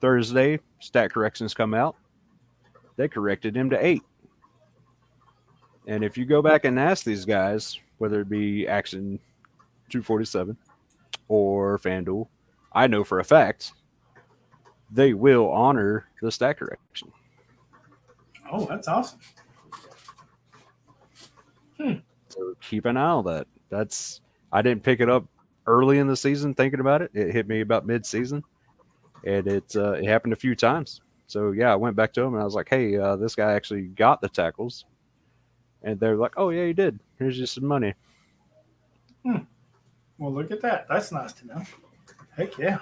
Thursday, 0.00 0.60
stat 0.78 1.12
corrections 1.12 1.52
come 1.52 1.74
out. 1.74 1.94
They 2.96 3.06
corrected 3.06 3.54
him 3.54 3.68
to 3.70 3.84
8. 3.84 4.02
And 5.86 6.02
if 6.02 6.16
you 6.16 6.24
go 6.24 6.40
back 6.40 6.64
and 6.64 6.80
ask 6.80 7.04
these 7.04 7.26
guys, 7.26 7.78
whether 7.98 8.22
it 8.22 8.30
be 8.30 8.66
Action 8.66 9.18
247 9.90 10.56
or 11.28 11.78
FanDuel, 11.78 12.28
I 12.72 12.86
know 12.86 13.04
for 13.04 13.20
a 13.20 13.24
fact 13.24 13.72
they 14.90 15.12
will 15.12 15.50
honor 15.50 16.08
the 16.22 16.32
stat 16.32 16.58
correction. 16.58 17.12
Oh, 18.50 18.64
that's 18.64 18.88
awesome. 18.88 19.18
Hmm. 21.78 21.94
So 22.28 22.54
keep 22.62 22.86
an 22.86 22.96
eye 22.96 23.10
on 23.10 23.24
that. 23.26 23.46
That's 23.68 24.22
I 24.52 24.62
didn't 24.62 24.82
pick 24.82 25.00
it 25.00 25.10
up 25.10 25.26
early 25.66 25.98
in 25.98 26.06
the 26.06 26.16
season 26.16 26.54
thinking 26.54 26.80
about 26.80 27.02
it. 27.02 27.10
It 27.14 27.32
hit 27.32 27.48
me 27.48 27.60
about 27.60 27.86
mid 27.86 28.06
season, 28.06 28.44
and 29.24 29.46
it 29.46 29.76
uh, 29.76 29.92
it 29.92 30.06
happened 30.06 30.32
a 30.32 30.36
few 30.36 30.54
times. 30.54 31.00
So 31.26 31.52
yeah, 31.52 31.72
I 31.72 31.76
went 31.76 31.96
back 31.96 32.12
to 32.14 32.22
him 32.22 32.34
and 32.34 32.42
I 32.42 32.44
was 32.44 32.54
like, 32.54 32.68
"Hey, 32.68 32.96
uh, 32.96 33.16
this 33.16 33.34
guy 33.34 33.52
actually 33.52 33.82
got 33.82 34.20
the 34.20 34.28
tackles," 34.28 34.84
and 35.82 35.98
they're 35.98 36.16
like, 36.16 36.34
"Oh 36.36 36.50
yeah, 36.50 36.66
he 36.66 36.72
did. 36.72 37.00
Here's 37.18 37.36
just 37.36 37.54
some 37.54 37.66
money." 37.66 37.94
Hmm. 39.24 39.38
Well, 40.18 40.32
look 40.32 40.50
at 40.50 40.60
that. 40.62 40.86
That's 40.88 41.10
nice 41.12 41.32
to 41.34 41.46
know. 41.46 41.62
Heck 42.36 42.58
yeah. 42.58 42.78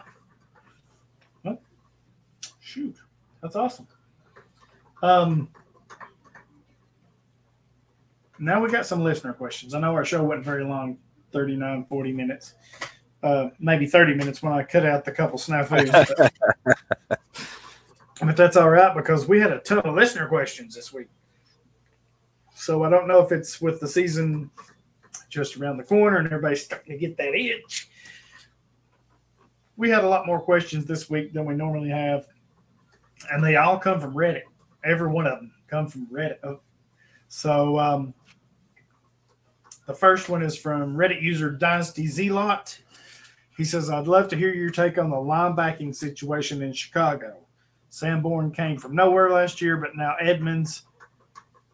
Shoot. 2.72 2.96
That's 3.42 3.54
awesome. 3.54 3.86
Um, 5.02 5.50
now 8.38 8.62
we 8.62 8.70
got 8.70 8.86
some 8.86 9.04
listener 9.04 9.34
questions. 9.34 9.74
I 9.74 9.80
know 9.80 9.92
our 9.92 10.06
show 10.06 10.22
wasn't 10.24 10.46
very 10.46 10.64
long 10.64 10.96
39, 11.32 11.86
40 11.88 12.12
minutes. 12.12 12.54
Uh, 13.22 13.50
maybe 13.60 13.86
30 13.86 14.14
minutes 14.14 14.42
when 14.42 14.52
I 14.52 14.62
cut 14.64 14.84
out 14.84 15.04
the 15.04 15.12
couple 15.12 15.38
snafus. 15.38 15.90
But, 16.16 17.18
but 18.20 18.36
that's 18.36 18.56
all 18.56 18.70
right 18.70 18.94
because 18.94 19.28
we 19.28 19.40
had 19.40 19.52
a 19.52 19.60
ton 19.60 19.78
of 19.78 19.94
listener 19.94 20.26
questions 20.26 20.74
this 20.74 20.92
week. 20.92 21.08
So 22.54 22.84
I 22.84 22.90
don't 22.90 23.08
know 23.08 23.20
if 23.20 23.32
it's 23.32 23.60
with 23.60 23.80
the 23.80 23.88
season 23.88 24.50
just 25.28 25.56
around 25.56 25.78
the 25.78 25.82
corner 25.82 26.18
and 26.18 26.26
everybody's 26.26 26.64
starting 26.64 26.92
to 26.92 26.98
get 26.98 27.16
that 27.16 27.34
itch. 27.34 27.88
We 29.76 29.90
had 29.90 30.04
a 30.04 30.08
lot 30.08 30.26
more 30.26 30.40
questions 30.40 30.84
this 30.84 31.08
week 31.08 31.32
than 31.32 31.44
we 31.44 31.54
normally 31.54 31.88
have, 31.88 32.26
and 33.30 33.42
they 33.42 33.56
all 33.56 33.78
come 33.78 34.00
from 34.00 34.14
Reddit. 34.14 34.42
Every 34.84 35.08
one 35.08 35.26
of 35.26 35.38
them 35.38 35.52
come 35.66 35.88
from 35.88 36.06
Reddit. 36.06 36.58
So 37.28 37.78
um, 37.78 38.14
the 39.92 39.98
first 39.98 40.30
one 40.30 40.42
is 40.42 40.56
from 40.56 40.96
Reddit 40.96 41.20
user 41.20 41.50
Dynasty 41.50 42.06
Zealot. 42.06 42.80
He 43.58 43.64
says, 43.64 43.90
I'd 43.90 44.06
love 44.08 44.28
to 44.28 44.36
hear 44.36 44.54
your 44.54 44.70
take 44.70 44.96
on 44.96 45.10
the 45.10 45.16
linebacking 45.16 45.94
situation 45.94 46.62
in 46.62 46.72
Chicago. 46.72 47.36
Sanborn 47.90 48.52
came 48.52 48.78
from 48.78 48.94
nowhere 48.94 49.28
last 49.30 49.60
year, 49.60 49.76
but 49.76 49.94
now 49.94 50.16
Edmunds 50.18 50.84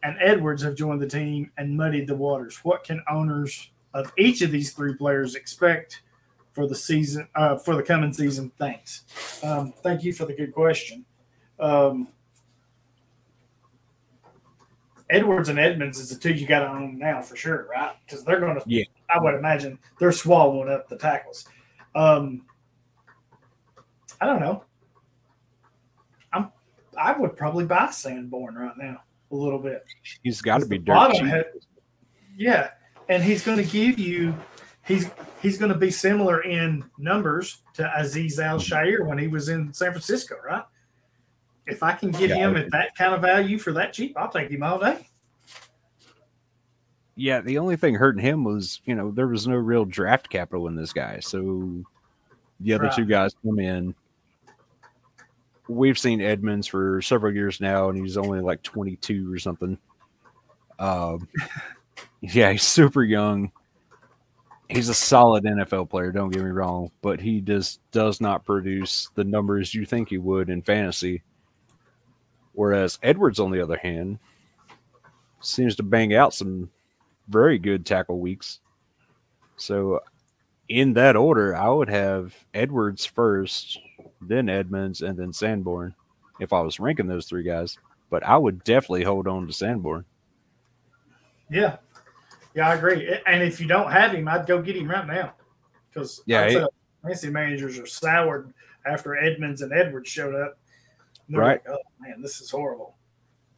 and 0.03 0.17
Edwards 0.19 0.61
have 0.63 0.75
joined 0.75 1.01
the 1.01 1.07
team 1.07 1.49
and 1.57 1.77
muddied 1.77 2.07
the 2.07 2.15
waters. 2.15 2.57
What 2.63 2.83
can 2.83 3.01
owners 3.09 3.71
of 3.93 4.11
each 4.17 4.41
of 4.41 4.51
these 4.51 4.73
three 4.73 4.95
players 4.95 5.35
expect 5.35 6.01
for 6.51 6.59
for 6.59 6.67
the 6.67 6.75
season 6.75 7.25
uh, 7.35 7.55
for 7.55 7.77
the 7.77 7.83
coming 7.83 8.11
season? 8.11 8.51
Thanks. 8.57 9.05
Um, 9.43 9.71
thank 9.81 10.03
you 10.03 10.11
for 10.11 10.25
the 10.25 10.33
good 10.33 10.53
question. 10.53 11.05
Um, 11.57 12.09
Edwards 15.09 15.49
and 15.49 15.57
Edmunds 15.59 15.99
is 15.99 16.09
the 16.09 16.15
two 16.19 16.33
you 16.33 16.45
got 16.45 16.63
on 16.63 16.97
now 16.97 17.21
for 17.21 17.35
sure, 17.35 17.67
right? 17.69 17.93
Because 18.05 18.23
they're 18.23 18.39
going 18.39 18.55
to. 18.59 18.63
Yeah. 18.67 18.83
I 19.09 19.19
would 19.19 19.33
imagine 19.33 19.79
they're 19.99 20.11
swallowing 20.11 20.69
up 20.69 20.87
the 20.87 20.97
tackles. 20.97 21.45
Um, 21.95 22.45
I 24.21 24.25
don't 24.27 24.39
know. 24.39 24.63
I'm. 26.31 26.51
I 26.97 27.13
would 27.17 27.35
probably 27.35 27.65
buy 27.65 27.89
Sanborn 27.89 28.55
right 28.55 28.77
now 28.77 28.97
a 29.31 29.35
little 29.35 29.59
bit. 29.59 29.83
He's 30.23 30.41
got 30.41 30.59
to 30.59 30.67
be 30.67 30.77
dirt 30.77 31.13
cheap. 31.13 31.25
had- 31.25 31.45
yeah, 32.37 32.69
and 33.09 33.23
he's 33.23 33.43
going 33.43 33.57
to 33.57 33.63
give 33.63 33.97
you. 33.97 34.35
He's 34.85 35.09
he's 35.41 35.57
going 35.57 35.71
to 35.71 35.77
be 35.77 35.91
similar 35.91 36.41
in 36.41 36.83
numbers 36.97 37.61
to 37.75 37.83
Azeez 37.97 38.39
Al-Shaair 38.39 39.05
when 39.05 39.17
he 39.17 39.27
was 39.27 39.49
in 39.49 39.73
San 39.73 39.91
Francisco, 39.91 40.35
right? 40.45 40.63
If 41.69 41.83
I 41.83 41.93
can 41.93 42.11
get 42.11 42.29
Yeah. 42.29 42.35
him 42.35 42.55
at 42.57 42.71
that 42.71 42.95
kind 42.95 43.13
of 43.13 43.21
value 43.21 43.57
for 43.57 43.71
that 43.73 43.93
cheap, 43.93 44.17
I'll 44.17 44.29
take 44.29 44.49
him 44.49 44.63
all 44.63 44.79
day. 44.79 45.07
Yeah, 47.15 47.41
the 47.41 47.57
only 47.57 47.75
thing 47.75 47.95
hurting 47.95 48.23
him 48.23 48.43
was, 48.43 48.81
you 48.85 48.95
know, 48.95 49.11
there 49.11 49.27
was 49.27 49.47
no 49.47 49.55
real 49.55 49.83
draft 49.85 50.29
capital 50.29 50.67
in 50.67 50.75
this 50.75 50.93
guy. 50.93 51.19
So 51.19 51.83
the 52.61 52.73
other 52.73 52.85
Right. 52.85 52.93
two 52.95 53.05
guys 53.05 53.35
come 53.45 53.59
in. 53.59 53.93
We've 55.67 55.99
seen 55.99 56.21
Edmunds 56.21 56.65
for 56.67 57.01
several 57.01 57.33
years 57.33 57.59
now, 57.61 57.89
and 57.89 57.97
he's 57.97 58.17
only 58.17 58.39
like 58.39 58.63
22 58.63 59.31
or 59.31 59.37
something. 59.37 59.77
Um, 60.79 61.27
yeah, 62.21 62.51
he's 62.53 62.63
super 62.63 63.03
young. 63.03 63.51
He's 64.69 64.87
a 64.87 64.93
solid 64.93 65.45
NFL 65.45 65.89
player, 65.89 66.11
don't 66.11 66.29
get 66.29 66.43
me 66.43 66.51
wrong, 66.51 66.91
but 67.01 67.19
he 67.19 67.41
just 67.41 67.81
does 67.91 68.21
not 68.21 68.45
produce 68.45 69.09
the 69.15 69.23
numbers 69.23 69.73
you 69.73 69.83
think 69.85 70.09
he 70.09 70.19
would 70.19 70.49
in 70.49 70.61
fantasy. 70.61 71.23
Whereas 72.59 72.99
Edwards, 73.01 73.39
on 73.39 73.51
the 73.51 73.63
other 73.63 73.77
hand, 73.77 74.19
seems 75.39 75.77
to 75.77 75.83
bang 75.83 76.13
out 76.13 76.33
some 76.33 76.69
very 77.29 77.57
good 77.57 77.85
tackle 77.85 78.19
weeks. 78.19 78.59
So, 79.55 80.01
in 80.67 80.91
that 80.95 81.15
order, 81.15 81.55
I 81.55 81.69
would 81.69 81.87
have 81.87 82.35
Edwards 82.53 83.05
first, 83.05 83.79
then 84.19 84.49
Edmunds, 84.49 85.01
and 85.01 85.17
then 85.17 85.31
Sanborn 85.31 85.95
if 86.41 86.51
I 86.51 86.59
was 86.59 86.81
ranking 86.81 87.07
those 87.07 87.27
three 87.27 87.43
guys. 87.43 87.77
But 88.09 88.25
I 88.25 88.35
would 88.35 88.61
definitely 88.65 89.05
hold 89.05 89.25
on 89.25 89.47
to 89.47 89.53
Sanborn. 89.53 90.03
Yeah, 91.49 91.77
yeah, 92.55 92.67
I 92.67 92.75
agree. 92.75 93.09
And 93.25 93.41
if 93.41 93.61
you 93.61 93.67
don't 93.67 93.89
have 93.89 94.11
him, 94.11 94.27
I'd 94.27 94.47
go 94.47 94.61
get 94.61 94.75
him 94.75 94.91
right 94.91 95.07
now 95.07 95.33
because 95.93 96.21
Yeah, 96.25 96.65
fantasy 97.03 97.29
managers 97.29 97.79
are 97.79 97.85
soured 97.85 98.53
after 98.85 99.15
Edmunds 99.15 99.61
and 99.61 99.71
Edwards 99.71 100.09
showed 100.09 100.35
up. 100.35 100.59
Right. 101.37 101.61
like, 101.65 101.75
oh 101.75 101.77
man, 102.01 102.21
this 102.21 102.41
is 102.41 102.49
horrible. 102.49 102.95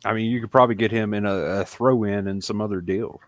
I 0.04 0.14
mean, 0.14 0.32
you 0.32 0.42
could 0.42 0.52
probably 0.52 0.76
get 0.76 0.92
him 0.92 1.14
in 1.14 1.26
a, 1.26 1.34
a 1.34 1.66
throw 1.66 2.04
in 2.04 2.28
and 2.28 2.44
some 2.44 2.60
other 2.60 2.82
deal 2.82 3.22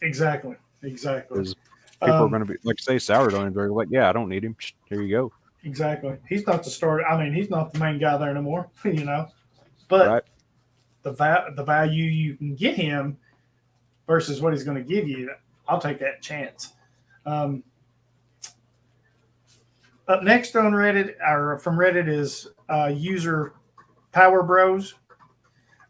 Exactly. 0.00 0.56
Exactly. 0.82 1.38
because 1.38 1.54
people 2.00 2.14
Um, 2.16 2.22
are 2.24 2.28
going 2.38 2.46
to 2.46 2.52
be, 2.54 2.58
like, 2.64 2.78
say, 2.80 2.98
soured 2.98 3.34
on 3.34 3.46
him. 3.46 3.52
They're 3.54 3.70
like, 3.70 3.88
yeah, 3.90 4.08
I 4.08 4.12
don't 4.12 4.28
need 4.28 4.42
him. 4.42 4.56
Here 4.88 5.00
you 5.02 5.10
go. 5.10 5.32
Exactly. 5.64 6.16
He's 6.28 6.44
not 6.46 6.64
the 6.64 6.70
starter. 6.70 7.06
I 7.06 7.22
mean, 7.22 7.32
he's 7.32 7.50
not 7.50 7.72
the 7.72 7.78
main 7.78 7.98
guy 8.00 8.16
there 8.16 8.30
anymore. 8.30 8.68
you 8.84 9.04
know. 9.04 9.28
But 9.88 10.08
Right. 10.08 10.22
the 11.02 11.12
va- 11.12 11.52
the 11.54 11.62
value 11.62 12.04
you 12.04 12.34
can 12.36 12.56
get 12.56 12.74
him 12.74 13.16
versus 14.08 14.40
what 14.40 14.52
he's 14.54 14.64
going 14.64 14.76
to 14.78 14.82
give 14.82 15.06
you, 15.06 15.30
I'll 15.68 15.80
take 15.80 16.00
that 16.00 16.20
chance. 16.22 16.72
Um, 17.26 17.62
up 20.08 20.24
next 20.24 20.56
on 20.56 20.72
Reddit 20.72 21.14
or 21.24 21.58
from 21.58 21.76
Reddit 21.76 22.08
is 22.08 22.48
uh, 22.72 22.86
user 22.88 23.54
Power 24.12 24.42
Bros. 24.42 24.94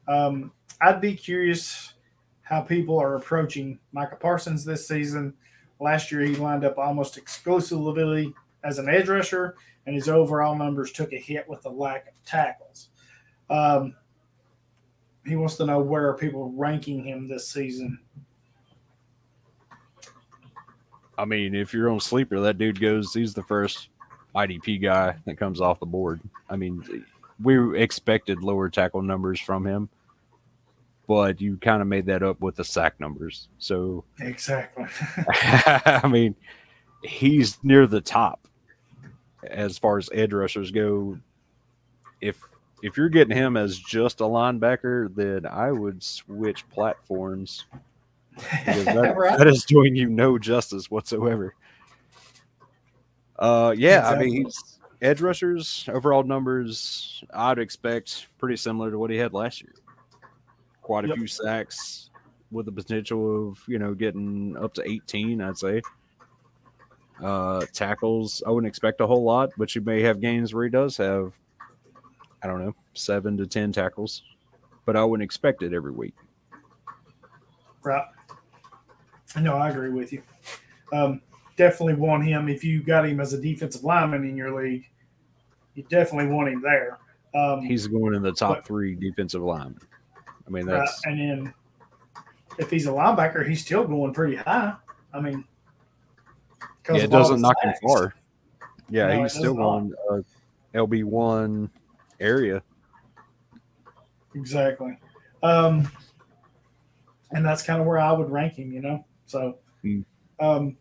Um, 0.09 0.53
I'd 0.80 1.01
be 1.01 1.14
curious 1.14 1.95
how 2.43 2.61
people 2.61 2.99
are 2.99 3.14
approaching 3.14 3.78
Micah 3.93 4.16
Parsons 4.16 4.64
this 4.64 4.87
season. 4.87 5.33
Last 5.80 6.11
year, 6.11 6.22
he 6.22 6.35
lined 6.35 6.64
up 6.64 6.78
almost 6.78 7.16
exclusively 7.16 8.35
as 8.64 8.78
an 8.78 8.89
edge 8.89 9.09
rusher, 9.09 9.57
and 9.87 9.95
his 9.95 10.09
overall 10.09 10.57
numbers 10.57 10.93
took 10.93 11.12
a 11.12 11.18
hit 11.18 11.49
with 11.49 11.62
the 11.62 11.70
lack 11.70 12.09
of 12.09 12.24
tackles. 12.24 12.89
Um, 13.49 13.95
he 15.24 15.37
wants 15.37 15.57
to 15.57 15.66
know 15.66 15.80
where 15.80 16.09
are 16.09 16.14
people 16.14 16.53
ranking 16.57 17.05
him 17.05 17.28
this 17.28 17.49
season. 17.49 17.99
I 21.16 21.24
mean, 21.24 21.55
if 21.55 21.72
you're 21.72 21.91
on 21.91 22.01
sleeper, 22.01 22.41
that 22.41 22.59
dude 22.59 22.80
goes. 22.80 23.14
He's 23.14 23.35
the 23.35 23.43
first 23.43 23.89
IDP 24.35 24.80
guy 24.83 25.16
that 25.26 25.37
comes 25.37 25.61
off 25.61 25.80
the 25.80 25.87
board. 25.87 26.20
I 26.49 26.57
mean, 26.57 27.05
we 27.43 27.78
expected 27.78 28.43
lower 28.43 28.68
tackle 28.68 29.03
numbers 29.03 29.41
from 29.41 29.66
him, 29.66 29.89
but 31.07 31.41
you 31.41 31.57
kind 31.59 31.83
of 31.83 31.89
made 31.89 32.07
that 32.07 32.22
up 32.22 32.41
with 32.41 32.57
the 32.57 32.64
sack 32.64 32.99
numbers. 33.01 33.49
So, 33.59 34.05
Exactly. 34.20 34.85
I 35.28 36.07
mean, 36.11 36.35
he's 37.03 37.59
near 37.62 37.87
the 37.87 38.01
top 38.01 38.47
as 39.45 39.76
far 39.78 39.99
as 39.99 40.09
edge 40.12 40.33
rushers 40.33 40.70
go. 40.70 41.18
If 42.20 42.39
if 42.83 42.97
you're 42.97 43.09
getting 43.09 43.37
him 43.37 43.57
as 43.57 43.78
just 43.78 44.20
a 44.20 44.24
linebacker, 44.24 45.14
then 45.14 45.47
I 45.47 45.70
would 45.70 46.03
switch 46.03 46.68
platforms 46.68 47.64
that, 48.64 49.14
Right. 49.16 49.39
that 49.39 49.47
is 49.47 49.64
doing 49.64 49.95
you 49.95 50.09
no 50.09 50.39
justice 50.39 50.91
whatsoever. 50.91 51.55
Uh, 53.43 53.74
yeah, 53.76 54.09
I 54.09 54.16
mean, 54.16 54.45
he's 54.45 54.78
edge 55.03 55.20
rushers 55.20 55.84
overall 55.88 56.22
numbers. 56.22 57.24
I'd 57.34 57.59
expect 57.59 58.28
pretty 58.38 58.57
similar 58.57 58.93
to 58.93 58.99
what 59.01 59.11
he 59.11 59.16
had 59.16 59.32
last 59.32 59.61
year. 59.61 59.74
Quite 60.80 61.05
a 61.07 61.09
Yep. 61.09 61.16
few 61.18 61.26
sacks 61.26 62.11
with 62.53 62.66
the 62.66 62.72
potential 62.72 63.49
of 63.49 63.59
you 63.66 63.80
know 63.80 63.95
getting 63.95 64.57
up 64.57 64.74
to 64.74 64.88
18. 64.88 65.40
I'd 65.43 65.59
say. 65.59 65.82
Uh, 67.20 67.66
tackles, 67.72 68.43
I 68.47 68.51
wouldn't 68.51 68.68
expect 68.68 69.01
a 69.01 69.07
whole 69.07 69.22
lot, 69.24 69.51
but 69.57 69.74
you 69.74 69.80
may 69.80 70.03
have 70.03 70.20
games 70.20 70.55
where 70.55 70.64
he 70.64 70.70
does 70.70 70.97
have, 70.97 71.32
I 72.43 72.47
don't 72.49 72.64
know, 72.64 72.74
seven 72.95 73.36
to 73.38 73.47
ten 73.47 73.70
tackles, 73.72 74.22
but 74.86 74.97
I 74.97 75.05
wouldn't 75.05 75.24
expect 75.24 75.62
it 75.62 75.72
every 75.72 75.93
week. 75.93 76.14
Right. 77.82 78.07
No, 79.40 79.55
I 79.57 79.70
agree 79.70 79.90
with 79.90 80.12
you. 80.12 80.22
Um, 80.93 81.20
definitely 81.57 81.95
want 81.95 82.25
him 82.25 82.49
if 82.49 82.65
you 82.65 82.83
got 82.83 83.07
him 83.07 83.21
as 83.21 83.33
a 83.33 83.41
defensive 83.41 83.85
lineman 83.85 84.25
in 84.25 84.37
your 84.37 84.55
league. 84.63 84.89
You 85.75 85.85
definitely 85.89 86.33
want 86.33 86.49
him 86.49 86.61
there. 86.63 86.99
Um, 87.35 87.63
He's 87.63 87.87
going 87.87 88.15
in 88.15 88.23
the 88.23 88.33
top 88.33 88.57
But- 88.59 88.67
three 88.67 88.95
defensive 88.95 89.43
linemen. 89.43 89.79
I 90.47 90.51
mean, 90.51 90.67
that's 90.67 91.01
and 91.07 91.19
then 91.19 91.55
if 92.59 92.71
he's 92.71 92.87
a 92.87 92.91
linebacker, 92.91 93.47
he's 93.49 93.63
still 93.65 93.87
going 93.87 94.13
pretty 94.13 94.37
high. 94.37 94.75
I 95.15 95.21
mean, 95.21 95.45
yeah, 96.91 96.97
it 96.97 97.11
doesn't 97.11 97.41
knock 97.41 97.57
him 97.63 97.73
far. 97.83 98.15
Yeah, 98.91 99.07
No, 99.15 99.23
he's 99.23 99.33
still 99.33 99.55
going 99.55 99.95
uh, 100.11 100.21
LB 100.75 101.05
one 101.05 101.71
area. 102.21 102.63
Exactly. 104.35 104.99
Um, 105.43 105.91
and 107.31 107.45
that's 107.45 107.63
kind 107.63 107.81
of 107.81 107.87
where 107.87 107.99
I 107.99 108.13
would 108.13 108.31
rank 108.31 108.55
him, 108.55 108.73
you 108.73 108.81
know. 108.81 109.05
So, 109.27 109.59
Hmm. 109.83 110.01
um, 110.41 110.77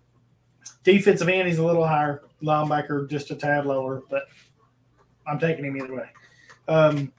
defensive 0.83 1.29
end, 1.29 1.47
he's 1.47 1.57
a 1.57 1.65
little 1.65 1.85
higher. 1.85 2.23
Linebacker, 2.41 3.07
just 3.09 3.29
a 3.29 3.35
tad 3.35 3.65
lower, 3.65 4.01
but 4.09 4.23
I'm 5.27 5.37
taking 5.37 5.65
him 5.65 5.77
either 5.77 5.95
way. 5.95 6.09
Um, 6.67 7.13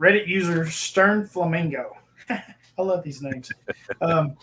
Reddit 0.00 0.26
user 0.26 0.68
Stern 0.68 1.28
Flamingo. 1.28 1.96
I 2.28 2.82
love 2.82 3.04
these 3.04 3.22
names. 3.22 3.52
Um, 4.00 4.36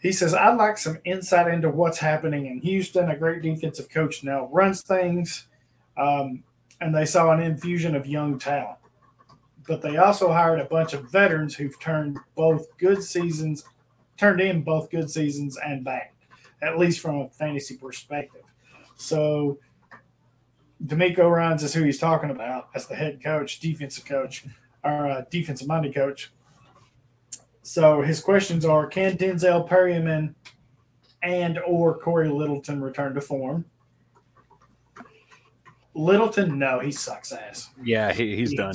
he 0.00 0.12
says, 0.12 0.34
I'd 0.34 0.56
like 0.56 0.76
some 0.76 0.98
insight 1.04 1.52
into 1.52 1.70
what's 1.70 1.98
happening 1.98 2.46
in 2.46 2.58
Houston. 2.58 3.10
A 3.10 3.16
great 3.16 3.42
defensive 3.42 3.88
coach 3.88 4.22
now 4.22 4.48
runs 4.52 4.82
things. 4.82 5.46
Um, 5.96 6.44
and 6.80 6.94
they 6.94 7.06
saw 7.06 7.30
an 7.32 7.40
infusion 7.40 7.96
of 7.96 8.06
young 8.06 8.38
talent. 8.38 8.78
But 9.66 9.82
they 9.82 9.96
also 9.96 10.30
hired 10.30 10.60
a 10.60 10.66
bunch 10.66 10.92
of 10.92 11.10
veterans 11.10 11.56
who've 11.56 11.78
turned 11.80 12.18
both 12.34 12.76
good 12.76 13.02
seasons, 13.02 13.64
turned 14.16 14.40
in 14.40 14.62
both 14.62 14.90
good 14.90 15.10
seasons 15.10 15.56
and 15.58 15.84
bad, 15.84 16.08
at 16.62 16.78
least 16.78 17.00
from 17.00 17.16
a 17.20 17.28
fantasy 17.28 17.76
perspective. 17.76 18.42
So 18.96 19.58
DeMeco 20.84 21.30
Ryans 21.30 21.62
is 21.62 21.74
who 21.74 21.82
he's 21.84 21.98
talking 21.98 22.30
about 22.30 22.68
as 22.74 22.86
the 22.86 22.94
head 22.94 23.22
coach, 23.22 23.60
defensive 23.60 24.04
coach, 24.04 24.44
or 24.84 25.06
uh, 25.08 25.24
defensive 25.30 25.66
minded 25.68 25.94
coach. 25.94 26.32
So 27.62 28.00
his 28.02 28.20
questions 28.20 28.64
are: 28.64 28.86
Can 28.86 29.16
Denzel 29.16 29.68
Perryman 29.68 30.34
and 31.22 31.58
or 31.66 31.98
Corey 31.98 32.28
Littleton 32.28 32.80
return 32.80 33.14
to 33.14 33.20
form? 33.20 33.64
Littleton, 35.94 36.58
no, 36.58 36.78
he 36.78 36.92
sucks 36.92 37.32
ass. 37.32 37.70
Yeah, 37.82 38.12
he, 38.12 38.36
he's 38.36 38.50
He- 38.50 38.56
done. 38.56 38.74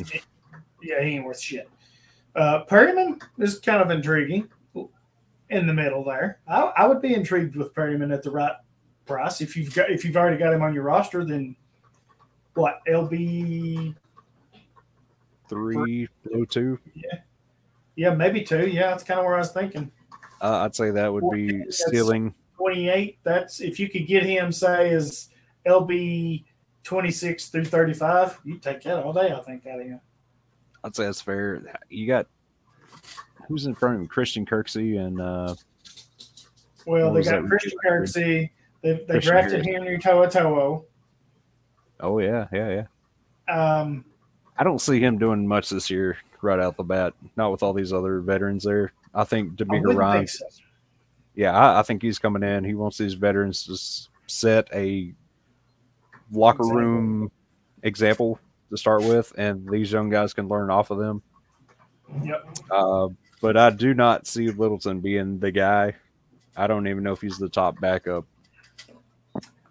Yeah, 0.81 1.01
he 1.03 1.11
ain't 1.11 1.25
worth 1.25 1.39
shit. 1.39 1.69
Uh, 2.35 2.61
Perryman 2.63 3.19
is 3.37 3.59
kind 3.59 3.81
of 3.81 3.91
intriguing. 3.91 4.49
In 5.51 5.67
the 5.67 5.73
middle 5.73 6.03
there. 6.03 6.39
I, 6.47 6.61
I 6.61 6.87
would 6.87 7.01
be 7.01 7.13
intrigued 7.13 7.55
with 7.55 7.75
Perryman 7.75 8.11
at 8.11 8.23
the 8.23 8.31
right 8.31 8.55
price. 9.05 9.41
If 9.41 9.55
you've 9.55 9.73
got 9.75 9.91
if 9.91 10.03
you've 10.03 10.17
already 10.17 10.37
got 10.37 10.53
him 10.53 10.61
on 10.61 10.73
your 10.73 10.83
roster, 10.83 11.23
then 11.23 11.55
what 12.55 12.79
LB? 12.87 13.95
Three, 15.47 16.07
below 16.23 16.45
two. 16.45 16.79
Yeah, 17.95 18.13
maybe 18.13 18.41
two. 18.41 18.67
Yeah, 18.67 18.87
that's 18.87 19.03
kind 19.03 19.19
of 19.19 19.25
where 19.25 19.35
I 19.35 19.39
was 19.39 19.51
thinking. 19.51 19.91
Uh, 20.41 20.59
I'd 20.59 20.75
say 20.75 20.89
that 20.91 21.11
would 21.11 21.29
be 21.29 21.69
stealing. 21.69 22.33
Twenty 22.55 22.89
eight. 22.89 23.19
That's 23.23 23.59
if 23.59 23.79
you 23.79 23.89
could 23.89 24.07
get 24.07 24.23
him, 24.23 24.51
say, 24.51 24.91
as 24.91 25.29
LB 25.67 26.45
twenty 26.83 27.11
six 27.11 27.49
through 27.49 27.65
thirty 27.65 27.93
five. 27.93 28.39
You 28.45 28.57
take 28.57 28.81
that 28.83 29.03
all 29.03 29.11
day. 29.11 29.33
I 29.33 29.41
think 29.41 29.67
out 29.67 29.81
of 29.81 29.85
him. 29.85 29.99
I'd 30.83 30.95
say 30.95 31.03
that's 31.03 31.21
fair. 31.21 31.61
You 31.89 32.07
got 32.07 32.27
who's 33.51 33.65
in 33.65 33.75
front 33.75 33.95
of 33.95 34.01
him? 34.01 34.07
Christian 34.07 34.45
Kirksey 34.45 34.99
and 35.05 35.19
uh, 35.21 35.55
Well, 36.85 37.13
they 37.13 37.21
got 37.23 37.45
Christian 37.47 37.77
Kirksey. 37.85 38.49
They, 38.81 38.93
they 38.93 39.05
Christian 39.05 39.31
drafted 39.31 39.65
Harris. 39.65 39.77
Henry 39.83 39.99
To'oTo'o. 39.99 40.83
oh 41.99 42.19
yeah, 42.19 42.47
yeah, 42.51 42.85
yeah. 43.49 43.53
Um, 43.79 44.05
I 44.57 44.63
don't 44.63 44.79
see 44.81 44.99
him 44.99 45.17
doing 45.17 45.47
much 45.47 45.69
this 45.69 45.89
year 45.89 46.17
right 46.41 46.59
out 46.59 46.77
the 46.77 46.83
bat. 46.83 47.13
Not 47.35 47.51
with 47.51 47.61
all 47.63 47.73
these 47.73 47.93
other 47.93 48.21
veterans 48.21 48.63
there. 48.63 48.93
I 49.13 49.23
think 49.25 49.51
I 49.51 49.55
Domingo 49.55 49.89
wouldn't 49.89 49.99
think 49.99 49.99
Ryan's. 49.99 50.39
so. 50.39 50.45
Yeah, 51.35 51.51
I, 51.57 51.79
I 51.79 51.83
think 51.83 52.01
he's 52.01 52.19
coming 52.19 52.43
in. 52.43 52.63
He 52.63 52.73
wants 52.73 52.97
these 52.97 53.13
veterans 53.13 53.63
to 53.65 53.77
set 54.27 54.67
a 54.73 55.13
locker 56.31 56.61
Exactly. 56.63 56.81
room 56.81 57.31
example 57.83 58.39
to 58.69 58.77
start 58.77 59.03
with, 59.03 59.33
and 59.37 59.69
these 59.69 59.91
young 59.91 60.09
guys 60.09 60.33
can 60.33 60.47
learn 60.47 60.69
off 60.69 60.89
of 60.91 60.97
them. 60.97 61.21
Yep. 62.23 62.57
Uh, 62.69 63.07
but 63.41 63.57
I 63.57 63.69
do 63.71 63.93
not 63.93 64.27
see 64.27 64.49
Littleton 64.49 64.99
being 64.99 65.39
the 65.39 65.51
guy. 65.51 65.95
I 66.55 66.67
don't 66.67 66.87
even 66.87 67.03
know 67.03 67.13
if 67.13 67.21
he's 67.21 67.37
the 67.37 67.49
top 67.49 67.79
backup. 67.79 68.25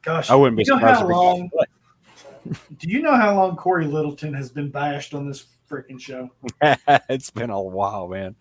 Gosh, 0.02 0.30
I 0.30 0.34
wouldn't 0.34 0.56
be 0.56 0.64
you 0.66 0.72
know 0.72 0.78
surprised 0.78 1.00
how 1.00 1.08
long? 1.08 1.50
Do 2.78 2.88
you 2.88 3.02
know 3.02 3.14
how 3.14 3.34
long 3.36 3.54
Corey 3.56 3.84
Littleton 3.86 4.32
has 4.32 4.50
been 4.50 4.70
bashed 4.70 5.12
on 5.14 5.26
this 5.28 5.44
freaking 5.70 6.00
show? 6.00 6.30
it's 7.08 7.30
been 7.30 7.50
a 7.50 7.60
while, 7.60 8.08
man. 8.08 8.34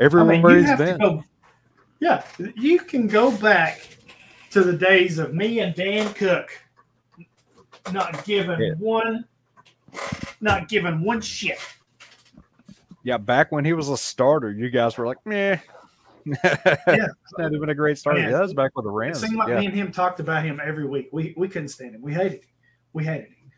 I 0.00 0.08
mean, 0.08 0.40
you 0.42 0.48
he's 0.48 0.66
have 0.66 0.78
to 0.78 0.84
been. 0.84 0.98
go. 0.98 1.24
Yeah, 2.00 2.24
you 2.56 2.78
can 2.78 3.06
go 3.06 3.30
back 3.30 3.86
to 4.50 4.62
the 4.62 4.72
days 4.72 5.18
of 5.18 5.34
me 5.34 5.60
and 5.60 5.74
Dan 5.74 6.12
Cook 6.14 6.50
not 7.92 8.24
giving 8.24 8.60
Yeah. 8.60 8.74
one, 8.78 9.24
not 10.40 10.68
giving 10.68 11.02
one 11.02 11.20
shit. 11.20 11.58
Yeah, 13.06 13.18
back 13.18 13.52
when 13.52 13.64
he 13.64 13.72
was 13.72 13.88
a 13.88 13.96
starter, 13.96 14.50
you 14.50 14.68
guys 14.68 14.98
were 14.98 15.06
like, 15.06 15.24
meh. 15.24 15.58
Yeah. 16.26 16.56
It's 16.84 17.38
not 17.38 17.52
even 17.52 17.68
a 17.68 17.74
great 17.74 17.98
starter. 17.98 18.18
Man. 18.18 18.30
Yeah, 18.30 18.38
that 18.38 18.42
was 18.42 18.52
back 18.52 18.72
with 18.74 18.84
the 18.84 18.90
It 18.90 18.94
Rams. 18.94 19.20
seemed 19.20 19.36
like 19.36 19.48
yeah. 19.48 19.60
me 19.60 19.66
and 19.66 19.74
him 19.76 19.92
talked 19.92 20.18
about 20.18 20.44
him 20.44 20.60
every 20.60 20.84
week. 20.84 21.08
We 21.12 21.32
we 21.36 21.46
couldn't 21.46 21.68
stand 21.68 21.94
him. 21.94 22.02
We 22.02 22.12
hated 22.12 22.42
him. 22.42 22.50
We 22.92 23.04
hated 23.04 23.28
him. 23.28 23.52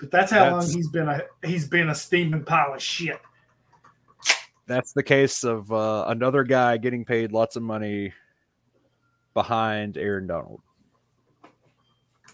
But 0.00 0.10
that's 0.10 0.32
how 0.32 0.50
long 0.50 0.68
he's 0.68 0.88
been 0.88 1.08
a 1.08 1.22
he's 1.44 1.68
been 1.68 1.90
a 1.90 1.94
steaming 1.94 2.42
pile 2.42 2.74
of 2.74 2.82
shit. 2.82 3.20
That's 4.66 4.92
the 4.92 5.04
case 5.04 5.44
of 5.44 5.70
uh, 5.72 6.06
another 6.08 6.42
guy 6.42 6.76
getting 6.76 7.04
paid 7.04 7.30
lots 7.30 7.54
of 7.54 7.62
money 7.62 8.12
behind 9.32 9.96
Aaron 9.96 10.26
Donald. 10.26 10.60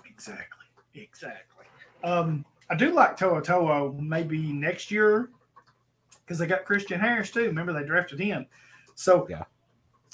Exactly. 0.08 0.64
Exactly. 0.94 1.66
Um, 2.02 2.46
I 2.70 2.74
do 2.74 2.94
like 2.94 3.18
To'oTo'o 3.18 4.00
maybe 4.00 4.50
next 4.50 4.90
year 4.90 5.28
because 6.24 6.38
they 6.38 6.46
got 6.46 6.64
Christian 6.64 7.00
Harris 7.00 7.30
too. 7.30 7.44
Remember 7.44 7.72
they 7.72 7.84
drafted 7.84 8.20
him. 8.20 8.46
So 8.94 9.26
Yeah. 9.28 9.44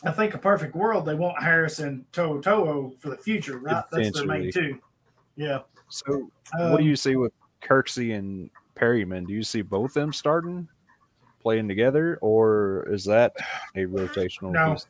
I 0.04 0.11
think 0.12 0.34
a 0.34 0.38
perfect 0.38 0.74
world 0.74 1.04
they 1.04 1.14
want 1.14 1.42
Harris 1.42 1.78
and 1.78 2.11
To'oTo'o 2.12 2.98
for 2.98 3.11
the 3.11 3.16
future, 3.18 3.58
right? 3.58 3.84
That's 3.92 4.12
their 4.12 4.26
main 4.26 4.50
two. 4.50 4.80
Yeah. 5.36 5.61
So, 5.88 6.30
Um, 6.58 6.72
what 6.72 6.78
do 6.78 6.84
you 6.84 6.96
see 6.96 7.16
with 7.16 7.32
Kirksey 7.62 8.16
and 8.16 8.50
Perryman? 8.74 9.24
Do 9.24 9.34
you 9.34 9.42
see 9.42 9.62
both 9.62 9.92
them 9.92 10.12
starting, 10.12 10.68
playing 11.40 11.68
together, 11.68 12.18
or 12.22 12.86
is 12.90 13.04
that 13.04 13.34
a 13.74 13.80
rotational? 13.80 14.52
No. 14.52 14.72
piece? 14.72 14.86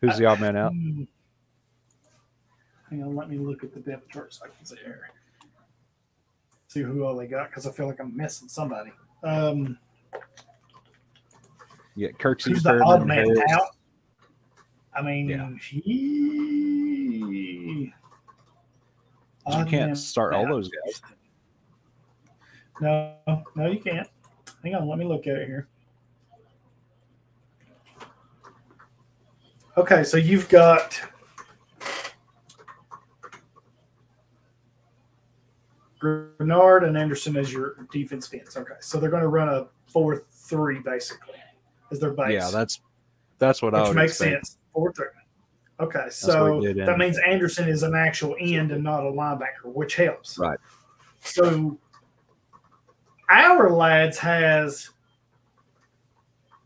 Who's 0.00 0.18
the 0.18 0.26
odd 0.26 0.40
man 0.40 0.56
out? 0.56 0.72
Hmm. 0.72 1.04
Hang 2.90 3.04
on, 3.04 3.14
let 3.16 3.30
me 3.30 3.38
look 3.38 3.62
at 3.64 3.72
the 3.72 3.80
depth 3.80 4.08
chart 4.10 4.34
so 4.34 4.44
I 4.44 4.48
can 4.48 4.66
see 4.66 4.76
here. 4.84 5.10
See 6.68 6.82
who 6.82 7.04
all 7.04 7.16
they 7.16 7.26
got 7.26 7.48
because 7.50 7.66
I 7.66 7.70
feel 7.70 7.86
like 7.86 8.00
I'm 8.00 8.16
missing 8.16 8.48
somebody. 8.48 8.92
Um, 9.22 9.78
Yeah, 11.94 12.08
Kirksey, 12.12 12.48
who's 12.52 12.62
the 12.62 12.80
odd 12.80 13.06
man 13.06 13.26
Harris. 13.26 13.40
out? 13.52 13.76
I 14.94 15.02
mean, 15.02 15.28
Yeah. 15.28 15.50
he. 15.60 15.82
You 19.48 19.64
can't 19.66 19.98
start 19.98 20.34
all 20.34 20.46
those 20.46 20.70
guys. 20.70 21.02
No, 22.80 23.14
no, 23.54 23.66
you 23.66 23.80
can't. 23.80 24.08
Hang 24.62 24.74
on, 24.74 24.88
let 24.88 24.98
me 24.98 25.04
look 25.04 25.26
at 25.26 25.36
it 25.36 25.46
here. 25.46 25.68
Okay, 29.76 30.04
so 30.04 30.16
you've 30.16 30.48
got 30.48 31.00
Greenard 36.02 36.86
and 36.86 36.98
Anderson 36.98 37.36
as 37.36 37.52
your 37.52 37.86
defense 37.92 38.32
ends. 38.34 38.56
Okay, 38.56 38.74
so 38.80 38.98
they're 38.98 39.10
going 39.10 39.22
to 39.22 39.28
run 39.28 39.48
a 39.48 39.68
four-three 39.86 40.80
basically 40.80 41.36
as 41.90 42.00
their 42.00 42.10
base. 42.12 42.32
Yeah, 42.32 42.50
that's 42.50 42.80
that's 43.38 43.62
what 43.62 43.74
I 43.74 43.80
which 43.80 43.88
would 43.88 43.96
makes 43.96 44.12
expect. 44.20 44.46
sense. 44.46 44.58
Four-three. 44.74 45.06
Okay, 45.80 46.06
so 46.10 46.60
he 46.60 46.66
did 46.66 46.78
in- 46.78 46.86
that 46.86 46.98
means 46.98 47.18
Anderson 47.18 47.68
is 47.68 47.82
an 47.82 47.94
actual 47.94 48.36
end 48.40 48.72
and 48.72 48.82
not 48.84 49.04
a 49.04 49.10
linebacker, 49.10 49.64
which 49.64 49.96
helps. 49.96 50.38
Right. 50.38 50.58
So 51.20 51.78
Ourlads 53.30 54.16
has 54.16 54.90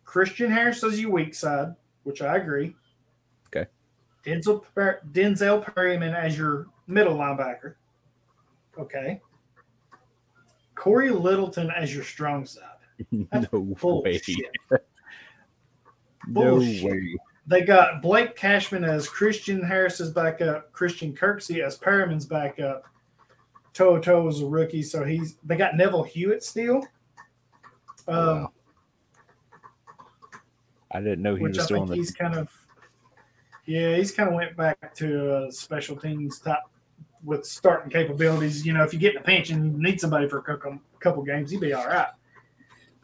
Christian 0.04 0.50
Harris 0.50 0.82
as 0.82 1.00
your 1.00 1.10
weak 1.10 1.34
side, 1.34 1.74
which 2.04 2.22
I 2.22 2.36
agree. 2.36 2.74
Okay. 3.48 3.68
Denzel 4.24 4.64
Denzel 5.12 5.74
Perryman 5.74 6.14
as 6.14 6.36
your 6.36 6.66
middle 6.86 7.16
linebacker. 7.16 7.74
Okay. 8.78 9.20
Corey 10.74 11.10
Littleton 11.10 11.70
as 11.70 11.94
your 11.94 12.04
strong 12.04 12.44
side. 12.46 12.62
That's 13.32 13.52
no 13.52 13.60
way. 13.60 14.20
Bullshit. 16.28 16.82
No 16.82 16.88
way. 16.88 17.16
They 17.46 17.62
got 17.62 18.02
Blake 18.02 18.34
Cashman 18.34 18.84
as 18.84 19.08
Christian 19.08 19.62
Harris's 19.62 20.10
backup, 20.10 20.72
Christian 20.72 21.14
Kirksey 21.14 21.64
as 21.64 21.76
Perryman's 21.76 22.26
backup. 22.26 22.84
To'oTo'o 23.74 24.28
is 24.28 24.40
a 24.40 24.46
rookie, 24.46 24.82
so 24.82 25.04
he's 25.04 25.36
they 25.44 25.56
got 25.56 25.76
Neville 25.76 26.02
Hewitt 26.02 26.42
still. 26.42 26.86
Um, 28.08 28.26
Wow. 28.26 28.52
I 30.92 31.00
didn't 31.00 31.22
know 31.22 31.34
he 31.34 31.42
which 31.42 31.56
was 31.56 31.58
I 31.58 31.64
still 31.64 31.76
think 31.76 31.82
on 31.82 31.88
the 31.90 31.96
he's 31.96 32.10
kind 32.12 32.34
of 32.36 32.48
yeah, 33.66 33.96
he's 33.96 34.12
kind 34.12 34.28
of 34.28 34.34
went 34.34 34.56
back 34.56 34.94
to 34.94 35.34
uh, 35.36 35.50
special 35.50 35.96
teams 35.96 36.38
type 36.38 36.58
with 37.26 37.44
starting 37.44 37.90
capabilities. 37.90 38.64
You 38.64 38.72
know, 38.72 38.84
if 38.84 38.92
you 38.94 38.98
get 38.98 39.14
in 39.14 39.20
a 39.20 39.24
pinch 39.24 39.50
and 39.50 39.72
you 39.76 39.82
need 39.82 40.00
somebody 40.00 40.28
for 40.28 40.38
a 40.38 40.78
couple, 41.00 41.22
games, 41.24 41.50
he'd 41.50 41.60
be 41.60 41.72
all 41.74 41.86
right. 41.86 42.08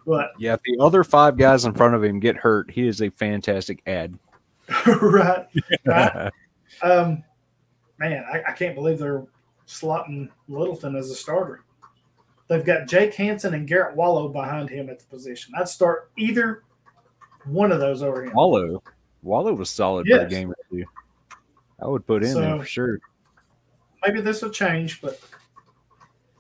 But 0.07 0.31
Yeah, 0.39 0.55
if 0.55 0.61
the 0.63 0.79
other 0.81 1.05
five 1.05 1.37
guys 1.37 1.65
in 1.65 1.75
front 1.75 1.95
of 1.95 2.03
him 2.03 2.21
get 2.21 2.37
hurt, 2.37 2.71
he 2.71 2.87
is 2.87 3.03
a 3.03 3.11
fantastic 3.11 3.83
ad. 3.87 4.19
right, 4.87 5.47
right. 5.85 6.31
Um, 6.83 7.23
man, 7.99 8.25
I, 8.33 8.43
I 8.49 8.53
can't 8.53 8.75
believe 8.75 8.99
they're 8.99 9.25
slotting 9.67 10.29
Littleton 10.49 10.97
as 10.97 11.11
a 11.11 11.15
starter. 11.15 11.65
They've 12.49 12.65
got 12.65 12.87
Jake 12.89 13.15
Hansen 13.15 13.55
and 13.55 13.67
Garrett 13.67 13.97
Wallow 13.97 14.29
behind 14.29 14.71
him 14.71 14.89
at 14.89 14.99
the 14.99 15.05
position. 15.07 15.55
I'd 15.57 15.69
start 15.69 16.11
either 16.17 16.63
one 17.45 17.73
of 17.73 17.81
those 17.81 18.03
over 18.03 18.25
him. 18.25 18.33
Wallow, 18.35 18.83
Wallow 19.23 19.53
was 19.53 19.71
solid 19.71 20.07
for 20.09 20.19
the 20.19 20.27
game. 20.27 20.53
I 21.81 21.87
would 21.87 22.07
put 22.07 22.23
in 22.25 22.35
there 22.35 22.43
So- 22.55 22.59
for 22.61 22.65
sure. 22.67 23.01
Maybe 24.05 24.21
this 24.21 24.43
will 24.43 24.51
change, 24.51 25.01
but 25.01 25.21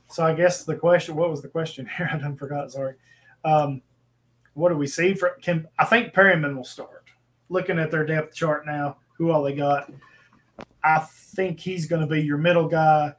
so 0.08 0.24
I 0.24 0.34
guess 0.34 0.64
the 0.64 0.76
question: 0.76 1.16
What 1.16 1.30
was 1.30 1.42
the 1.42 1.48
question 1.48 1.88
here? 1.96 2.08
I 2.12 2.18
done 2.18 2.36
forgot. 2.36 2.70
Sorry. 2.70 2.94
Um, 3.44 3.82
what 4.54 4.68
do 4.68 4.76
we 4.76 4.86
see 4.86 5.14
for? 5.14 5.30
Can 5.40 5.66
I 5.78 5.84
think 5.84 6.12
Perryman 6.12 6.56
will 6.56 6.64
start? 6.64 7.04
Looking 7.48 7.78
at 7.78 7.90
their 7.90 8.04
depth 8.04 8.34
chart 8.34 8.66
now, 8.66 8.98
who 9.16 9.30
all 9.30 9.42
they 9.42 9.54
got? 9.54 9.90
I 10.84 10.98
think 10.98 11.60
he's 11.60 11.86
going 11.86 12.02
to 12.02 12.06
be 12.06 12.20
your 12.22 12.38
middle 12.38 12.68
guy. 12.68 13.14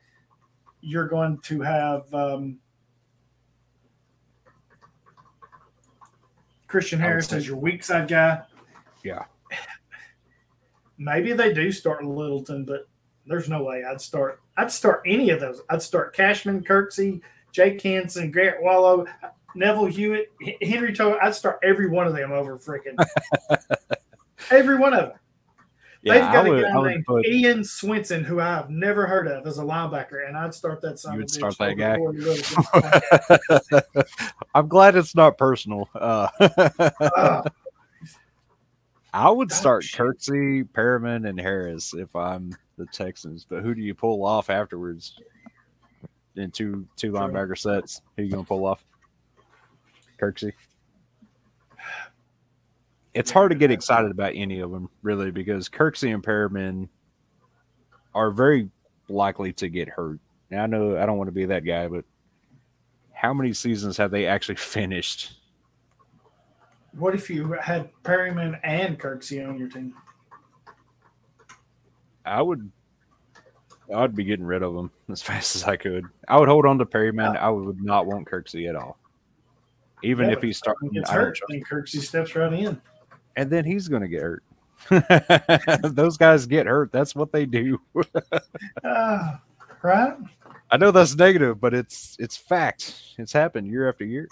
You're 0.82 1.08
going 1.08 1.40
to 1.40 1.62
have 1.62 2.14
um, 2.14 2.60
Christian 6.68 7.00
Harris 7.00 7.32
as 7.32 7.48
your 7.48 7.58
weak 7.58 7.84
side 7.84 8.08
guy. 8.08 8.42
Yeah. 9.04 9.26
Maybe 10.98 11.34
they 11.34 11.54
do 11.54 11.72
start 11.72 12.04
Littleton, 12.04 12.66
but 12.66 12.88
there's 13.28 13.50
no 13.50 13.64
way 13.64 13.84
I'd 13.84 14.02
start. 14.02 14.42
I'd 14.58 14.72
start 14.72 15.04
any 15.06 15.30
of 15.30 15.40
those. 15.40 15.62
I'd 15.70 15.82
start 15.82 16.16
Cashman, 16.16 16.64
Kirksey, 16.64 17.22
Jake 17.52 17.82
Hansen, 17.82 18.32
Garrett 18.32 18.62
Wallow. 18.62 19.06
Neville 19.56 19.86
Hewitt, 19.86 20.32
Henry 20.64 20.94
To'oTo'o. 20.94 21.18
I'd 21.22 21.36
start 21.36 21.60
every 21.64 21.88
one 21.88 22.08
of 22.08 22.16
them 22.16 22.32
over 22.32 22.58
freaking 22.58 22.96
every 24.52 24.78
one 24.78 24.94
of 24.94 25.10
them. 25.10 25.18
They've 26.04 26.20
got 26.20 26.46
I 26.46 26.48
a 26.48 26.52
would, 26.52 26.64
guy 26.64 26.88
named 26.90 27.06
put, 27.06 27.26
Ian 27.26 27.60
Swinson 27.60 28.24
who 28.24 28.42
I've 28.42 28.70
never 28.70 29.08
heard 29.08 29.28
of 29.28 29.48
as 29.48 29.60
a 29.60 29.64
linebacker, 29.64 30.28
and 30.28 30.36
I'd 30.36 30.54
start 30.54 30.82
that 30.82 31.02
You 31.12 31.20
would 31.20 31.30
start 31.30 31.58
that 31.60 31.78
guy? 31.78 31.98
I'm 34.56 34.68
glad 34.68 34.98
it's 34.98 35.16
not 35.16 35.38
personal. 35.38 35.88
Uh, 35.96 36.28
Uh, 37.00 37.44
I 39.14 39.30
would 39.30 39.52
start. 39.52 39.84
Kirksey, 39.84 40.68
Perryman, 40.74 41.28
and 41.28 41.40
Harris 41.40 41.94
if 41.94 42.16
I'm 42.16 42.56
the 42.78 42.86
Texans. 42.88 43.46
But 43.48 43.62
who 43.64 43.76
do 43.76 43.82
you 43.82 43.94
pull 43.94 44.26
off 44.26 44.50
afterwards? 44.50 45.20
In 46.36 46.50
two 46.50 46.88
two 46.96 47.12
True. 47.12 47.20
linebacker 47.20 47.58
sets, 47.58 48.02
who 48.18 48.24
you 48.24 48.32
gonna 48.32 48.44
pull 48.44 48.66
off? 48.66 48.84
Kirksey. 50.20 50.52
It's 53.14 53.30
hard 53.30 53.52
to 53.52 53.58
get 53.58 53.70
excited 53.70 54.10
about 54.10 54.32
any 54.34 54.60
of 54.62 54.72
them, 54.72 54.90
really, 55.04 55.30
because 55.30 55.70
Kirksey 55.70 56.12
and 56.12 56.24
Perryman 56.24 56.90
are 58.16 58.32
very 58.32 58.72
likely 59.10 59.54
to 59.54 59.70
get 59.70 59.88
hurt. 59.88 60.20
Now, 60.50 60.64
I 60.64 60.66
know 60.66 60.98
I 60.98 61.06
don't 61.06 61.20
want 61.20 61.28
to 61.28 61.34
be 61.34 61.46
that 61.46 61.64
guy, 61.66 61.88
but 61.88 62.06
how 63.12 63.32
many 63.32 63.54
seasons 63.54 63.98
have 63.98 64.10
they 64.10 64.26
actually 64.26 64.56
finished? 64.58 65.34
What 66.98 67.16
if 67.16 67.30
you 67.30 67.54
had 67.54 67.90
Perryman 68.04 68.58
and 68.64 69.00
Kirksey 69.00 69.48
on 69.48 69.58
your 69.58 69.70
team? 69.70 69.94
I 72.26 72.42
would 72.42 72.72
I'd 73.94 74.16
be 74.16 74.24
getting 74.24 74.46
rid 74.46 74.64
of 74.64 74.74
them 74.74 74.92
as 75.12 75.22
fast 75.22 75.56
as 75.56 75.64
I 75.66 75.76
could. 75.76 76.06
I 76.28 76.38
would 76.40 76.50
hold 76.50 76.66
on 76.66 76.78
to 76.80 76.86
Perryman. 76.86 77.36
I 77.38 77.50
would 77.50 77.84
not 77.84 78.06
want 78.06 78.28
Kirksey 78.30 78.70
at 78.70 78.76
all. 78.76 78.98
Even 80.04 80.28
Yeah, 80.30 80.36
if 80.36 80.42
he's 80.42 80.58
starting, 80.58 80.90
Gets 80.90 81.10
hurt, 81.10 81.40
then 81.50 81.62
Kirksey 81.64 82.02
steps 82.02 82.36
right 82.36 82.52
in. 82.52 82.82
and 83.38 83.50
then 83.50 83.64
he's 83.66 83.88
going 83.88 84.02
to 84.02 84.08
get 84.08 84.22
hurt. 84.22 84.44
Those 85.96 86.18
guys 86.18 86.46
get 86.46 86.66
hurt. 86.68 86.92
That's 86.92 87.16
what 87.16 87.32
they 87.32 87.46
do. 87.46 87.80
Ah, 88.86 89.40
right? 89.82 90.16
I 90.72 90.78
know 90.78 90.92
that's 90.92 91.16
negative, 91.16 91.60
but 91.62 91.74
it's 91.74 92.16
it's 92.20 92.36
fact. 92.36 93.14
It's 93.18 93.32
happened 93.32 93.68
year 93.68 93.88
after 93.88 94.04
year. 94.06 94.28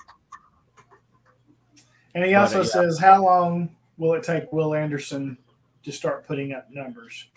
And 2.16 2.26
he 2.26 2.32
But, 2.34 2.42
also 2.42 2.60
uh, 2.60 2.64
yeah. 2.64 2.70
says, 2.70 3.00
how 3.00 3.24
long 3.24 3.76
will 3.98 4.14
it 4.14 4.24
take 4.24 4.52
Will 4.52 4.74
Anderson 4.76 5.38
to 5.84 5.92
start 5.92 6.26
putting 6.28 6.54
up 6.54 6.70
numbers? 6.72 7.28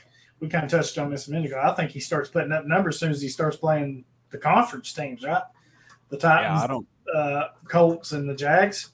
We 0.41 0.49
kind 0.49 0.64
of 0.64 0.70
touched 0.70 0.99
on 0.99 1.11
this 1.11 1.29
a 1.29 1.31
minute 1.31 1.47
ago. 1.47 1.61
I 1.62 1.72
think 1.75 1.91
he 1.91 2.01
starts 2.01 2.29
putting 2.29 2.53
up 2.53 2.66
numbers 2.66 2.97
as 2.97 3.01
soon 3.01 3.11
as 3.12 3.22
he 3.22 3.29
starts 3.29 3.57
playing 3.57 4.05
the 4.31 4.39
conference 4.39 4.93
teams, 4.93 5.22
right? 5.22 5.43
The 6.09 6.16
Yeah, 6.16 6.20
Titans, 6.22 6.62
I 6.62 6.66
don't. 6.66 6.87
uh, 7.14 7.49
Colts, 7.68 8.12
and 8.12 8.29
the 8.29 8.35
Jags. 8.35 8.91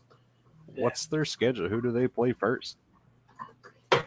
What's 0.76 1.07
their 1.07 1.24
schedule? 1.24 1.68
Who 1.68 1.81
do 1.81 1.91
they 1.91 2.07
play 2.07 2.33
first? 2.33 2.76
Uh, 3.91 3.99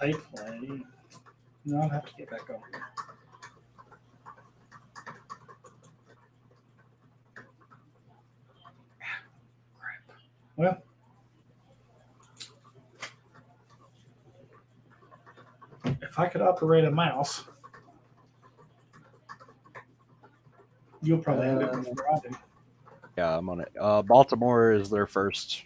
they 0.00 0.12
play. 0.12 0.82
No, 1.64 1.80
I'll 1.80 1.88
have 1.88 2.04
to 2.06 2.12
get 2.18 2.28
back 2.28 2.50
on 2.50 2.56
here. 2.70 2.82
Well, 10.56 10.82
if 15.84 16.18
I 16.18 16.26
could 16.26 16.42
operate 16.42 16.84
a 16.84 16.90
mouse, 16.90 17.44
you'll 21.02 21.18
probably 21.18 21.46
have 21.46 21.62
it 21.62 21.72
before 21.72 22.14
I 22.14 22.18
do. 22.28 22.36
Yeah, 23.18 23.36
I'm 23.36 23.48
on 23.48 23.60
it. 23.60 23.72
Uh, 23.78 24.02
Baltimore 24.02 24.72
is 24.72 24.88
their 24.88 25.06
first 25.06 25.64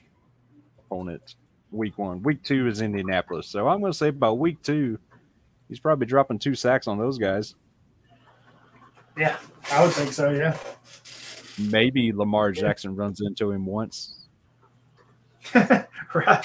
opponent. 0.78 1.36
Week 1.72 1.98
one. 1.98 2.22
Week 2.22 2.42
two 2.42 2.68
is 2.68 2.80
Indianapolis. 2.80 3.48
So 3.48 3.68
I'm 3.68 3.80
going 3.80 3.92
to 3.92 3.98
say 3.98 4.08
about 4.08 4.38
week 4.38 4.62
two, 4.62 4.98
he's 5.68 5.80
probably 5.80 6.06
dropping 6.06 6.38
two 6.38 6.54
sacks 6.54 6.86
on 6.86 6.96
those 6.96 7.18
guys. 7.18 7.54
Yeah, 9.18 9.36
I 9.72 9.84
would 9.84 9.92
think 9.92 10.12
so. 10.12 10.30
Yeah. 10.30 10.56
Maybe 11.58 12.12
Lamar 12.12 12.52
Jackson 12.52 12.94
runs 12.94 13.20
into 13.20 13.50
him 13.50 13.66
once. 13.66 14.25
right. 16.14 16.44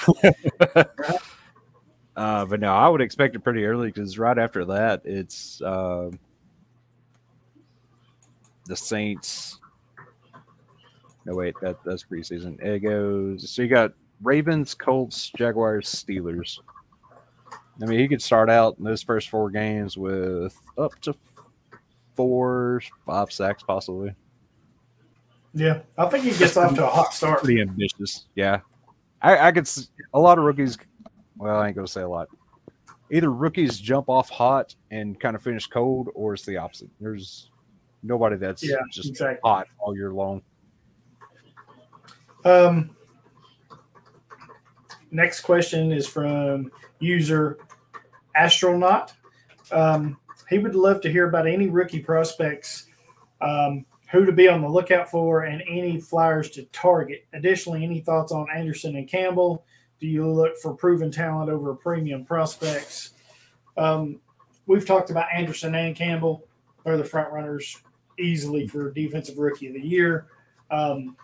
Uh, 2.15 2.45
but 2.45 2.59
no, 2.59 2.73
I 2.73 2.89
would 2.89 3.01
expect 3.01 3.35
it 3.35 3.39
pretty 3.39 3.65
early 3.65 3.87
because 3.87 4.19
right 4.19 4.37
after 4.37 4.65
that, 4.65 5.01
it's 5.05 5.61
uh, 5.61 6.11
the 8.65 8.75
Saints. 8.75 9.59
No, 11.25 11.35
wait, 11.35 11.55
that 11.61 11.77
that's 11.85 12.03
preseason. 12.03 12.61
It 12.61 12.79
goes. 12.79 13.49
So 13.49 13.61
you 13.61 13.69
got 13.69 13.93
Ravens, 14.21 14.73
Colts, 14.73 15.31
Jaguars, 15.37 15.87
Steelers. 15.89 16.59
I 17.81 17.85
mean, 17.85 17.99
he 17.99 18.07
could 18.07 18.21
start 18.21 18.49
out 18.49 18.77
in 18.77 18.83
those 18.83 19.01
first 19.01 19.29
four 19.29 19.49
games 19.49 19.97
with 19.97 20.55
up 20.77 20.99
to 21.01 21.15
four, 22.15 22.81
five 23.05 23.31
sacks, 23.31 23.63
possibly. 23.63 24.13
Yeah, 25.53 25.79
I 25.97 26.07
think 26.07 26.25
he 26.25 26.31
gets 26.31 26.57
off 26.57 26.75
to 26.75 26.85
a 26.85 26.89
hot 26.89 27.13
start. 27.13 27.43
Pretty 27.43 27.61
ambitious. 27.61 28.27
Yeah, 28.35 28.59
I, 29.21 29.47
I 29.47 29.51
could. 29.51 29.69
a 30.13 30.19
lot 30.19 30.37
of 30.37 30.43
rookies. 30.43 30.77
Well, 31.37 31.57
I 31.59 31.67
ain't 31.67 31.75
gonna 31.75 31.87
say 31.87 32.01
a 32.01 32.09
lot. 32.09 32.27
Either 33.11 33.31
rookies 33.31 33.79
jump 33.79 34.09
off 34.09 34.29
hot 34.29 34.73
and 34.89 35.19
kind 35.19 35.35
of 35.35 35.41
finish 35.41 35.67
cold, 35.67 36.09
or 36.15 36.33
it's 36.33 36.45
the 36.45 36.57
opposite. 36.57 36.89
There's 36.99 37.49
nobody 38.03 38.37
that's 38.37 38.63
Yeah, 38.63 38.77
just 38.91 39.09
exactly. 39.09 39.39
hot 39.43 39.67
all 39.79 39.95
year 39.95 40.11
long. 40.11 40.41
Um, 42.45 42.95
next 45.11 45.41
question 45.41 45.91
is 45.91 46.07
from 46.07 46.71
user 46.99 47.59
Astronaut. 48.35 49.13
Um, 49.71 50.17
he 50.49 50.57
would 50.59 50.75
love 50.75 51.01
to 51.01 51.11
hear 51.11 51.27
about 51.27 51.47
any 51.47 51.67
rookie 51.67 51.99
prospects, 51.99 52.87
um, 53.41 53.85
who 54.11 54.25
to 54.25 54.31
be 54.31 54.47
on 54.47 54.61
the 54.61 54.69
lookout 54.69 55.09
for, 55.09 55.43
and 55.43 55.61
any 55.69 55.99
flyers 55.99 56.49
to 56.51 56.63
target. 56.65 57.25
Additionally, 57.33 57.83
any 57.83 58.01
thoughts 58.01 58.31
on 58.31 58.47
Anderson 58.53 58.95
and 58.95 59.07
Campbell? 59.07 59.65
Do 59.99 60.07
you 60.07 60.29
look 60.29 60.57
for 60.57 60.73
proven 60.73 61.11
talent 61.11 61.49
over 61.49 61.73
premium 61.73 62.25
prospects? 62.25 63.13
Um, 63.77 64.19
we've 64.65 64.85
talked 64.85 65.11
about 65.11 65.27
Anderson 65.33 65.75
and 65.75 65.95
Campbell. 65.95 66.45
They're 66.83 66.97
the 66.97 67.03
front 67.03 67.31
runners 67.31 67.77
easily 68.19 68.67
for 68.67 68.91
defensive 68.91 69.37
rookie 69.37 69.67
of 69.67 69.73
the 69.73 69.81
year. 69.81 70.27
Um, 70.69 71.15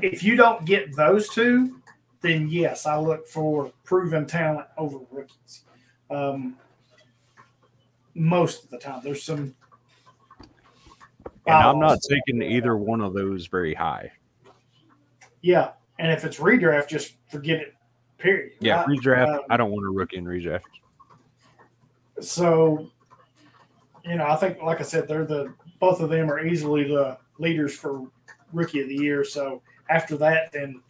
if 0.00 0.22
you 0.22 0.36
don't 0.36 0.64
get 0.64 0.96
those 0.96 1.28
two, 1.28 1.80
then 2.22 2.48
yes, 2.48 2.86
I 2.86 2.96
look 2.96 3.28
for 3.28 3.72
proven 3.84 4.26
talent 4.26 4.66
over 4.78 4.98
rookies. 5.10 5.64
Um, 6.10 6.56
most 8.14 8.64
of 8.64 8.70
the 8.70 8.78
time, 8.78 9.00
there's 9.04 9.22
some. 9.22 9.54
And 11.46 11.56
I'm 11.56 11.80
not 11.80 11.98
taking 12.08 12.42
either 12.42 12.76
one 12.76 13.00
of 13.00 13.14
those 13.14 13.46
very 13.46 13.74
high. 13.74 14.12
Yeah, 15.40 15.72
and 15.98 16.12
if 16.12 16.24
it's 16.24 16.38
redraft, 16.38 16.88
just 16.88 17.14
forget 17.28 17.58
it. 17.60 17.74
Period. 18.18 18.52
Yeah, 18.60 18.82
right? 18.82 18.88
redraft. 18.88 19.34
Um, 19.34 19.40
I 19.50 19.56
don't 19.56 19.72
want 19.72 19.84
a 19.84 19.90
rookie 19.90 20.16
in 20.16 20.24
redraft. 20.24 20.62
So, 22.20 22.88
you 24.04 24.14
know, 24.16 24.26
I 24.26 24.36
think, 24.36 24.62
like 24.62 24.78
I 24.80 24.84
said, 24.84 25.08
they're 25.08 25.24
the 25.24 25.52
both 25.80 26.00
of 26.00 26.10
them 26.10 26.30
are 26.30 26.46
easily 26.46 26.84
the 26.84 27.18
leaders 27.38 27.74
for 27.74 28.06
rookie 28.52 28.80
of 28.80 28.88
the 28.88 28.94
year. 28.94 29.24
So 29.24 29.62
after 29.90 30.16
that, 30.18 30.52
then 30.52 30.80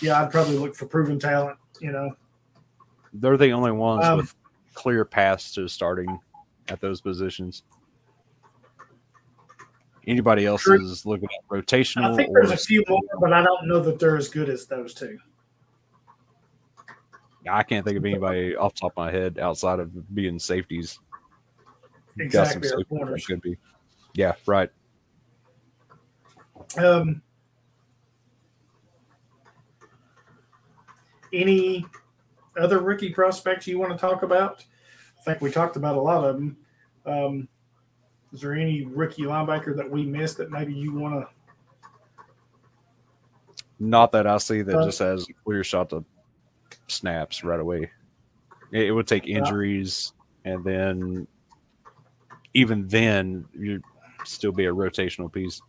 yeah, 0.00 0.22
I'd 0.22 0.30
probably 0.30 0.56
look 0.56 0.74
for 0.74 0.86
proven 0.86 1.18
talent. 1.18 1.58
You 1.80 1.92
know, 1.92 2.16
They're 3.12 3.36
the 3.36 3.50
only 3.50 3.72
ones 3.72 4.06
Um, 4.06 4.18
with 4.18 4.34
clear 4.72 5.04
paths 5.04 5.52
to 5.54 5.68
starting 5.68 6.18
at 6.68 6.80
those 6.80 7.02
positions. 7.02 7.64
Anybody 10.06 10.46
else 10.46 10.62
True. 10.62 10.84
is 10.84 11.06
looking 11.06 11.28
at 11.38 11.48
rotational. 11.48 12.12
I 12.12 12.16
think 12.16 12.30
or 12.30 12.42
there's 12.44 12.50
a 12.50 12.56
few 12.56 12.82
more, 12.88 13.00
but 13.20 13.32
I 13.32 13.42
don't 13.42 13.68
know 13.68 13.80
that 13.80 13.98
they're 13.98 14.16
as 14.16 14.28
good 14.28 14.48
as 14.48 14.66
those 14.66 14.94
two. 14.94 15.18
I 17.48 17.62
can't 17.62 17.84
think 17.84 17.96
of 17.96 18.04
anybody 18.04 18.56
off 18.56 18.74
the 18.74 18.80
top 18.80 18.92
of 18.92 18.96
my 18.96 19.10
head 19.10 19.38
outside 19.38 19.80
of 19.80 20.14
being 20.14 20.38
safeties. 20.38 20.98
Exactly, 22.18 22.68
or 22.70 22.84
corners. 22.84 23.26
could 23.26 23.40
be. 23.40 23.56
Yeah, 24.14 24.34
right. 24.46 24.70
Um, 26.76 27.22
any 31.32 31.86
other 32.60 32.80
rookie 32.80 33.10
prospects 33.10 33.66
you 33.66 33.78
want 33.78 33.92
to 33.92 33.98
talk 33.98 34.22
about? 34.22 34.64
I 35.18 35.22
think 35.22 35.40
we 35.40 35.50
talked 35.50 35.76
about 35.76 35.96
a 35.96 36.00
lot 36.00 36.24
of 36.24 36.36
them. 36.36 36.56
Um, 37.06 37.48
is 38.32 38.40
there 38.40 38.54
any 38.54 38.84
rookie 38.86 39.22
linebacker 39.22 39.76
that 39.76 39.88
we 39.88 40.04
missed 40.04 40.38
that 40.38 40.50
maybe 40.50 40.72
you 40.72 40.92
want 40.92 41.14
to? 41.14 41.28
Not 43.78 44.12
that 44.12 44.26
I 44.26 44.38
see 44.38 44.62
that 44.62 44.78
Uh, 44.78 44.84
just 44.84 44.98
has 45.00 45.26
clear 45.44 45.64
shot 45.64 45.90
to 45.90 46.04
snaps 46.88 47.42
right 47.44 47.60
away. 47.60 47.90
It, 48.70 48.84
it 48.86 48.92
would 48.92 49.06
take 49.08 49.26
Yeah. 49.26 49.38
injuries, 49.38 50.12
and 50.44 50.64
then 50.64 51.26
even 52.54 52.86
then, 52.86 53.46
you'd 53.54 53.82
still 54.24 54.52
be 54.52 54.66
a 54.66 54.72
rotational 54.74 55.32
piece. 55.32 55.62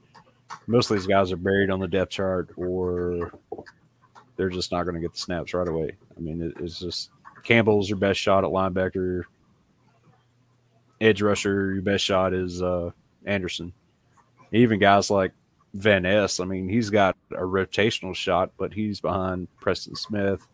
Most 0.67 0.91
of 0.91 0.97
these 0.97 1.07
guys 1.07 1.31
are 1.31 1.37
buried 1.37 1.69
on 1.69 1.79
the 1.79 1.87
depth 1.87 2.11
chart, 2.11 2.49
or 2.55 3.31
they're 4.35 4.49
just 4.49 4.71
not 4.71 4.83
going 4.83 4.95
to 4.95 5.01
get 5.01 5.13
the 5.13 5.19
snaps 5.19 5.53
right 5.53 5.67
away. 5.67 5.95
I 6.15 6.19
mean, 6.19 6.41
it, 6.41 6.53
it's 6.59 6.79
just 6.79 7.09
Campbell's 7.43 7.89
your 7.89 7.97
best 7.97 8.19
shot 8.19 8.43
at 8.43 8.49
linebacker. 8.51 9.23
Edge 11.03 11.21
rusher, 11.21 11.73
your 11.73 11.81
best 11.81 12.03
shot 12.05 12.33
is 12.33 12.61
uh, 12.61 12.91
Anderson. 13.25 13.73
Even 14.53 14.79
guys 14.79 15.09
like 15.11 15.33
Van 15.73 16.03
Ness, 16.03 16.39
I 16.39 16.45
mean, 16.45 16.69
he's 16.69 16.89
got 16.89 17.17
a 17.31 17.41
rotational 17.41 18.15
shot, 18.15 18.51
but 18.57 18.73
he's 18.73 19.01
behind 19.01 19.49
Preston 19.59 19.95
Smith 19.95 20.47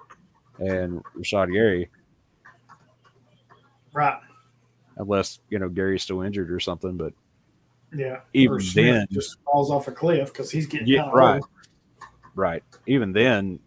and 0.57 1.03
Rashan 1.15 1.53
Gary, 1.53 1.89
Right. 3.93 4.19
unless 4.97 5.39
you 5.49 5.59
know 5.59 5.69
Gary's 5.69 6.03
still 6.03 6.21
injured 6.21 6.51
or 6.51 6.59
something. 6.59 6.97
But 6.97 7.13
Yeah. 7.93 8.21
Even 8.33 8.59
then- 8.73 9.07
just 9.11 9.37
falls 9.43 9.69
off 9.69 9.87
a 9.87 9.91
cliff 9.91 10.31
because 10.33 10.49
he's 10.51 10.65
getting 10.67 10.87
Yeah, 10.87 11.09
right. 11.11 11.35
old. 11.35 11.45
right, 12.35 12.63
even 12.87 13.11
then, 13.13 13.59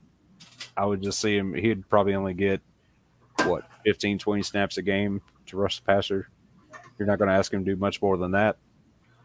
I 0.77 0.87
would 0.87 1.03
just 1.03 1.21
see 1.21 1.37
him. 1.37 1.55
He'd 1.55 1.89
probably 1.89 2.15
only 2.15 2.35
get 2.35 2.61
what 3.45 3.69
15, 3.85 4.19
20 4.19 4.43
snaps 4.43 4.79
a 4.79 4.83
game 4.83 5.21
to 5.47 5.57
rush 5.57 5.79
the 5.81 5.85
passer. 5.85 6.29
You're 7.03 7.09
not 7.09 7.19
going 7.19 7.31
to 7.31 7.35
ask 7.35 7.53
him 7.53 7.65
to 7.65 7.75
do 7.75 7.77
much 7.77 8.01
more 8.01 8.17
than 8.17 8.31
that, 8.31 8.59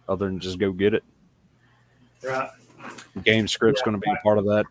other 0.10 0.26
than 0.26 0.40
just 0.40 0.58
go 0.58 0.72
get 0.72 0.96
it. 0.96 1.04
Right. 2.24 2.50
Game 3.24 3.48
script's 3.48 3.82
Yeah. 3.82 3.92
going 3.92 4.02
to 4.02 4.04
be 4.04 4.12
a 4.12 4.16
part 4.24 4.40
of 4.40 4.46
that. 4.46 4.66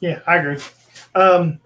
Yeah, 0.00 0.20
I 0.26 0.36
agree. 0.36 0.58
Um, 1.14 1.60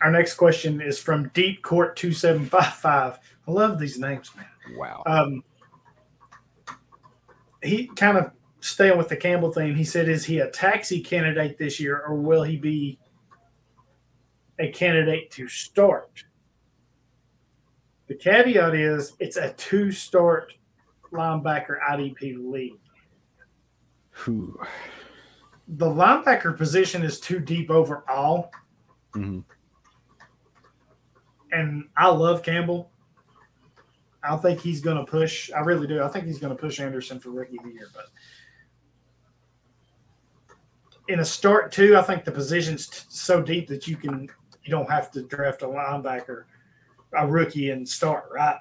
our 0.00 0.10
next 0.10 0.36
question 0.36 0.80
is 0.80 0.98
from 0.98 1.28
Deep 1.34 1.60
Court 1.62 1.96
two 1.96 2.12
seven 2.12 2.46
five 2.46 2.72
five. 2.72 3.18
I 3.46 3.50
love 3.50 3.78
these 3.78 3.98
names, 3.98 4.30
man. 4.34 4.46
Wow. 4.78 5.02
Um, 5.04 5.44
he 7.62 7.88
kind 7.88 8.16
of 8.16 8.30
staying 8.60 8.96
with 8.96 9.10
the 9.10 9.16
Campbell 9.16 9.52
theme. 9.52 9.74
He 9.74 9.84
said, 9.84 10.08
"Is 10.08 10.24
he 10.24 10.38
a 10.38 10.48
taxi 10.48 11.02
candidate 11.02 11.58
this 11.58 11.78
year, 11.78 12.02
or 12.06 12.14
will 12.14 12.42
he 12.42 12.56
be 12.56 12.98
a 14.62 14.70
candidate 14.72 15.30
to 15.32 15.48
start?" 15.48 16.24
The 18.06 18.14
caveat 18.14 18.74
is 18.74 19.14
it's 19.18 19.36
a 19.36 19.52
two-start 19.54 20.54
linebacker 21.12 21.78
IDP 21.82 22.36
league. 22.38 22.80
Whew. 24.24 24.60
The 25.68 25.86
linebacker 25.86 26.56
position 26.56 27.02
is 27.02 27.20
too 27.20 27.38
deep 27.38 27.70
overall, 27.70 28.52
Mhm. 29.12 29.44
and 31.52 31.88
I 31.96 32.08
love 32.08 32.42
Campbell. 32.42 32.90
I 34.22 34.36
think 34.36 34.60
he's 34.60 34.80
going 34.80 34.98
to 34.98 35.10
push. 35.10 35.50
I 35.52 35.60
really 35.60 35.86
do. 35.86 36.02
I 36.02 36.08
think 36.08 36.26
he's 36.26 36.38
going 36.38 36.54
to 36.54 36.60
push 36.60 36.78
Anderson 36.80 37.18
for 37.18 37.30
rookie 37.30 37.58
of 37.58 37.64
the 37.64 37.72
year. 37.72 37.88
But 37.94 38.06
in 41.08 41.20
a 41.20 41.24
start 41.24 41.72
two, 41.72 41.96
I 41.96 42.02
think 42.02 42.24
the 42.24 42.32
position's 42.32 42.86
t- 42.88 43.04
so 43.08 43.42
deep 43.42 43.68
that 43.68 43.88
you 43.88 43.96
can 43.96 44.28
you 44.64 44.70
don't 44.70 44.90
have 44.90 45.10
to 45.12 45.22
draft 45.22 45.62
a 45.62 45.66
linebacker, 45.66 46.44
a 47.16 47.26
rookie, 47.26 47.70
and 47.70 47.88
start 47.88 48.24
right. 48.32 48.58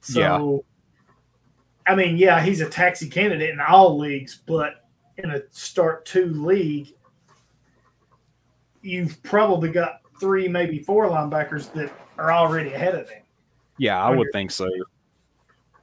So, 0.00 0.20
Yeah. 0.20 1.92
I 1.92 1.94
mean, 1.94 2.16
yeah, 2.16 2.40
he's 2.42 2.60
a 2.60 2.68
taxi 2.68 3.08
candidate 3.08 3.50
in 3.50 3.60
all 3.60 3.96
leagues, 3.98 4.40
but 4.46 4.84
in 5.18 5.30
a 5.30 5.40
start 5.50 6.04
two 6.04 6.26
league, 6.26 6.88
you've 8.82 9.22
probably 9.22 9.70
got 9.70 10.00
three, 10.20 10.48
maybe 10.48 10.78
four 10.80 11.08
linebackers 11.08 11.72
that 11.74 11.92
are 12.18 12.32
already 12.32 12.72
ahead 12.72 12.94
of 12.94 13.08
him. 13.08 13.22
Yeah, 13.78 14.02
I 14.02 14.10
would 14.10 14.28
think 14.32 14.50
so. 14.50 14.68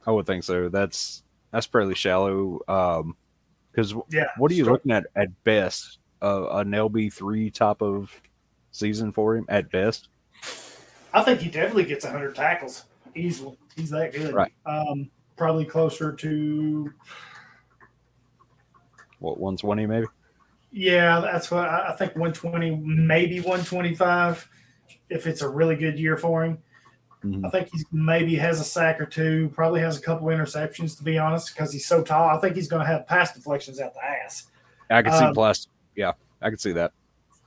I 0.06 0.10
would 0.10 0.26
think 0.26 0.44
so. 0.44 0.68
That's 0.68 1.22
that's 1.52 1.66
fairly 1.66 1.94
shallow. 1.94 2.60
Um, 2.68 3.16
because 3.70 3.94
Yeah. 4.10 4.26
what 4.36 4.50
are 4.50 4.54
you 4.54 4.64
start- 4.64 4.72
looking 4.84 4.92
at 4.92 5.06
at 5.16 5.44
best? 5.44 5.98
Uh, 6.22 6.48
an 6.52 6.70
LB 6.72 7.10
three 7.12 7.50
top 7.50 7.82
of 7.82 8.10
season 8.74 9.12
for 9.12 9.36
him 9.36 9.46
at 9.48 9.70
best. 9.70 10.08
I 11.12 11.22
think 11.22 11.40
he 11.40 11.48
definitely 11.48 11.84
gets 11.84 12.04
100 12.04 12.34
tackles 12.34 12.84
easily. 13.14 13.56
He's 13.76 13.90
that 13.90 14.12
good. 14.12 14.34
Right. 14.34 14.52
Um, 14.66 15.08
probably 15.36 15.64
closer 15.64 16.12
to, 16.12 16.92
What 19.20 19.38
one 19.38 19.56
twenty 19.56 19.86
maybe? 19.86 20.06
yeah, 20.72 21.20
that's 21.20 21.50
what 21.50 21.66
I 21.68 21.94
think 21.96 22.16
120, 22.16 22.76
maybe 22.84 23.38
125 23.40 24.48
if 25.08 25.26
it's 25.26 25.42
a 25.42 25.48
really 25.48 25.76
good 25.76 25.98
year 25.98 26.16
for 26.16 26.44
him. 26.44 26.58
Mhm. 27.24 27.46
I 27.46 27.50
think 27.50 27.68
he 27.72 27.84
maybe 27.92 28.34
has 28.36 28.60
a 28.60 28.64
sack 28.64 29.00
or 29.00 29.06
two, 29.06 29.50
probably 29.54 29.80
has 29.80 29.96
a 29.98 30.00
couple 30.02 30.26
interceptions, 30.28 30.96
to 30.98 31.04
be 31.04 31.16
honest, 31.16 31.54
because 31.54 31.72
he's 31.72 31.86
so 31.86 32.02
tall. 32.02 32.28
I 32.28 32.38
think 32.40 32.54
he's 32.56 32.68
going 32.68 32.80
to 32.84 32.86
have 32.86 33.06
pass 33.06 33.32
deflections 33.32 33.80
out 33.80 33.94
the 33.94 34.04
ass. 34.04 34.48
I 34.90 35.00
can 35.02 35.12
see 35.12 35.24
Um, 35.24 35.32
plus. 35.34 35.68
Yeah, 35.96 36.12
I 36.42 36.50
can 36.50 36.58
see 36.58 36.72
that. 36.72 36.92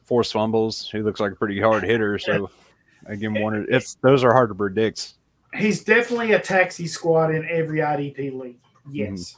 Forced 0.07 0.33
fumbles. 0.33 0.89
He 0.91 0.99
looks 1.01 1.19
like 1.19 1.33
a 1.33 1.35
pretty 1.35 1.59
hard 1.61 1.83
hitter. 1.83 2.17
So 2.17 2.49
again, 3.05 3.33
one. 3.41 3.65
It's 3.69 3.95
those 3.95 4.23
are 4.23 4.33
hard 4.33 4.49
to 4.49 4.55
predict. 4.55 5.13
He's 5.53 5.83
definitely 5.83 6.31
a 6.33 6.39
taxi 6.39 6.87
squad 6.87 7.35
in 7.35 7.45
every 7.49 7.79
IDP 7.79 8.31
league. 8.37 8.57
Yes. 8.89 9.37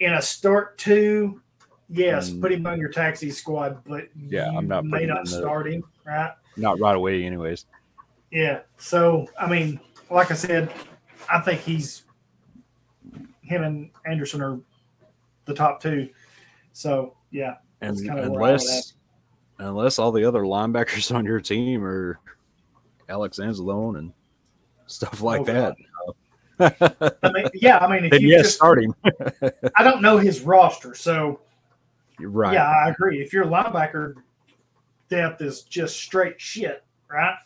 In 0.00 0.14
a 0.14 0.22
start 0.22 0.78
two, 0.78 1.42
yes, 1.90 2.30
Mm. 2.30 2.40
put 2.40 2.52
him 2.52 2.66
on 2.66 2.78
your 2.80 2.88
taxi 2.88 3.30
squad, 3.30 3.84
but 3.84 4.08
Yeah, 4.16 4.50
you 4.50 4.56
I'm 4.58 4.66
not 4.66 4.84
may 4.86 5.04
not 5.04 5.28
start 5.28 5.70
him, 5.70 5.84
right? 6.04 6.32
Not 6.56 6.80
right 6.80 6.96
away, 6.96 7.22
anyways. 7.24 7.66
Yeah. 8.30 8.60
So 8.78 9.26
I 9.38 9.48
mean, 9.50 9.80
like 10.10 10.30
I 10.30 10.34
said, 10.34 10.72
I 11.30 11.40
think 11.40 11.60
he's 11.60 12.04
him 13.42 13.64
and 13.64 13.90
Anderson 14.06 14.40
are 14.40 14.58
the 15.44 15.52
top 15.54 15.82
two. 15.82 16.08
So 16.72 17.16
yeah, 17.30 17.56
And 17.82 17.96
That's 17.96 18.00
kinda 18.00 18.14
where 18.16 18.24
I 18.24 18.28
would 18.28 18.36
unless 18.36 18.94
unless 19.60 19.98
all 19.98 20.12
the 20.12 20.24
other 20.24 20.42
linebackers 20.44 21.14
on 21.14 21.24
your 21.24 21.40
team 21.40 21.84
are 21.84 22.18
Alex 23.08 23.38
Anzalone 23.38 23.98
and 23.98 24.12
stuff 24.86 25.22
oh, 25.22 25.26
like 25.26 25.40
Oh, 25.40 25.44
that, 25.44 25.76
I 27.22 27.32
mean, 27.32 27.46
yeah, 27.54 27.78
I 27.78 27.90
mean, 27.90 28.04
if 28.04 28.10
then 28.10 28.20
you 28.20 28.28
yes, 28.28 28.42
just, 28.42 28.56
start 28.56 28.82
him. 28.82 28.94
I 29.76 29.82
don't 29.82 30.02
know 30.02 30.18
his 30.18 30.42
roster, 30.42 30.94
so 30.94 31.40
You're 32.18 32.30
right. 32.30 32.54
Yeah, 32.54 32.68
I 32.68 32.90
agree. 32.90 33.20
If 33.22 33.32
your 33.32 33.46
linebacker 33.46 34.14
depth 35.08 35.40
is 35.40 35.62
just 35.62 35.96
straight 35.96 36.40
shit, 36.40 36.84
right? 37.10 37.36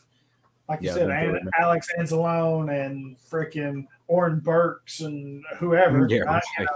Like 0.69 0.83
you 0.83 0.89
Yeah, 0.89 0.95
said, 0.95 1.09
then 1.11 1.25
do 1.25 1.31
An- 1.37 1.47
it. 1.47 1.53
Alex 1.61 1.89
Anzalone 1.99 2.85
and 2.87 3.17
freaking 3.19 3.87
Oren 4.09 4.41
Burks 4.41 5.01
and 5.01 5.45
whoever. 5.59 6.07
Yeah, 6.09 6.21
right? 6.21 6.35
right. 6.35 6.43
You 6.59 6.65
know, 6.65 6.71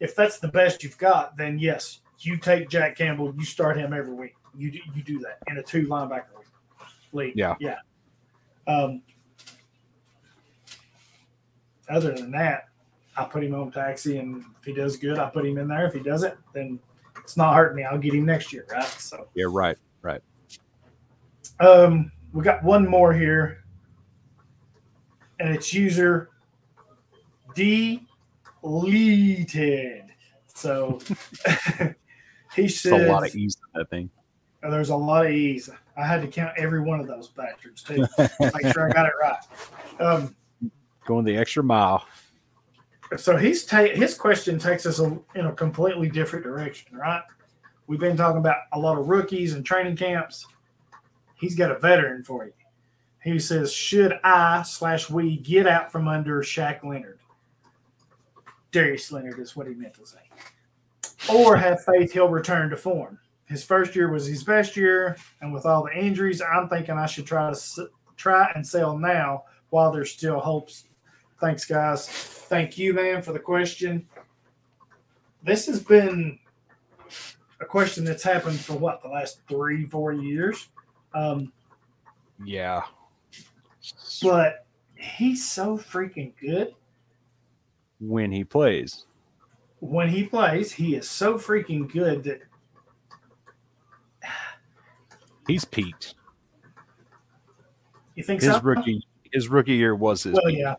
if 0.00 0.16
that's 0.16 0.38
the 0.38 0.48
best 0.48 0.82
you've 0.82 0.98
got, 0.98 1.36
then 1.36 1.58
yes, 1.58 2.00
you 2.20 2.36
take 2.36 2.68
Jack 2.68 2.96
Campbell. 2.96 3.34
You 3.36 3.44
start 3.44 3.76
him 3.76 3.92
every 3.92 4.14
week. 4.14 4.34
You 4.56 4.70
do, 4.70 4.78
you 4.94 5.02
do 5.02 5.18
that 5.20 5.38
in 5.48 5.58
a 5.58 5.62
two 5.62 5.86
linebacker 5.86 6.24
league. 7.12 7.34
Yeah. 7.36 7.56
yeah. 7.60 7.78
Um, 8.66 9.02
other 11.88 12.12
than 12.12 12.30
that, 12.32 12.68
I 13.16 13.24
put 13.24 13.42
him 13.42 13.54
on 13.54 13.72
taxi, 13.72 14.18
and 14.18 14.44
if 14.58 14.64
he 14.64 14.72
does 14.72 14.96
good, 14.96 15.18
I 15.18 15.28
put 15.30 15.44
him 15.46 15.58
in 15.58 15.68
there. 15.68 15.86
If 15.86 15.94
he 15.94 16.00
doesn't, 16.00 16.34
then 16.52 16.78
it's 17.18 17.36
not 17.36 17.54
hurting 17.54 17.76
me. 17.76 17.84
I'll 17.84 17.98
get 17.98 18.14
him 18.14 18.24
next 18.24 18.52
year, 18.52 18.66
right? 18.70 18.84
So, 18.84 19.28
Yeah, 19.34 19.46
right. 19.48 19.76
Right. 20.02 20.22
um, 21.58 22.10
we 22.32 22.42
got 22.44 22.62
one 22.62 22.88
more 22.88 23.12
here, 23.12 23.64
and 25.38 25.54
it's 25.54 25.74
user 25.74 26.30
deleted. 28.62 30.04
So 30.54 31.00
he 32.54 32.64
It's 32.64 32.80
says 32.80 32.92
a 32.92 33.06
lot 33.06 33.26
of 33.26 33.34
ease 33.34 33.56
in 33.74 33.78
that 33.80 33.90
thing. 33.90 34.10
Oh, 34.62 34.70
There's 34.70 34.90
a 34.90 34.96
lot 34.96 35.26
of 35.26 35.32
ease. 35.32 35.70
I 35.96 36.04
had 36.06 36.20
to 36.22 36.28
count 36.28 36.52
every 36.56 36.80
one 36.80 37.00
of 37.00 37.06
those 37.06 37.28
bastards 37.28 37.82
too. 37.82 38.06
Make 38.18 38.72
sure 38.72 38.88
I 38.88 38.92
got 38.92 39.06
it 39.06 39.12
right. 39.20 39.38
Um, 40.00 40.34
Going 41.06 41.24
the 41.24 41.36
extra 41.36 41.62
mile. 41.64 42.04
so 43.16 43.36
he's 43.36 43.64
ta- 43.64 43.84
his 43.94 44.14
question 44.14 44.58
takes 44.58 44.86
us 44.86 45.00
a, 45.00 45.18
in 45.34 45.46
a 45.46 45.52
completely 45.52 46.08
different 46.08 46.44
direction, 46.44 46.96
right? 46.96 47.22
We've 47.86 47.98
been 47.98 48.16
talking 48.16 48.38
about 48.38 48.58
a 48.72 48.78
lot 48.78 48.98
of 48.98 49.08
rookies 49.08 49.54
and 49.54 49.64
training 49.64 49.96
camps. 49.96 50.46
He's 51.34 51.54
got 51.56 51.70
a 51.70 51.78
veteran 51.78 52.22
for 52.22 52.44
you. 52.44 52.52
He 53.24 53.38
says, 53.38 53.72
"Should 53.72 54.18
I 54.22 54.62
slash 54.62 55.10
we 55.10 55.38
get 55.38 55.66
out 55.66 55.90
from 55.90 56.06
under 56.06 56.40
Shaq 56.42 56.84
Leonard? 56.84 57.18
Darius 58.72 59.10
Leonard 59.10 59.38
is 59.40 59.56
what 59.56 59.66
he 59.66 59.74
meant 59.74 59.94
to 59.94 60.06
say, 60.06 60.18
or 61.28 61.56
have 61.56 61.84
faith 61.84 62.12
he'll 62.12 62.28
return 62.28 62.70
to 62.70 62.76
form." 62.76 63.18
His 63.46 63.64
first 63.64 63.96
year 63.96 64.08
was 64.10 64.26
his 64.26 64.44
best 64.44 64.76
year, 64.76 65.16
and 65.40 65.52
with 65.52 65.66
all 65.66 65.84
the 65.84 65.92
injuries, 65.98 66.40
I'm 66.40 66.68
thinking 66.68 66.94
I 66.96 67.06
should 67.06 67.26
try 67.26 67.46
to 67.46 67.56
s- 67.56 67.78
try 68.16 68.50
and 68.54 68.64
sell 68.66 68.96
now 68.96 69.44
while 69.70 69.90
there's 69.90 70.12
still 70.12 70.38
hopes. 70.38 70.84
Thanks, 71.40 71.64
guys. 71.64 72.06
Thank 72.08 72.78
you, 72.78 72.92
man, 72.94 73.22
for 73.22 73.32
the 73.32 73.38
question. 73.40 74.06
This 75.42 75.66
has 75.66 75.82
been 75.82 76.38
a 77.60 77.64
question 77.64 78.04
that's 78.04 78.22
happened 78.22 78.60
for 78.60 78.74
what 78.74 79.02
the 79.02 79.08
last 79.08 79.40
three, 79.48 79.86
four 79.86 80.12
years. 80.12 80.68
Um, 81.14 81.52
Yeah. 82.44 82.82
but 84.22 84.66
he's 84.96 85.50
so 85.50 85.76
freaking 85.76 86.32
good. 86.40 86.74
when 87.98 88.30
he 88.32 88.44
plays. 88.44 89.04
When 89.80 90.08
he 90.10 90.24
plays, 90.24 90.72
he 90.72 90.94
is 90.94 91.08
so 91.08 91.34
freaking 91.38 91.90
good 91.90 92.22
that 92.24 92.42
He's 95.46 95.64
peaked. 95.64 96.14
you 98.14 98.22
think 98.22 98.40
His 98.42 98.52
so. 98.52 98.60
rookie 98.60 99.02
his 99.32 99.48
rookie 99.48 99.74
year 99.74 99.94
was 99.94 100.22
his 100.24 100.34
Well, 100.34 100.42
peak. 100.46 100.58
yeah, 100.58 100.74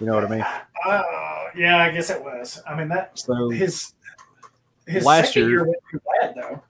You 0.00 0.06
know 0.06 0.14
what 0.14 0.24
I 0.24 0.28
mean? 0.28 0.44
uh, 0.86 1.02
yeah, 1.56 1.78
I 1.78 1.90
guess 1.90 2.10
it 2.10 2.22
was. 2.22 2.62
I 2.66 2.76
mean 2.76 2.88
that 2.88 3.18
So 3.18 3.50
his 3.50 3.94
his 4.86 5.04
Last 5.04 5.34
year- 5.36 5.48
year 5.50 5.64
went 5.64 5.76
too 5.90 6.00
bad 6.20 6.34
though. 6.34 6.62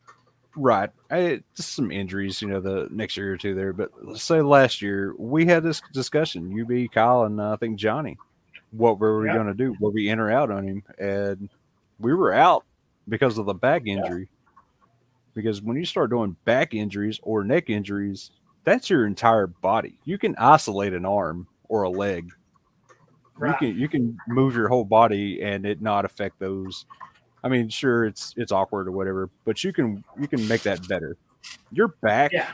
right. 0.57 0.91
I, 1.11 1.43
just 1.55 1.75
some 1.75 1.91
injuries, 1.93 2.41
you 2.43 2.49
know, 2.49 2.61
the 2.61 2.89
next 2.91 3.17
year 3.17 3.33
or 3.33 3.37
two 3.37 3.55
there. 3.55 3.73
But 3.73 3.91
let's 4.03 4.23
say 4.25 4.41
last 4.41 4.83
year 4.83 5.15
we 5.19 5.47
had 5.47 5.63
this 5.63 5.81
discussion, 5.93 6.51
you 6.51 6.65
be 6.67 6.89
Kyle 6.89 7.25
and 7.25 7.41
uh, 7.41 7.53
I 7.53 7.57
think 7.57 7.77
Johnny. 7.79 8.17
What 8.73 8.99
were 8.99 9.21
we 9.21 9.27
Yeah. 9.27 9.35
gonna 9.37 9.55
do? 9.55 9.75
Were 9.81 9.91
we 9.91 10.09
in 10.09 10.19
or 10.19 10.31
out 10.31 10.51
on 10.51 10.65
him? 10.67 10.83
And 10.99 11.49
we 11.99 12.15
were 12.15 12.33
out 12.33 12.65
because 13.09 13.39
of 13.39 13.47
the 13.47 13.55
back 13.55 13.87
injury. 13.87 14.29
Because 15.35 15.63
when 15.63 15.77
you 15.77 15.85
start 15.85 16.11
doing 16.11 16.37
back 16.45 16.75
injuries 16.75 17.21
or 17.23 17.45
neck 17.45 17.71
injuries, 17.71 18.31
that's 18.65 18.91
your 18.91 19.07
entire 19.07 19.47
body. 19.47 19.99
You 20.05 20.19
can 20.19 20.35
isolate 20.37 20.93
an 20.93 21.07
arm 21.07 21.47
or 21.69 21.85
a 21.85 21.91
leg. 21.91 22.31
Right. 23.37 23.51
You 23.63 23.69
can 23.69 23.79
you 23.81 23.89
can 23.89 24.19
move 24.27 24.57
your 24.57 24.69
whole 24.69 24.85
body 24.85 25.41
and 25.43 25.65
it 25.65 25.81
not 25.81 26.05
affect 26.05 26.39
those. 26.41 26.87
I 27.45 27.49
mean, 27.49 27.69
sure, 27.69 28.05
it's 28.05 28.35
it's 28.37 28.51
awkward 28.51 28.89
or 28.89 28.93
whatever, 28.93 29.31
but 29.45 29.63
you 29.63 29.73
can 29.73 30.03
you 30.19 30.27
can 30.27 30.47
make 30.49 30.63
that 30.63 30.87
better. 30.89 31.17
Your 31.71 31.89
back, 31.89 32.33
Yeah. 32.33 32.51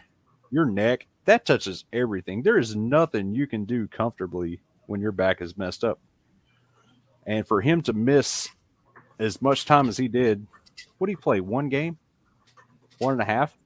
your 0.50 0.66
neck, 0.66 1.06
that 1.24 1.46
touches 1.46 1.86
everything. 1.92 2.42
There 2.42 2.58
is 2.58 2.76
nothing 2.76 3.34
you 3.34 3.46
can 3.46 3.64
do 3.64 3.88
comfortably 3.88 4.60
when 4.86 5.00
your 5.00 5.12
back 5.12 5.40
is 5.40 5.56
messed 5.56 5.84
up. 5.84 5.98
And 7.26 7.46
for 7.46 7.60
him 7.60 7.82
to 7.82 7.92
miss 7.92 8.48
as 9.18 9.40
much 9.40 9.64
time 9.64 9.88
as 9.88 9.96
he 9.96 10.08
did, 10.08 10.46
what 10.98 11.06
did 11.06 11.12
he 11.12 11.16
play? 11.16 11.40
One 11.40 11.68
game, 11.68 11.98
one 12.98 13.12
and 13.12 13.22
a 13.22 13.24
half. 13.24 13.56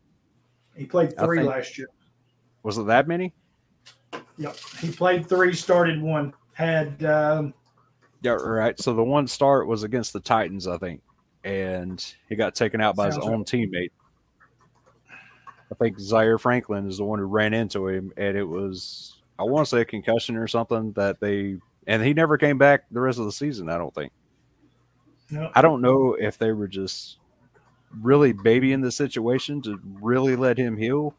He 0.76 0.86
played 0.86 1.16
three 1.18 1.42
last 1.42 1.76
year. 1.76 1.88
Was 2.62 2.78
it 2.78 2.86
that 2.86 3.08
many? 3.08 3.34
Yep, 4.36 4.56
he 4.80 4.90
played 4.92 5.28
three, 5.28 5.52
started 5.52 6.00
one, 6.00 6.32
had 6.52 7.04
um, 7.04 7.52
Yeah, 8.22 8.32
right. 8.32 8.78
So 8.78 8.94
the 8.94 9.02
one 9.02 9.26
start 9.26 9.66
was 9.66 9.82
against 9.82 10.12
the 10.12 10.20
Titans, 10.20 10.68
I 10.68 10.78
think, 10.78 11.02
and 11.42 12.04
he 12.28 12.36
got 12.36 12.54
taken 12.54 12.80
out 12.80 12.94
by 12.94 13.06
his 13.06 13.18
own 13.18 13.44
teammate. 13.44 13.90
I 15.10 15.74
think 15.74 15.98
Zaire 15.98 16.38
Franklin 16.38 16.88
is 16.88 16.98
the 16.98 17.04
one 17.04 17.18
who 17.18 17.26
ran 17.26 17.52
into 17.52 17.88
him, 17.88 18.12
and 18.16 18.36
it 18.36 18.44
was 18.44 19.17
I 19.38 19.44
want 19.44 19.66
to 19.66 19.70
say 19.70 19.80
a 19.82 19.84
concussion 19.84 20.36
or 20.36 20.46
something 20.48 20.92
that 20.92 21.20
they 21.20 21.56
and 21.86 22.02
he 22.02 22.12
never 22.12 22.36
came 22.36 22.58
back 22.58 22.84
the 22.90 23.00
rest 23.00 23.18
of 23.18 23.24
the 23.24 23.32
season. 23.32 23.68
I 23.68 23.78
don't 23.78 23.94
think. 23.94 24.12
no, 25.30 25.50
I 25.54 25.62
don't 25.62 25.80
know 25.80 26.14
if 26.14 26.36
they 26.38 26.52
were 26.52 26.68
just 26.68 27.18
really 28.00 28.32
babying 28.32 28.80
the 28.80 28.92
situation 28.92 29.62
to 29.62 29.80
really 30.00 30.36
let 30.36 30.58
him 30.58 30.76
heal. 30.76 31.14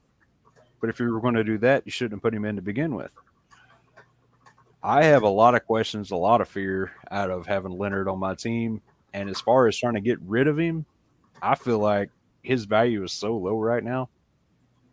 But 0.82 0.90
if 0.90 1.00
you 1.00 1.12
were 1.12 1.22
going 1.22 1.34
to 1.34 1.44
do 1.44 1.58
that, 1.60 1.84
you 1.86 1.92
shouldn't 1.92 2.14
have 2.14 2.22
put 2.22 2.34
him 2.34 2.46
in 2.46 2.56
to 2.56 2.62
begin 2.62 2.96
with. 2.96 3.12
I 4.82 5.04
have 5.06 5.24
a 5.24 5.30
lot 5.30 5.56
of 5.56 5.66
questions, 5.66 6.12
a 6.12 6.16
lot 6.16 6.40
of 6.40 6.48
fear 6.48 6.92
out 7.12 7.30
of 7.30 7.46
having 7.46 7.78
Leonard 7.78 8.08
on 8.08 8.20
my 8.20 8.36
team. 8.36 8.82
And 9.14 9.30
as 9.30 9.42
far 9.42 9.68
as 9.68 9.78
trying 9.78 9.96
to 9.96 10.02
get 10.02 10.20
rid 10.22 10.48
of 10.48 10.58
him, 10.58 10.86
I 11.42 11.56
feel 11.56 11.80
like 11.80 12.10
his 12.44 12.64
value 12.66 13.04
is 13.04 13.12
so 13.12 13.36
low 13.36 13.58
right 13.60 13.84
now. 13.84 14.10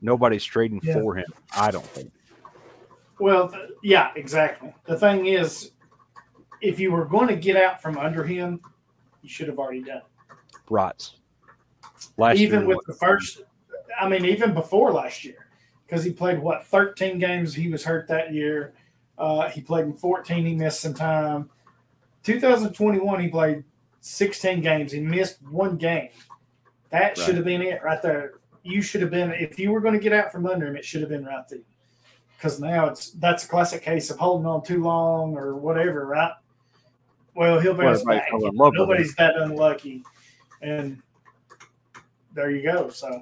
Nobody's 0.01 0.45
trading 0.45 0.81
Yeah. 0.83 0.95
for 0.95 1.15
him. 1.17 1.27
I 1.57 1.71
don't 1.71 1.85
think. 1.87 2.11
Well, 3.19 3.49
th- 3.49 3.71
yeah, 3.83 4.11
exactly. 4.17 4.75
The 4.85 4.99
thing 4.99 5.27
is, 5.27 5.73
if 6.61 6.79
you 6.79 6.93
were 6.93 7.05
going 7.05 7.29
to 7.29 7.37
get 7.37 7.57
out 7.57 7.81
from 7.81 7.99
under 7.99 8.25
him, 8.25 8.61
you 9.23 9.29
should 9.29 9.49
have 9.49 9.59
already 9.59 9.83
done 9.83 9.99
it. 9.99 10.37
Right. 10.69 11.11
Last 12.17 12.39
even 12.39 12.61
year, 12.61 12.69
with 12.69 12.87
the 12.87 12.95
first, 12.95 13.43
I 14.01 14.09
mean, 14.09 14.25
even 14.25 14.53
before 14.53 14.93
last 14.93 15.25
year, 15.25 15.47
because 15.87 16.05
he 16.05 16.11
played 16.11 16.39
what 16.39 16.67
13 16.67 17.19
games. 17.19 17.55
He 17.55 17.69
was 17.69 17.85
hurt 17.85 18.09
that 18.09 18.33
year. 18.33 18.75
Uh, 19.19 19.49
he 19.49 19.61
played 19.61 19.87
in 19.87 19.95
14. 19.95 20.45
He 20.45 20.55
missed 20.55 20.81
some 20.81 20.95
time. 20.95 21.49
2021, 22.25 23.21
he 23.21 23.29
played 23.29 23.65
16 24.01 24.61
games. 24.61 24.93
He 24.93 25.01
missed 25.01 25.43
one 25.45 25.77
game. 25.77 26.09
That 26.91 27.17
should 27.17 27.37
have 27.37 27.45
been 27.45 27.63
it 27.63 27.83
right 27.83 28.03
there. 28.03 28.35
You 28.63 28.83
should 28.83 29.01
have 29.01 29.11
been 29.11 29.31
if 29.33 29.59
you 29.59 29.71
were 29.71 29.81
going 29.81 29.95
to 29.95 30.01
get 30.01 30.13
out 30.13 30.33
from 30.33 30.47
under 30.47 30.67
him. 30.67 30.77
It 30.77 30.85
should 30.85 31.01
have 31.01 31.11
been 31.11 31.25
right 31.25 31.47
there. 31.49 31.61
Because 32.37 32.61
now 32.61 32.87
it's 32.87 33.11
that's 33.13 33.45
a 33.45 33.49
classic 33.49 33.83
case 33.83 34.11
of 34.11 34.19
holding 34.19 34.47
on 34.47 34.63
too 34.63 34.83
long 34.83 35.37
or 35.37 35.57
whatever, 35.57 36.07
right? 36.07 36.33
Well, 37.35 37.61
he'll 37.61 37.75
bounce 37.75 38.03
back. 38.05 38.31
fell 38.31 38.47
in 38.47 38.55
love 38.55 38.73
with 38.73 38.81
him. 38.81 38.89
Nobody's 38.89 39.15
that 39.17 39.37
unlucky, 39.37 40.03
and 40.63 41.03
there 42.35 42.51
you 42.51 42.63
go. 42.63 42.89
So, 42.89 43.21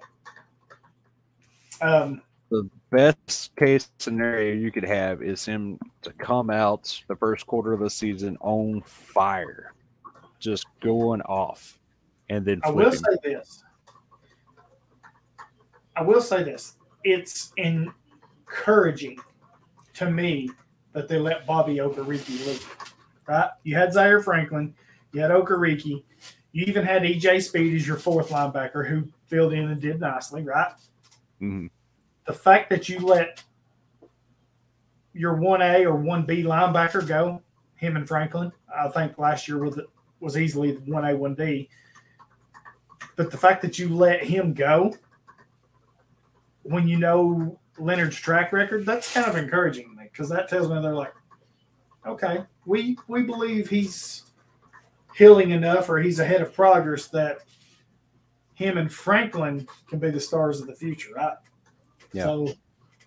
um, 1.80 2.22
the 2.50 2.68
best 2.90 3.54
case 3.56 3.90
scenario 3.98 4.54
you 4.54 4.70
could 4.70 4.84
have 4.84 5.22
is 5.22 5.44
him 5.44 5.78
to 6.02 6.12
come 6.12 6.50
out 6.50 7.02
the 7.08 7.16
first 7.16 7.46
quarter 7.46 7.72
of 7.72 7.80
the 7.80 7.90
season 7.90 8.36
on 8.40 8.82
fire, 8.82 9.74
just 10.38 10.66
going 10.80 11.22
off, 11.22 11.78
and 12.28 12.44
then 12.44 12.60
I 12.64 12.70
will 12.70 12.90
him. 12.90 12.96
say 12.96 13.16
this. 13.22 13.64
I 15.96 16.02
will 16.02 16.20
say 16.20 16.42
this. 16.42 16.76
It's 17.02 17.52
encouraging 18.54 19.18
to 19.94 20.10
me 20.10 20.50
that 20.92 21.08
they 21.08 21.18
let 21.18 21.46
Bobby 21.46 21.76
Okereke 21.76 22.28
leave. 22.28 22.76
Right? 23.26 23.50
You 23.62 23.76
had 23.76 23.92
Zaire 23.92 24.22
Franklin, 24.22 24.74
you 25.12 25.20
had 25.20 25.30
Okereke, 25.30 25.84
you 26.52 26.64
even 26.66 26.84
had 26.84 27.02
EJ 27.02 27.42
Speed 27.42 27.74
as 27.74 27.86
your 27.86 27.96
fourth 27.96 28.28
linebacker 28.28 28.86
who 28.86 29.08
filled 29.26 29.52
in 29.52 29.70
and 29.70 29.80
did 29.80 30.00
nicely, 30.00 30.42
right? 30.42 30.72
Mhm. 31.40 31.70
The 32.26 32.32
fact 32.32 32.70
that 32.70 32.88
you 32.88 33.00
let 33.00 33.42
your 35.12 35.36
1A 35.36 35.84
or 35.84 35.96
1B 35.96 36.44
linebacker 36.44 37.06
go, 37.06 37.42
him 37.76 37.96
and 37.96 38.06
Franklin, 38.06 38.52
I 38.74 38.88
think 38.88 39.18
last 39.18 39.48
year 39.48 39.58
was 39.58 39.78
was 40.20 40.38
easily 40.38 40.76
1A, 40.86 41.14
1B. 41.14 41.68
But 43.16 43.30
the 43.30 43.36
fact 43.36 43.62
that 43.62 43.78
you 43.78 43.88
let 43.90 44.24
him 44.24 44.54
go 44.54 44.94
when 46.62 46.88
you 46.88 46.96
know 46.96 47.58
Leonard's 47.78 48.16
track 48.16 48.52
record, 48.52 48.86
that's 48.86 49.12
kind 49.12 49.26
of 49.26 49.36
encouraging 49.36 49.90
to 49.90 49.96
me 49.96 50.08
because 50.10 50.28
that 50.28 50.48
tells 50.48 50.68
me 50.68 50.80
they're 50.80 50.94
like, 50.94 51.14
okay, 52.06 52.44
we 52.66 52.96
we 53.08 53.22
believe 53.22 53.68
he's 53.68 54.22
healing 55.16 55.50
enough 55.50 55.88
or 55.88 55.98
he's 55.98 56.18
ahead 56.18 56.40
of 56.40 56.52
progress 56.52 57.08
that 57.08 57.38
him 58.54 58.78
and 58.78 58.92
Franklin 58.92 59.66
can 59.88 59.98
be 59.98 60.10
the 60.10 60.20
stars 60.20 60.60
of 60.60 60.66
the 60.66 60.74
future, 60.74 61.12
right? 61.14 61.36
Yeah. 62.12 62.24
So 62.24 62.48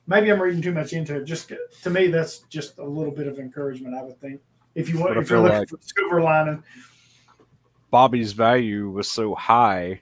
maybe 0.07 0.29
I'm 0.29 0.41
reading 0.41 0.61
too 0.61 0.73
much 0.73 0.93
into 0.93 1.15
it. 1.15 1.25
Just 1.25 1.51
to 1.83 1.89
me, 1.89 2.07
that's 2.07 2.39
just 2.49 2.77
a 2.79 2.83
little 2.83 3.13
bit 3.13 3.27
of 3.27 3.39
encouragement, 3.39 3.95
I 3.95 4.03
would 4.03 4.19
think. 4.19 4.41
If 4.75 4.89
you 4.89 4.99
want, 4.99 5.17
if 5.17 5.29
you're 5.29 5.39
looking 5.39 5.59
like- 5.59 5.69
for 5.69 5.77
silver 5.81 6.21
lining, 6.21 6.63
Bobby's 7.89 8.33
value 8.33 8.89
was 8.89 9.09
so 9.09 9.33
high, 9.33 10.01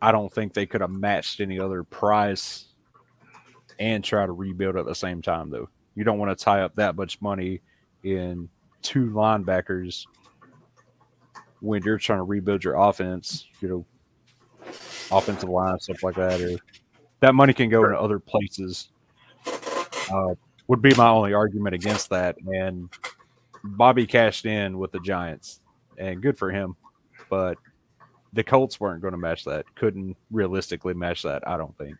I 0.00 0.10
don't 0.10 0.32
think 0.32 0.52
they 0.52 0.66
could 0.66 0.80
have 0.80 0.90
matched 0.90 1.40
any 1.40 1.60
other 1.60 1.84
price 1.84 2.71
and 3.82 4.04
try 4.04 4.24
to 4.24 4.32
rebuild 4.32 4.76
at 4.76 4.86
the 4.86 4.94
same 4.94 5.20
time. 5.20 5.50
Though 5.50 5.68
you 5.96 6.04
don't 6.04 6.18
want 6.18 6.36
to 6.36 6.44
tie 6.44 6.62
up 6.62 6.76
that 6.76 6.94
much 6.94 7.20
money 7.20 7.60
in 8.04 8.48
two 8.80 9.10
linebackers 9.10 10.06
when 11.60 11.82
you're 11.82 11.98
trying 11.98 12.20
to 12.20 12.24
rebuild 12.24 12.62
your 12.62 12.74
offense. 12.76 13.46
You 13.60 13.68
know, 13.68 13.86
offensive 15.10 15.48
line 15.48 15.78
stuff 15.80 16.02
like 16.04 16.14
that, 16.14 16.40
or 16.40 16.56
that 17.20 17.34
money 17.34 17.52
can 17.52 17.68
go 17.68 17.84
into 17.84 17.98
other 17.98 18.20
places. 18.20 18.88
Uh, 20.12 20.34
would 20.68 20.80
be 20.80 20.94
my 20.94 21.08
only 21.08 21.34
argument 21.34 21.74
against 21.74 22.10
that. 22.10 22.36
And 22.46 22.88
Bobby 23.64 24.06
cashed 24.06 24.46
in 24.46 24.78
with 24.78 24.92
the 24.92 25.00
Giants, 25.00 25.60
and 25.98 26.22
good 26.22 26.38
for 26.38 26.50
him. 26.50 26.76
But 27.28 27.58
the 28.32 28.44
Colts 28.44 28.78
weren't 28.78 29.02
going 29.02 29.12
to 29.12 29.18
match 29.18 29.44
that. 29.44 29.66
Couldn't 29.74 30.16
realistically 30.30 30.94
match 30.94 31.22
that. 31.22 31.46
I 31.48 31.56
don't 31.56 31.76
think. 31.78 31.96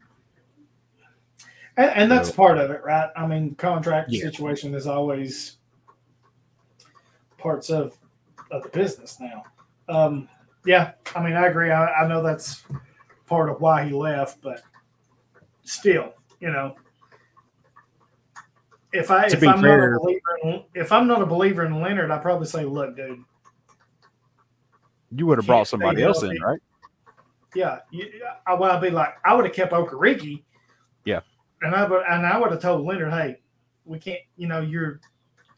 And, 1.77 1.91
and 1.91 2.11
that's 2.11 2.31
part 2.31 2.59
of 2.59 2.71
it, 2.71 2.83
right? 2.85 3.11
I 3.17 3.27
mean, 3.27 3.55
contract 3.55 4.11
Yeah. 4.11 4.21
situation 4.23 4.75
is 4.75 4.87
always 4.87 5.59
parts 7.39 7.71
of 7.71 7.97
of 8.51 8.63
the 8.63 8.69
business 8.69 9.19
now. 9.19 9.43
Um, 9.89 10.29
yeah, 10.67 10.93
I 11.17 11.23
mean, 11.25 11.33
I 11.35 11.47
agree. 11.47 11.71
I, 11.71 11.87
I 12.03 12.07
know 12.09 12.23
that's 12.23 12.65
part 13.27 13.49
of 13.49 13.61
why 13.61 13.85
he 13.85 13.93
left, 13.93 14.43
but 14.43 14.63
still, 15.65 16.13
you 16.41 16.51
know, 16.51 16.77
if 18.93 19.11
I 19.11 19.27
if 19.27 19.43
I'm 19.43 19.61
fair- 19.63 19.93
not 19.93 19.97
a 19.97 20.01
believer 20.01 20.39
in, 20.45 20.63
if 20.75 20.93
I'm 20.93 21.07
not 21.07 21.23
a 21.23 21.27
believer 21.27 21.65
in 21.65 21.81
Leonard, 21.81 22.11
I 22.11 22.19
probably 22.19 22.47
say, 22.47 22.65
look, 22.67 22.95
dude, 22.95 23.25
You 25.11 25.27
would 25.27 25.39
have 25.39 25.47
brought 25.47 25.67
somebody 25.67 26.03
else 26.03 26.23
in, 26.23 26.39
right? 26.43 26.61
yeah, 27.55 27.79
you, 27.91 28.11
I 28.47 28.53
would 28.55 28.81
be 28.83 28.91
like, 28.91 29.15
I 29.25 29.35
would 29.35 29.47
have 29.47 29.55
kept 29.55 29.73
Okereke. 29.73 30.43
Yeah. 31.05 31.21
And 31.63 31.75
I 31.75 31.85
would, 31.85 32.03
and 32.09 32.27
I 32.27 32.39
would 32.39 32.51
have 32.51 32.61
told 32.61 32.87
Leonard, 32.87 33.13
hey, 33.13 33.41
we 33.85 33.99
can't. 33.99 34.21
You 34.37 34.49
know, 34.49 34.61
you're 34.61 35.01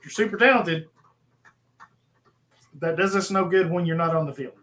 you're 0.02 0.11
super 0.11 0.36
talented. 0.36 0.86
That 2.80 2.96
does 2.96 3.14
us 3.14 3.30
no 3.30 3.48
good 3.48 3.70
when 3.70 3.86
you're 3.86 3.96
not 3.96 4.14
on 4.14 4.26
the 4.26 4.32
field. 4.32 4.55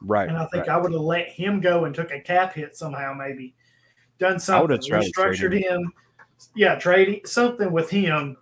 Right. 0.00 0.28
And 0.28 0.36
I 0.36 0.46
think 0.46 0.66
right. 0.66 0.76
I 0.76 0.76
would 0.76 0.92
have 0.92 1.00
let 1.00 1.28
him 1.28 1.60
go 1.60 1.84
and 1.84 1.94
took 1.94 2.12
a 2.12 2.20
cap 2.20 2.54
hit 2.54 2.76
somehow, 2.76 3.14
maybe 3.14 3.54
done 4.18 4.38
something, 4.38 4.68
would've 4.68 4.86
tried 4.86 5.02
to 5.02 5.10
trade 5.10 5.34
restructured 5.34 5.58
him. 5.58 5.92
Yeah, 6.54 6.76
trading 6.76 7.22
something 7.24 7.72
with 7.72 7.90
him. 7.90 8.36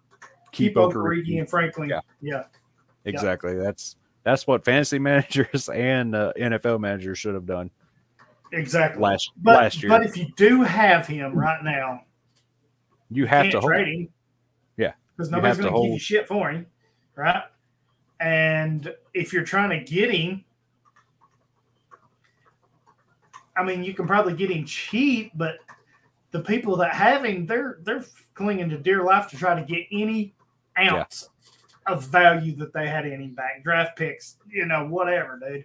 Keep, 0.53 0.75
Keep 0.75 0.77
Okereke 0.77 1.39
and 1.39 1.49
Franklin. 1.49 1.89
Yeah. 1.89 2.01
yeah. 2.21 2.45
exactly. 3.05 3.55
That's 3.55 3.97
that's 4.23 4.47
what 4.47 4.65
fantasy 4.65 4.99
managers 4.99 5.69
and 5.69 6.15
uh, 6.15 6.33
NFL 6.37 6.81
managers 6.81 7.19
should 7.19 7.35
have 7.35 7.47
done 7.47 7.71
exactly. 8.53 9.01
last 9.01 9.31
but, 9.37 9.57
last 9.57 9.83
year. 9.83 9.89
But 9.89 10.05
if 10.05 10.17
you 10.17 10.27
do 10.37 10.63
have 10.63 11.07
him 11.07 11.35
right 11.35 11.63
now, 11.63 12.03
you 13.11 13.27
have 13.27 13.51
to 13.51 13.61
hold. 13.61 13.73
trade 13.73 13.89
him. 13.89 14.09
Yeah. 14.77 14.93
Because 15.17 15.31
nobody's 15.31 15.59
going 15.59 15.73
to 15.73 15.83
give 15.83 15.93
you 15.93 15.99
shit 15.99 16.29
for 16.29 16.51
him, 16.51 16.67
right? 17.15 17.45
And 18.21 18.95
if 19.15 19.33
you're 19.33 19.45
trying 19.45 19.71
to 19.71 19.85
get 19.85 20.11
him, 20.11 20.45
I 23.57 23.65
mean, 23.65 23.85
you 23.85 23.95
can 23.95 24.07
probably 24.07 24.35
get 24.35 24.51
him 24.51 24.65
cheap, 24.65 25.33
but 25.35 25.57
the 26.31 26.41
people 26.41 26.77
that 26.77 26.93
have 26.95 27.25
him, 27.25 27.47
they're 27.47 27.79
they're 27.83 28.05
clinging 28.35 28.69
to 28.69 28.79
dear 28.79 29.03
life 29.03 29.29
to 29.29 29.37
try 29.37 29.59
to 29.59 29.65
get 29.65 29.87
any 29.91 30.35
ounce 30.79 31.31
of 31.87 32.05
value 32.05 32.55
that 32.57 32.75
they 32.75 32.89
had 32.89 33.07
in 33.07 33.21
him 33.21 33.35
back, 33.35 33.63
draft 33.63 33.97
picks, 33.97 34.37
you 34.51 34.67
know, 34.67 34.87
whatever, 34.87 35.39
dude. 35.39 35.65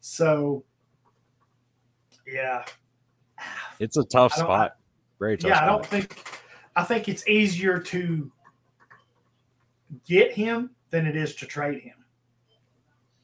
So, 0.00 0.64
yeah, 2.26 2.64
It's 3.80 3.96
a 3.96 4.04
tough 4.04 4.34
spot. 4.34 4.76
Very 5.18 5.36
tough. 5.36 5.48
yeah, 5.48 5.62
I 5.62 5.66
don't 5.66 5.86
think. 5.86 6.40
I 6.76 6.82
think 6.84 7.08
it's 7.08 7.26
easier 7.28 7.78
to 7.78 8.30
get 10.06 10.32
him 10.32 10.70
than 10.90 11.06
it 11.06 11.16
is 11.16 11.34
to 11.36 11.46
trade 11.46 11.80
him. 11.82 11.94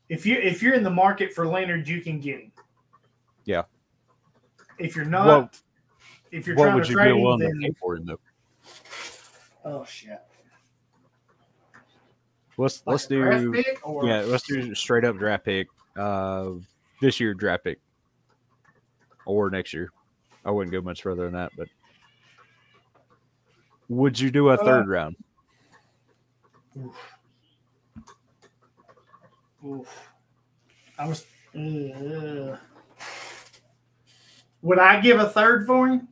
If 0.09 0.27
you 0.27 0.37
if 0.37 0.63
you're 0.63 0.75
in 0.75 0.83
the 0.83 0.91
market 0.91 1.33
for 1.33 1.47
Leonard, 1.47 1.89
you 1.89 2.01
can 2.01 2.21
get 2.21 2.41
him. 2.41 2.53
Yeah. 3.45 3.63
If 4.79 4.97
you're 4.97 5.05
not, 5.05 5.27
What- 5.43 5.61
if 6.33 6.47
you're 6.47 6.57
what 6.57 6.65
trying 6.65 6.75
would 6.77 6.85
to 6.85 6.91
you 6.91 6.97
trade 6.97 7.05
be 7.13 7.17
him, 7.17 7.23
willing 7.23 7.41
to 7.41 7.47
then 7.47 7.61
pay 7.61 7.73
for 7.81 7.97
him 7.97 8.07
though? 8.07 8.21
oh 9.65 9.85
shit. 9.85 10.21
Let's 12.57 12.83
Like 12.87 12.93
let's 12.93 13.05
a 13.07 13.09
draft 13.17 13.43
do 13.43 13.53
pick 13.53 13.81
or 13.89 14.07
yeah, 14.07 14.21
let's 14.21 14.45
do 14.45 14.75
straight 14.75 15.05
up 15.05 15.17
draft 15.17 15.45
pick. 15.45 15.69
Uh, 15.97 16.53
this 17.01 17.19
year 17.19 17.35
draft 17.35 17.65
pick, 17.65 17.81
or 19.27 19.51
next 19.51 19.73
year. 19.73 19.91
I 20.45 20.51
wouldn't 20.51 20.73
go 20.73 20.81
much 20.81 21.03
further 21.03 21.25
than 21.25 21.33
that, 21.35 21.53
but 21.57 21.69
would 23.91 24.19
you 24.19 24.31
do 24.31 24.49
a 24.51 24.55
Uh, 24.55 24.65
third 24.65 24.89
round? 24.89 25.17
Oof. 29.67 30.09
I 30.99 31.07
was. 31.09 31.27
uh, 31.55 32.57
would 34.63 34.79
I 34.79 35.01
give 35.01 35.19
a 35.19 35.29
third 35.29 35.67
for 35.67 35.89
him? 35.89 36.09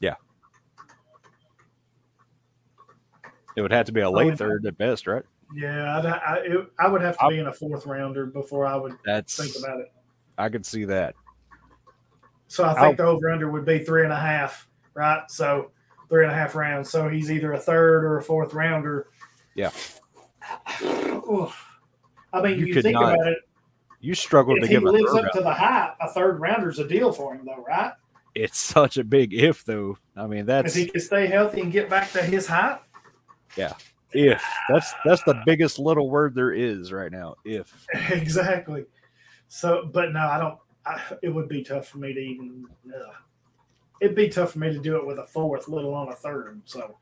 Yeah. 0.00 0.16
It 3.56 3.62
would 3.62 3.70
have 3.70 3.86
to 3.86 3.92
be 3.92 4.00
a 4.00 4.10
late 4.10 4.36
third 4.36 4.66
at 4.66 4.76
best, 4.76 5.06
right? 5.06 5.22
Yeah, 5.54 5.98
I'd, 5.98 6.06
I, 6.06 6.36
it, 6.44 6.66
I 6.78 6.88
would 6.88 7.02
have 7.02 7.16
to 7.18 7.24
I- 7.24 7.28
be 7.28 7.38
in 7.38 7.46
a 7.46 7.52
fourth 7.52 7.86
rounder 7.86 8.26
before 8.26 8.66
I 8.66 8.74
would 8.76 8.96
That's 9.04 9.36
think 9.36 9.64
about 9.64 9.80
it. 9.80 9.92
I 10.38 10.48
could 10.48 10.66
see 10.66 10.84
that. 10.86 11.14
So 12.48 12.64
I 12.64 12.74
think 12.80 12.96
the 12.98 13.04
over 13.04 13.30
under 13.30 13.50
would 13.50 13.64
be 13.64 13.78
three 13.78 14.02
and 14.04 14.12
a 14.12 14.18
half, 14.18 14.68
right? 14.94 15.22
So 15.30 15.70
three 16.12 16.24
and 16.24 16.32
a 16.32 16.34
half 16.34 16.54
rounds. 16.54 16.90
So 16.90 17.08
he's 17.08 17.32
either 17.32 17.54
a 17.54 17.58
third 17.58 18.04
or 18.04 18.18
a 18.18 18.22
fourth 18.22 18.52
rounder. 18.52 19.08
Yeah. 19.54 19.70
I 22.34 22.42
mean, 22.42 22.58
You 22.58 22.66
you, 22.66 22.82
think 22.82 22.92
not 22.92 23.14
about 23.14 23.28
it. 23.28 23.38
You 24.00 24.14
struggled 24.14 24.58
If 24.58 24.64
to 24.64 24.68
he 24.68 24.74
give 24.74 24.84
a 24.84 24.90
lives 24.90 25.14
up 25.14 25.32
to 25.32 25.40
the 25.40 25.54
hype, 25.54 25.94
a 26.02 26.10
third 26.10 26.38
rounder's 26.38 26.78
a 26.78 26.86
deal 26.86 27.12
for 27.12 27.34
him, 27.34 27.46
though, 27.46 27.64
right? 27.66 27.92
It's 28.34 28.58
such 28.60 28.98
a 28.98 29.04
big 29.04 29.32
if, 29.32 29.64
though. 29.64 29.96
I 30.14 30.26
mean, 30.26 30.44
that's 30.44 30.76
If 30.76 30.82
he 30.82 30.90
can 30.90 31.00
stay 31.00 31.28
healthy 31.28 31.62
and 31.62 31.72
get 31.72 31.88
back 31.88 32.10
to 32.12 32.22
his 32.22 32.46
height. 32.46 32.80
Yeah, 33.56 33.72
if. 34.12 34.44
That's 34.68 34.92
that's 35.06 35.22
the 35.24 35.40
biggest 35.46 35.78
little 35.78 36.10
word 36.10 36.34
there 36.34 36.52
is 36.52 36.92
right 36.92 37.10
now. 37.10 37.36
If 37.46 37.86
exactly. 38.10 38.84
So, 39.48 39.88
but 39.90 40.12
no, 40.12 40.20
I 40.20 40.38
don't. 40.38 40.58
I, 40.84 41.00
it 41.22 41.28
would 41.30 41.48
be 41.48 41.62
tough 41.62 41.88
for 41.88 41.98
me 41.98 42.12
to 42.12 42.20
even. 42.20 42.66
Uh, 42.86 43.12
it'd 44.02 44.16
be 44.16 44.28
tough 44.28 44.52
for 44.52 44.58
me 44.58 44.72
to 44.72 44.78
do 44.78 44.96
it 44.96 45.06
with 45.06 45.18
a 45.18 45.24
fourth, 45.24 45.68
let 45.68 45.84
alone 45.84 46.08
a 46.08 46.14
third. 46.14 46.60
So, 46.64 46.96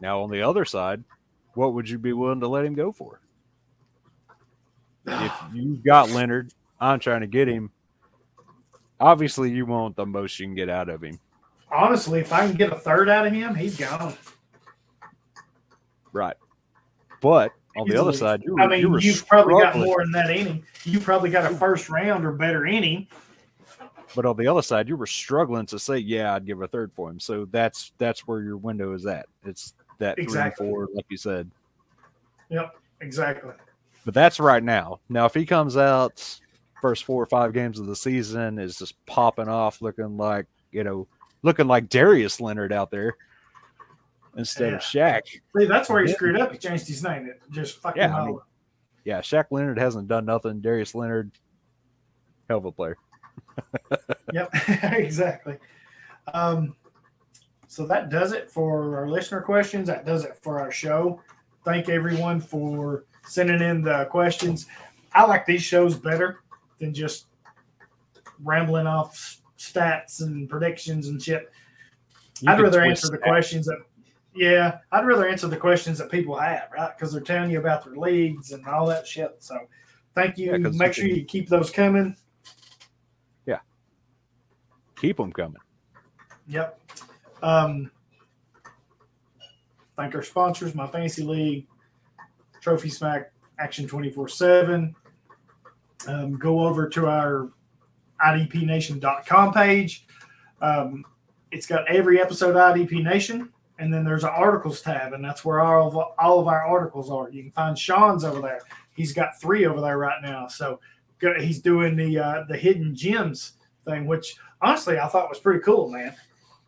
now 0.00 0.22
on 0.22 0.30
the 0.30 0.42
other 0.42 0.64
side, 0.64 1.02
what 1.54 1.74
would 1.74 1.88
you 1.90 1.98
be 1.98 2.12
willing 2.12 2.40
to 2.40 2.48
let 2.48 2.64
him 2.64 2.74
go 2.74 2.92
for? 2.92 3.20
If 5.06 5.32
you've 5.52 5.84
got 5.84 6.10
Leonard, 6.10 6.52
I'm 6.80 7.00
trying 7.00 7.22
to 7.22 7.26
get 7.26 7.48
him. 7.48 7.70
Obviously, 9.00 9.50
you 9.50 9.66
want 9.66 9.96
the 9.96 10.06
most 10.06 10.38
you 10.38 10.46
can 10.46 10.54
get 10.54 10.68
out 10.68 10.88
of 10.88 11.02
him, 11.02 11.18
honestly, 11.70 12.20
if 12.20 12.32
I 12.32 12.46
can 12.46 12.56
get 12.56 12.72
a 12.72 12.76
third 12.76 13.08
out 13.08 13.26
of 13.26 13.32
him, 13.32 13.54
he's 13.54 13.76
gone. 13.76 14.14
right? 16.12 16.36
But 17.20 17.52
on 17.76 17.88
the 17.88 18.00
other 18.00 18.12
side, 18.12 18.42
I 18.58 18.66
mean, 18.66 18.98
you've 19.00 19.26
probably 19.26 19.62
got 19.62 19.76
more 19.76 20.02
than 20.02 20.12
that 20.12 20.30
inning. 20.30 20.64
You 20.84 21.00
probably 21.00 21.30
got 21.30 21.50
a 21.50 21.54
first 21.54 21.88
round 21.88 22.24
or 22.24 22.32
better 22.32 22.66
inning. 22.66 23.08
But 24.14 24.26
on 24.26 24.36
the 24.36 24.46
other 24.48 24.62
side, 24.62 24.88
you 24.88 24.96
were 24.96 25.06
struggling 25.06 25.66
to 25.66 25.78
say, 25.78 25.98
"Yeah, 25.98 26.34
I'd 26.34 26.46
give 26.46 26.60
a 26.62 26.68
third 26.68 26.92
for 26.92 27.10
him." 27.10 27.20
So 27.20 27.44
that's 27.46 27.92
that's 27.98 28.26
where 28.26 28.42
your 28.42 28.56
window 28.56 28.92
is 28.92 29.06
at. 29.06 29.26
It's 29.44 29.74
that 29.98 30.18
Exactly. 30.18 30.66
three, 30.66 30.72
four, 30.74 30.88
like 30.94 31.06
you 31.08 31.16
said. 31.16 31.50
Yep, 32.48 32.74
exactly. 33.00 33.52
But 34.04 34.14
that's 34.14 34.40
right 34.40 34.62
now. 34.62 35.00
Now, 35.08 35.26
if 35.26 35.34
he 35.34 35.46
comes 35.46 35.76
out 35.76 36.40
first 36.80 37.04
four 37.04 37.22
or 37.22 37.26
five 37.26 37.52
games 37.52 37.78
of 37.78 37.86
the 37.86 37.94
season 37.94 38.58
is 38.58 38.78
just 38.78 38.94
popping 39.06 39.48
off, 39.48 39.82
looking 39.82 40.16
like 40.16 40.46
you 40.72 40.82
know, 40.84 41.06
looking 41.42 41.66
like 41.68 41.88
Darius 41.88 42.40
Leonard 42.40 42.72
out 42.72 42.90
there 42.90 43.16
instead 44.36 44.72
of 44.74 44.80
Shaq. 44.80 45.22
See, 45.56 45.66
that's 45.66 45.88
where 45.88 46.04
he 46.04 46.12
screwed 46.12 46.38
up. 46.40 46.52
He 46.52 46.58
changed 46.58 46.86
his 46.88 47.02
name. 47.02 47.26
It 47.26 47.40
just 47.50 47.78
fucking 47.82 48.00
Yeah, 48.02 48.16
I 48.16 48.26
mean- 48.26 48.38
Yeah, 49.04 49.20
Shaq 49.20 49.46
Leonard 49.50 49.78
hasn't 49.78 50.08
done 50.08 50.24
nothing. 50.24 50.60
Darius 50.60 50.94
Leonard, 50.94 51.32
hell 52.48 52.58
of 52.58 52.64
a 52.64 52.72
player. 52.72 52.96
Yep, 54.32 54.50
exactly. 54.82 55.56
Um, 56.32 56.76
so 57.66 57.86
that 57.86 58.10
does 58.10 58.32
it 58.32 58.50
for 58.50 58.96
our 58.98 59.08
listener 59.08 59.40
questions. 59.40 59.86
That 59.88 60.04
does 60.06 60.24
it 60.24 60.36
for 60.42 60.58
our 60.60 60.70
show. 60.72 61.20
Thank 61.64 61.88
everyone 61.88 62.40
for 62.40 63.04
sending 63.26 63.60
in 63.60 63.82
the 63.82 64.06
questions. 64.06 64.66
I 65.12 65.24
like 65.24 65.46
these 65.46 65.62
shows 65.62 65.96
better 65.96 66.40
than 66.78 66.94
just 66.94 67.26
rambling 68.42 68.86
off 68.86 69.40
stats 69.58 70.22
and 70.22 70.48
predictions 70.48 71.08
and 71.08 71.22
shit. 71.22 71.50
You 72.40 72.50
I'd 72.50 72.60
rather 72.60 72.80
answer 72.80 73.08
the 73.08 73.18
that. 73.18 73.22
questions 73.22 73.66
that, 73.66 73.78
yeah, 74.34 74.78
I'd 74.92 75.04
rather 75.06 75.28
answer 75.28 75.48
the 75.48 75.56
questions 75.56 75.98
that 75.98 76.10
people 76.10 76.36
have, 76.36 76.68
right? 76.72 76.96
Because 76.96 77.12
they're 77.12 77.20
telling 77.20 77.50
you 77.50 77.58
about 77.58 77.84
their 77.84 77.94
leagues 77.96 78.52
and 78.52 78.64
all 78.66 78.86
that 78.86 79.06
shit. 79.06 79.36
So, 79.40 79.58
thank 80.14 80.38
you. 80.38 80.52
Yeah, 80.52 80.56
Make 80.58 80.96
you 80.96 81.02
sure 81.02 81.06
can- 81.08 81.16
you 81.16 81.24
keep 81.24 81.48
those 81.48 81.70
coming. 81.70 82.16
Keep 85.00 85.16
them 85.16 85.32
coming. 85.32 85.60
Yep. 86.48 86.78
Um, 87.42 87.90
thank 89.96 90.14
our 90.14 90.22
sponsors, 90.22 90.74
My 90.74 90.86
Fantasy 90.86 91.22
League, 91.22 91.66
Trophy 92.60 92.90
Smack, 92.90 93.32
Action 93.58 93.86
24 93.86 94.28
7. 94.28 94.94
Um, 96.06 96.32
go 96.38 96.60
over 96.60 96.86
to 96.90 97.06
our 97.06 97.48
IDPNation.com 98.22 99.54
page. 99.54 100.06
Um, 100.60 101.04
it's 101.50 101.66
got 101.66 101.88
every 101.88 102.20
episode 102.20 102.54
IDP 102.54 103.02
Nation, 103.02 103.50
and 103.78 103.92
then 103.92 104.04
there's 104.04 104.24
an 104.24 104.30
articles 104.30 104.82
tab, 104.82 105.14
and 105.14 105.24
that's 105.24 105.46
where 105.46 105.60
all 105.60 105.88
of, 105.88 105.96
all 106.18 106.40
of 106.40 106.46
our 106.46 106.62
articles 106.66 107.10
are. 107.10 107.30
You 107.30 107.42
can 107.42 107.52
find 107.52 107.78
Sean's 107.78 108.24
over 108.24 108.42
there. 108.42 108.60
He's 108.94 109.14
got 109.14 109.40
three 109.40 109.64
over 109.64 109.80
there 109.80 109.96
right 109.96 110.20
now. 110.22 110.46
So 110.46 110.78
he's 111.38 111.60
doing 111.60 111.96
the 111.96 112.18
uh, 112.18 112.44
the 112.48 112.56
hidden 112.56 112.94
gems 112.94 113.54
thing, 113.84 114.06
which 114.06 114.36
honestly 114.60 114.98
I 114.98 115.08
thought 115.08 115.28
was 115.28 115.38
pretty 115.38 115.60
cool, 115.60 115.88
man. 115.90 116.14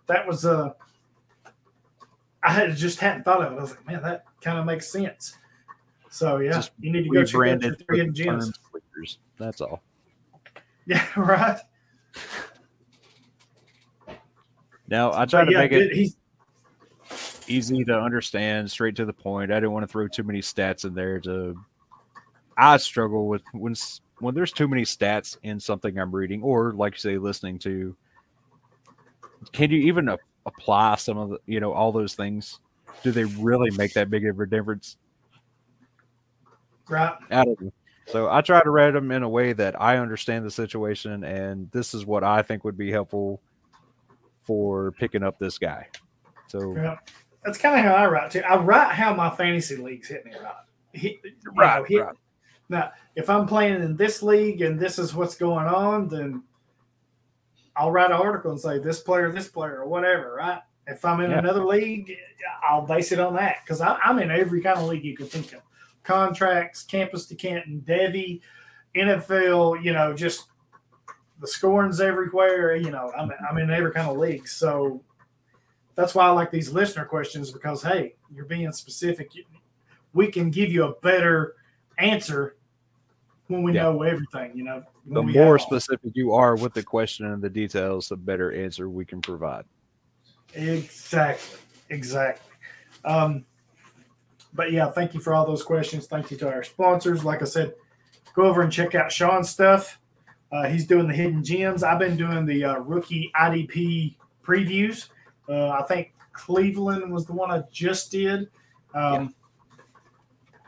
That 0.06 0.26
was 0.26 0.44
uh 0.44 0.70
I 2.42 2.52
had 2.52 2.76
just 2.76 2.98
hadn't 2.98 3.22
thought 3.22 3.42
of 3.42 3.52
it. 3.52 3.56
I 3.56 3.60
was 3.60 3.70
like, 3.70 3.86
man, 3.86 4.02
that 4.02 4.24
kind 4.40 4.58
of 4.58 4.66
makes 4.66 4.90
sense. 4.90 5.36
So 6.10 6.38
yeah, 6.38 6.52
Just 6.52 6.72
you 6.80 6.92
need 6.92 7.04
to 7.04 7.10
go 7.10 7.24
check 7.24 7.40
out 7.40 7.62
your 7.62 7.74
three 7.76 7.98
hidden 7.98 8.14
gems. 8.14 8.52
That's 9.38 9.60
all. 9.60 9.82
Yeah, 10.86 11.06
right. 11.16 11.58
Now 14.88 15.12
I 15.12 15.24
try 15.24 15.40
But 15.40 15.44
to 15.46 15.52
yeah, 15.52 15.58
make 15.60 15.72
it 15.72 15.92
he's 15.92 16.16
easy 17.46 17.84
to 17.84 17.98
understand, 17.98 18.70
straight 18.70 18.96
to 18.96 19.04
the 19.04 19.12
point. 19.12 19.50
I 19.50 19.54
didn't 19.56 19.72
want 19.72 19.84
to 19.84 19.86
throw 19.86 20.08
too 20.08 20.22
many 20.22 20.40
stats 20.40 20.84
in 20.84 20.94
there. 20.94 21.18
To 21.20 21.58
I 22.56 22.76
struggle 22.76 23.26
with 23.26 23.42
when 23.52 23.74
when 24.22 24.34
there's 24.34 24.52
too 24.52 24.68
many 24.68 24.82
stats 24.82 25.36
in 25.42 25.58
something 25.60 25.98
I'm 25.98 26.14
reading, 26.14 26.42
or 26.42 26.72
like 26.72 26.94
you 26.94 26.98
say, 27.00 27.18
listening 27.18 27.58
to. 27.60 27.94
Can 29.52 29.70
you 29.70 29.78
even 29.82 30.08
a- 30.08 30.18
apply 30.46 30.94
some 30.96 31.18
of 31.18 31.30
the 31.30 31.38
you 31.46 31.60
know 31.60 31.72
all 31.72 31.92
those 31.92 32.14
things? 32.14 32.58
do 33.02 33.10
they 33.10 33.24
really 33.24 33.70
make 33.72 33.94
that 33.94 34.10
big 34.10 34.24
of 34.26 34.38
a 34.38 34.46
difference 34.46 34.96
Right. 36.88 37.14
out 37.30 37.48
of 37.48 37.56
them? 37.58 37.72
So 38.06 38.28
I 38.30 38.42
try 38.42 38.62
to 38.62 38.70
read 38.70 38.94
them 38.94 39.10
in 39.10 39.22
a 39.22 39.28
way 39.28 39.52
that 39.54 39.80
I 39.80 39.96
understand 39.96 40.44
the 40.44 40.50
situation, 40.50 41.24
and 41.24 41.70
this 41.72 41.94
is 41.94 42.04
what 42.04 42.22
I 42.22 42.42
think 42.42 42.64
would 42.64 42.76
be 42.76 42.90
helpful 42.92 43.40
for 44.42 44.92
picking 44.92 45.22
up 45.22 45.38
this 45.38 45.58
guy. 45.58 45.88
So 46.48 46.76
Yeah. 46.76 46.98
That's 47.44 47.58
kind 47.58 47.76
of 47.76 47.84
how 47.84 47.94
I 47.94 48.06
write 48.06 48.30
too. 48.30 48.42
I 48.48 48.56
write 48.56 48.92
how 48.92 49.14
my 49.14 49.30
fantasy 49.30 49.76
leagues 49.76 50.06
hit 50.08 50.24
me 50.24 50.32
right. 50.40 50.54
Hit, 50.92 51.18
you 51.24 51.32
know, 51.46 51.52
Right, 51.56 51.84
hit- 51.88 52.00
right. 52.02 52.14
Now, 52.72 52.92
if 53.14 53.28
I'm 53.28 53.46
playing 53.46 53.82
in 53.82 53.96
this 53.96 54.22
league 54.22 54.62
and 54.62 54.80
this 54.80 54.98
is 54.98 55.14
what's 55.14 55.36
going 55.36 55.66
on, 55.66 56.08
then 56.08 56.42
I'll 57.76 57.92
write 57.92 58.10
an 58.10 58.16
article 58.16 58.50
and 58.50 58.58
say 58.60 58.78
this 58.78 59.00
player, 59.00 59.30
this 59.30 59.48
player, 59.48 59.82
or 59.82 59.86
whatever, 59.86 60.34
right? 60.36 60.60
If 60.86 61.04
I'm 61.04 61.20
in 61.20 61.30
Yeah. 61.30 61.38
another 61.38 61.64
league, 61.64 62.16
I'll 62.66 62.86
base 62.86 63.12
it 63.12 63.20
on 63.20 63.34
that 63.34 63.58
because 63.62 63.80
I'm 63.82 64.18
in 64.18 64.30
every 64.30 64.62
kind 64.62 64.78
of 64.78 64.86
league 64.86 65.04
you 65.04 65.14
could 65.14 65.30
think 65.30 65.52
of 65.52 65.60
contracts, 66.02 66.82
campus 66.82 67.26
to 67.26 67.34
Canton, 67.34 67.82
Devy, 67.86 68.40
NFL, 68.96 69.82
you 69.84 69.92
know, 69.92 70.14
just 70.14 70.46
the 71.40 71.46
scoring's 71.46 72.00
everywhere. 72.00 72.74
You 72.74 72.90
know, 72.90 73.12
I'm, 73.16 73.30
I'm 73.48 73.58
in 73.58 73.70
every 73.70 73.92
kind 73.92 74.08
of 74.08 74.16
league. 74.16 74.48
So 74.48 75.02
that's 75.94 76.14
why 76.14 76.24
I 76.24 76.30
like 76.30 76.50
these 76.50 76.72
listener 76.72 77.04
questions 77.04 77.50
because, 77.50 77.82
hey, 77.82 78.14
you're 78.34 78.46
being 78.46 78.72
specific. 78.72 79.30
We 80.14 80.28
can 80.28 80.50
give 80.50 80.72
you 80.72 80.84
a 80.84 80.94
better 81.00 81.54
answer 81.98 82.56
when 83.52 83.62
we 83.62 83.72
Yeah. 83.74 83.82
know 83.84 84.02
everything, 84.02 84.56
you 84.56 84.64
know. 84.64 84.82
the 85.06 85.22
more 85.22 85.58
specific 85.58 86.12
you 86.14 86.32
are 86.32 86.56
with 86.56 86.74
the 86.74 86.82
question 86.82 87.26
and 87.26 87.42
the 87.42 87.50
details, 87.50 88.08
the 88.08 88.16
better 88.16 88.52
answer 88.52 88.88
we 88.88 89.04
can 89.04 89.20
provide. 89.20 89.64
Exactly. 90.54 91.58
Exactly. 91.90 92.52
Um, 93.04 93.44
but 94.54 94.72
yeah, 94.72 94.90
thank 94.90 95.14
you 95.14 95.20
for 95.20 95.34
all 95.34 95.46
those 95.46 95.62
questions. 95.62 96.06
Thank 96.06 96.30
you 96.30 96.36
to 96.38 96.48
our 96.50 96.62
sponsors. 96.62 97.24
Like 97.24 97.42
I 97.42 97.46
said, 97.46 97.74
go 98.34 98.44
over 98.44 98.62
and 98.62 98.72
check 98.72 98.94
out 98.94 99.10
Sean's 99.10 99.50
stuff. 99.50 99.98
Uh, 100.50 100.68
he's 100.68 100.86
doing 100.86 101.08
the 101.08 101.14
hidden 101.14 101.42
gems. 101.42 101.82
I've 101.82 101.98
been 101.98 102.16
doing 102.16 102.44
the 102.44 102.64
uh, 102.64 102.78
rookie 102.78 103.32
IDP 103.40 104.16
previews. 104.44 105.08
Uh, 105.48 105.70
I 105.70 105.82
think 105.82 106.12
Cleveland 106.32 107.12
was 107.12 107.26
the 107.26 107.32
one 107.32 107.50
I 107.50 107.62
just 107.70 108.10
did. 108.12 108.48
Um, 108.94 109.34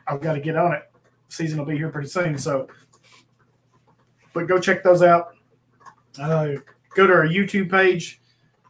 I've 0.06 0.20
got 0.20 0.35
to 0.35 0.40
get 0.40 0.56
on 0.56 0.73
it. 0.73 0.90
Season 1.35 1.59
will 1.59 1.66
be 1.66 1.77
here 1.77 1.89
pretty 1.89 2.09
soon. 2.09 2.39
So, 2.39 2.69
but 4.32 4.47
go 4.47 4.59
check 4.59 4.82
those 4.82 5.02
out. 5.02 5.35
Uh, 6.19 6.52
go 6.94 7.06
to 7.06 7.12
our 7.12 7.27
YouTube 7.27 7.70
page, 7.70 8.20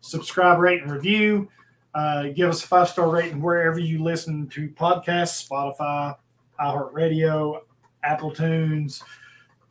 subscribe, 0.00 0.58
rate, 0.58 0.82
and 0.82 0.90
review. 0.90 1.48
Uh, 1.94 2.24
give 2.34 2.48
us 2.48 2.64
a 2.64 2.66
five 2.66 2.88
star 2.88 3.08
rating 3.08 3.40
wherever 3.40 3.78
you 3.78 4.02
listen 4.02 4.48
to 4.48 4.68
podcasts 4.70 5.46
Spotify, 5.46 6.16
iHeartRadio, 6.58 7.60
Apple 8.02 8.32
Tunes, 8.32 9.02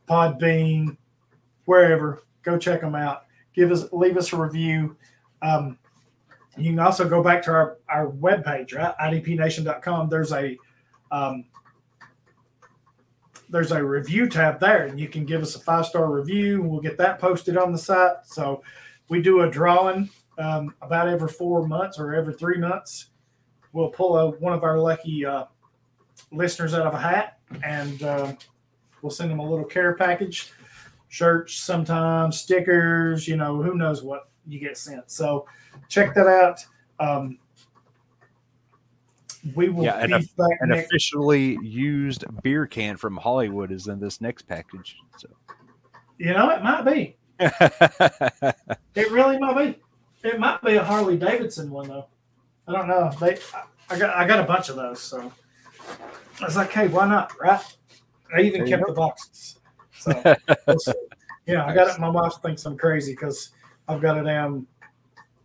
Podbean, 0.08 0.96
wherever. 1.64 2.22
Go 2.42 2.56
check 2.58 2.80
them 2.80 2.94
out. 2.94 3.24
Give 3.54 3.70
us 3.72 3.92
leave 3.92 4.16
us 4.16 4.32
a 4.32 4.36
review. 4.36 4.96
Um, 5.42 5.78
you 6.56 6.70
can 6.70 6.78
also 6.78 7.08
go 7.08 7.22
back 7.22 7.42
to 7.42 7.50
our, 7.50 7.78
our 7.88 8.06
webpage, 8.12 8.74
right? 8.74 8.94
IDPNation.com. 8.98 10.08
There's 10.08 10.32
a 10.32 10.56
um, 11.10 11.44
there's 13.54 13.70
a 13.70 13.84
review 13.84 14.28
tab 14.28 14.58
there, 14.58 14.86
and 14.86 14.98
you 14.98 15.08
can 15.08 15.24
give 15.24 15.40
us 15.40 15.54
a 15.54 15.60
five 15.60 15.86
star 15.86 16.10
review. 16.10 16.60
and 16.60 16.68
We'll 16.68 16.80
get 16.80 16.98
that 16.98 17.20
posted 17.20 17.56
on 17.56 17.70
the 17.70 17.78
site. 17.78 18.16
So 18.24 18.64
we 19.08 19.22
do 19.22 19.42
a 19.42 19.50
drawing 19.50 20.10
um, 20.38 20.74
about 20.82 21.06
every 21.06 21.28
four 21.28 21.64
months 21.64 22.00
or 22.00 22.16
every 22.16 22.34
three 22.34 22.58
months. 22.58 23.10
We'll 23.72 23.90
pull 23.90 24.16
a, 24.16 24.30
one 24.30 24.54
of 24.54 24.64
our 24.64 24.80
lucky 24.80 25.24
uh, 25.24 25.44
listeners 26.32 26.74
out 26.74 26.84
of 26.84 26.94
a 26.94 26.98
hat, 26.98 27.38
and 27.62 28.02
uh, 28.02 28.32
we'll 29.02 29.10
send 29.10 29.30
them 29.30 29.38
a 29.38 29.48
little 29.48 29.64
care 29.64 29.94
package, 29.94 30.52
shirts, 31.08 31.54
sometimes 31.54 32.40
stickers. 32.40 33.28
You 33.28 33.36
know, 33.36 33.62
who 33.62 33.76
knows 33.76 34.02
what 34.02 34.30
you 34.48 34.58
get 34.58 34.76
sent. 34.76 35.12
So 35.12 35.46
check 35.88 36.12
that 36.16 36.26
out. 36.26 36.58
Um, 36.98 37.38
we 39.54 39.68
will 39.68 39.84
Yeah, 39.84 39.98
and 39.98 40.10
back 40.12 40.58
An 40.60 40.70
next. 40.70 40.86
officially 40.86 41.58
used 41.62 42.24
beer 42.42 42.66
can 42.66 42.96
from 42.96 43.16
Hollywood 43.16 43.70
is 43.72 43.88
in 43.88 44.00
this 44.00 44.20
next 44.20 44.46
package. 44.48 44.96
So 45.18 45.28
You 46.18 46.32
know, 46.34 46.50
it 46.50 46.62
might 46.62 46.82
be. 46.82 47.16
It 48.94 49.10
really 49.10 49.38
might 49.38 49.56
be. 49.56 50.28
It 50.28 50.38
might 50.38 50.62
be 50.62 50.76
a 50.76 50.84
Harley 50.84 51.16
Davidson 51.16 51.70
one 51.70 51.88
though. 51.88 52.06
I 52.68 52.72
don't 52.72 52.88
know. 52.88 53.10
They, 53.20 53.34
I- 53.54 53.64
I 53.90 53.98
got, 53.98 54.16
I 54.16 54.26
got 54.26 54.40
a 54.40 54.44
bunch 54.44 54.70
of 54.70 54.76
those, 54.76 54.98
so 55.02 55.30
I 56.40 56.44
was 56.46 56.56
like, 56.56 56.70
hey, 56.72 56.88
why 56.88 57.06
not? 57.06 57.38
Right? 57.38 57.60
I 58.34 58.40
even 58.40 58.64
There 58.64 58.78
kept 58.78 58.86
the 58.88 58.94
boxes. 58.94 59.58
So, 59.92 60.10
we'll 60.66 60.78
see. 60.78 60.92
yeah, 61.46 61.66
I 61.66 61.74
got 61.74 61.94
it. 61.94 62.00
My 62.00 62.08
wife 62.08 62.32
thinks 62.42 62.64
I'm 62.64 62.78
crazy 62.78 63.12
because 63.12 63.50
I've 63.86 64.00
got 64.00 64.16
it 64.16 64.22
down 64.22 64.66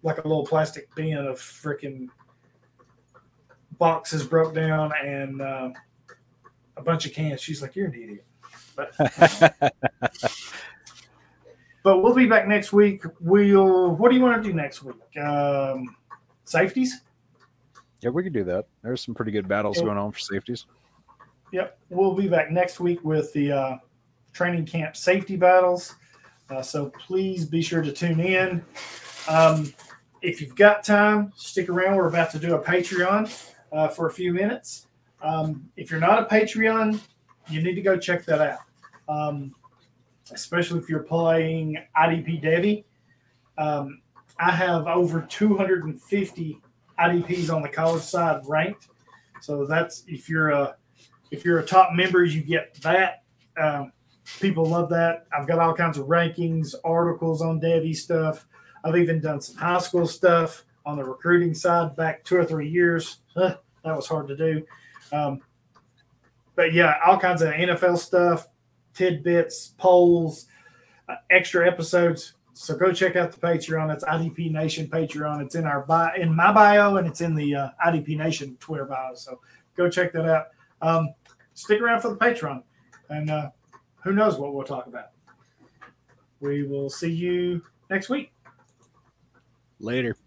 like 0.04 0.20
a 0.20 0.22
little 0.28 0.46
plastic 0.46 0.88
bin 0.96 1.18
of 1.18 1.36
freaking 1.38 2.08
boxes 3.80 4.26
broke 4.26 4.54
down 4.54 4.92
and 5.04 5.42
uh, 5.42 5.72
a 6.78 6.82
bunch 6.84 7.06
of 7.08 7.14
cans. 7.14 7.42
She's 7.42 7.62
like, 7.62 7.76
you're 7.76 7.88
an 7.88 7.94
idiot. 7.96 8.26
But 8.76 8.94
but 11.84 12.00
we'll 12.00 12.14
be 12.14 12.28
back 12.28 12.48
next 12.48 12.72
week. 12.72 13.04
We'll. 13.20 13.96
What 13.96 14.10
do 14.12 14.16
you 14.18 14.22
want 14.22 14.42
to 14.44 14.48
do 14.50 14.54
next 14.56 14.84
week? 14.84 15.18
Um, 15.18 15.96
safeties. 16.46 17.02
yeah, 18.02 18.10
we 18.12 18.24
could 18.24 18.34
do 18.34 18.44
that. 18.44 18.66
There's 18.84 19.02
some 19.04 19.16
pretty 19.16 19.32
good 19.32 19.48
battles 19.48 19.78
Yeah. 19.78 19.86
going 19.86 19.98
on 19.98 20.12
for 20.12 20.20
safeties. 20.20 20.66
Yep, 21.52 21.80
we'll 21.90 22.14
be 22.14 22.28
back 22.28 22.52
next 22.52 22.80
week 22.80 23.04
with 23.04 23.34
the 23.34 23.52
uh, 23.52 23.78
training 24.34 24.66
camp 24.68 24.96
safety 24.96 25.36
battles. 25.36 25.96
Uh, 26.50 26.62
so 26.62 26.92
please 26.92 27.46
be 27.46 27.62
sure 27.62 27.82
to 27.82 27.92
tune 27.92 28.20
in. 28.20 28.64
Um, 29.28 29.74
if 30.22 30.42
you've 30.42 30.56
got 30.56 30.84
time, 30.84 31.32
stick 31.36 31.70
around. 31.70 31.96
We're 31.96 32.08
about 32.08 32.30
to 32.32 32.40
do 32.40 32.56
a 32.56 32.60
Patreon 32.64 33.32
uh, 33.72 33.88
for 33.88 34.08
a 34.08 34.12
few 34.12 34.34
minutes. 34.34 34.88
Um, 35.22 35.70
if 35.76 35.92
you're 35.92 36.00
not 36.00 36.24
a 36.24 36.26
Patreon, 36.26 37.00
you 37.50 37.62
need 37.62 37.76
to 37.76 37.82
go 37.82 37.98
check 37.98 38.26
that 38.26 38.42
out. 38.42 38.60
Um, 39.08 39.56
especially 40.32 40.80
if 40.80 40.90
you're 40.90 41.04
playing 41.04 41.78
IDP 41.98 42.44
Devy. 42.44 42.84
Um, 43.58 44.02
I 44.40 44.52
have 44.52 44.88
over 44.88 45.22
250 45.22 46.62
IDPs 47.00 47.54
on 47.54 47.62
the 47.62 47.70
college 47.70 48.04
side 48.04 48.42
ranked. 48.48 48.88
So 49.42 49.66
that's 49.66 50.04
if 50.08 50.30
you're 50.30 50.50
a 50.50 50.76
if 51.32 51.46
you're 51.46 51.60
a 51.60 51.66
top 51.66 51.94
member, 51.94 52.24
you 52.24 52.42
get 52.42 52.74
that. 52.82 53.24
Um, 53.58 53.92
people 54.40 54.66
love 54.66 54.90
that. 54.90 55.26
I've 55.32 55.48
got 55.48 55.60
all 55.60 55.74
kinds 55.74 55.98
of 55.98 56.08
rankings, 56.08 56.74
articles 56.84 57.42
on 57.42 57.60
Devy 57.60 57.96
stuff. 57.96 58.48
I've 58.84 58.96
even 58.96 59.20
done 59.20 59.42
some 59.42 59.58
high 59.58 59.80
school 59.80 60.08
stuff 60.08 60.66
on 60.86 60.98
the 60.98 61.04
recruiting 61.04 61.54
side 61.54 61.96
back 61.96 62.24
two 62.24 62.38
or 62.38 62.46
three 62.46 62.70
years. 62.70 63.19
Huh, 63.36 63.58
that 63.84 63.96
was 63.96 64.08
hard 64.08 64.28
to 64.28 64.36
do. 64.36 64.66
Um, 65.12 65.42
but 66.56 66.74
yeah, 66.74 66.96
all 67.06 67.18
kinds 67.18 67.42
of 67.42 67.50
NFL 67.54 67.98
stuff, 67.98 68.48
tidbits, 68.94 69.76
polls, 69.78 70.48
uh, 71.08 71.16
extra 71.32 71.66
episodes. 71.68 72.34
So 72.54 72.76
go 72.76 72.92
check 72.92 73.16
out 73.16 73.32
the 73.32 73.40
Patreon. 73.40 73.94
It's 73.94 74.04
IDP 74.04 74.52
Nation 74.52 74.88
Patreon. 74.88 75.42
It's 75.42 75.56
in 75.56 75.66
our 75.66 75.86
bio, 75.86 76.14
in 76.16 76.36
my 76.36 76.52
bio, 76.52 76.98
and 76.98 77.08
it's 77.08 77.22
in 77.22 77.34
the 77.34 77.56
uh, 77.56 77.70
IDP 77.86 78.18
Nation 78.18 78.58
Twitter 78.60 78.84
bio. 78.86 79.14
So 79.16 79.40
go 79.78 79.90
check 79.90 80.12
that 80.14 80.26
out. 80.26 80.48
Um, 80.82 81.14
stick 81.54 81.82
around 81.82 82.02
for 82.02 82.10
the 82.10 82.18
Patreon, 82.18 82.62
and 83.10 83.30
uh, 83.30 83.50
who 84.04 84.12
knows 84.12 84.38
what 84.38 84.54
we'll 84.54 84.66
talk 84.66 84.88
about. 84.88 85.12
We 86.42 86.64
will 86.64 86.90
see 86.90 87.12
you 87.12 87.62
next 87.90 88.10
week. 88.10 88.34
Later. 89.80 90.18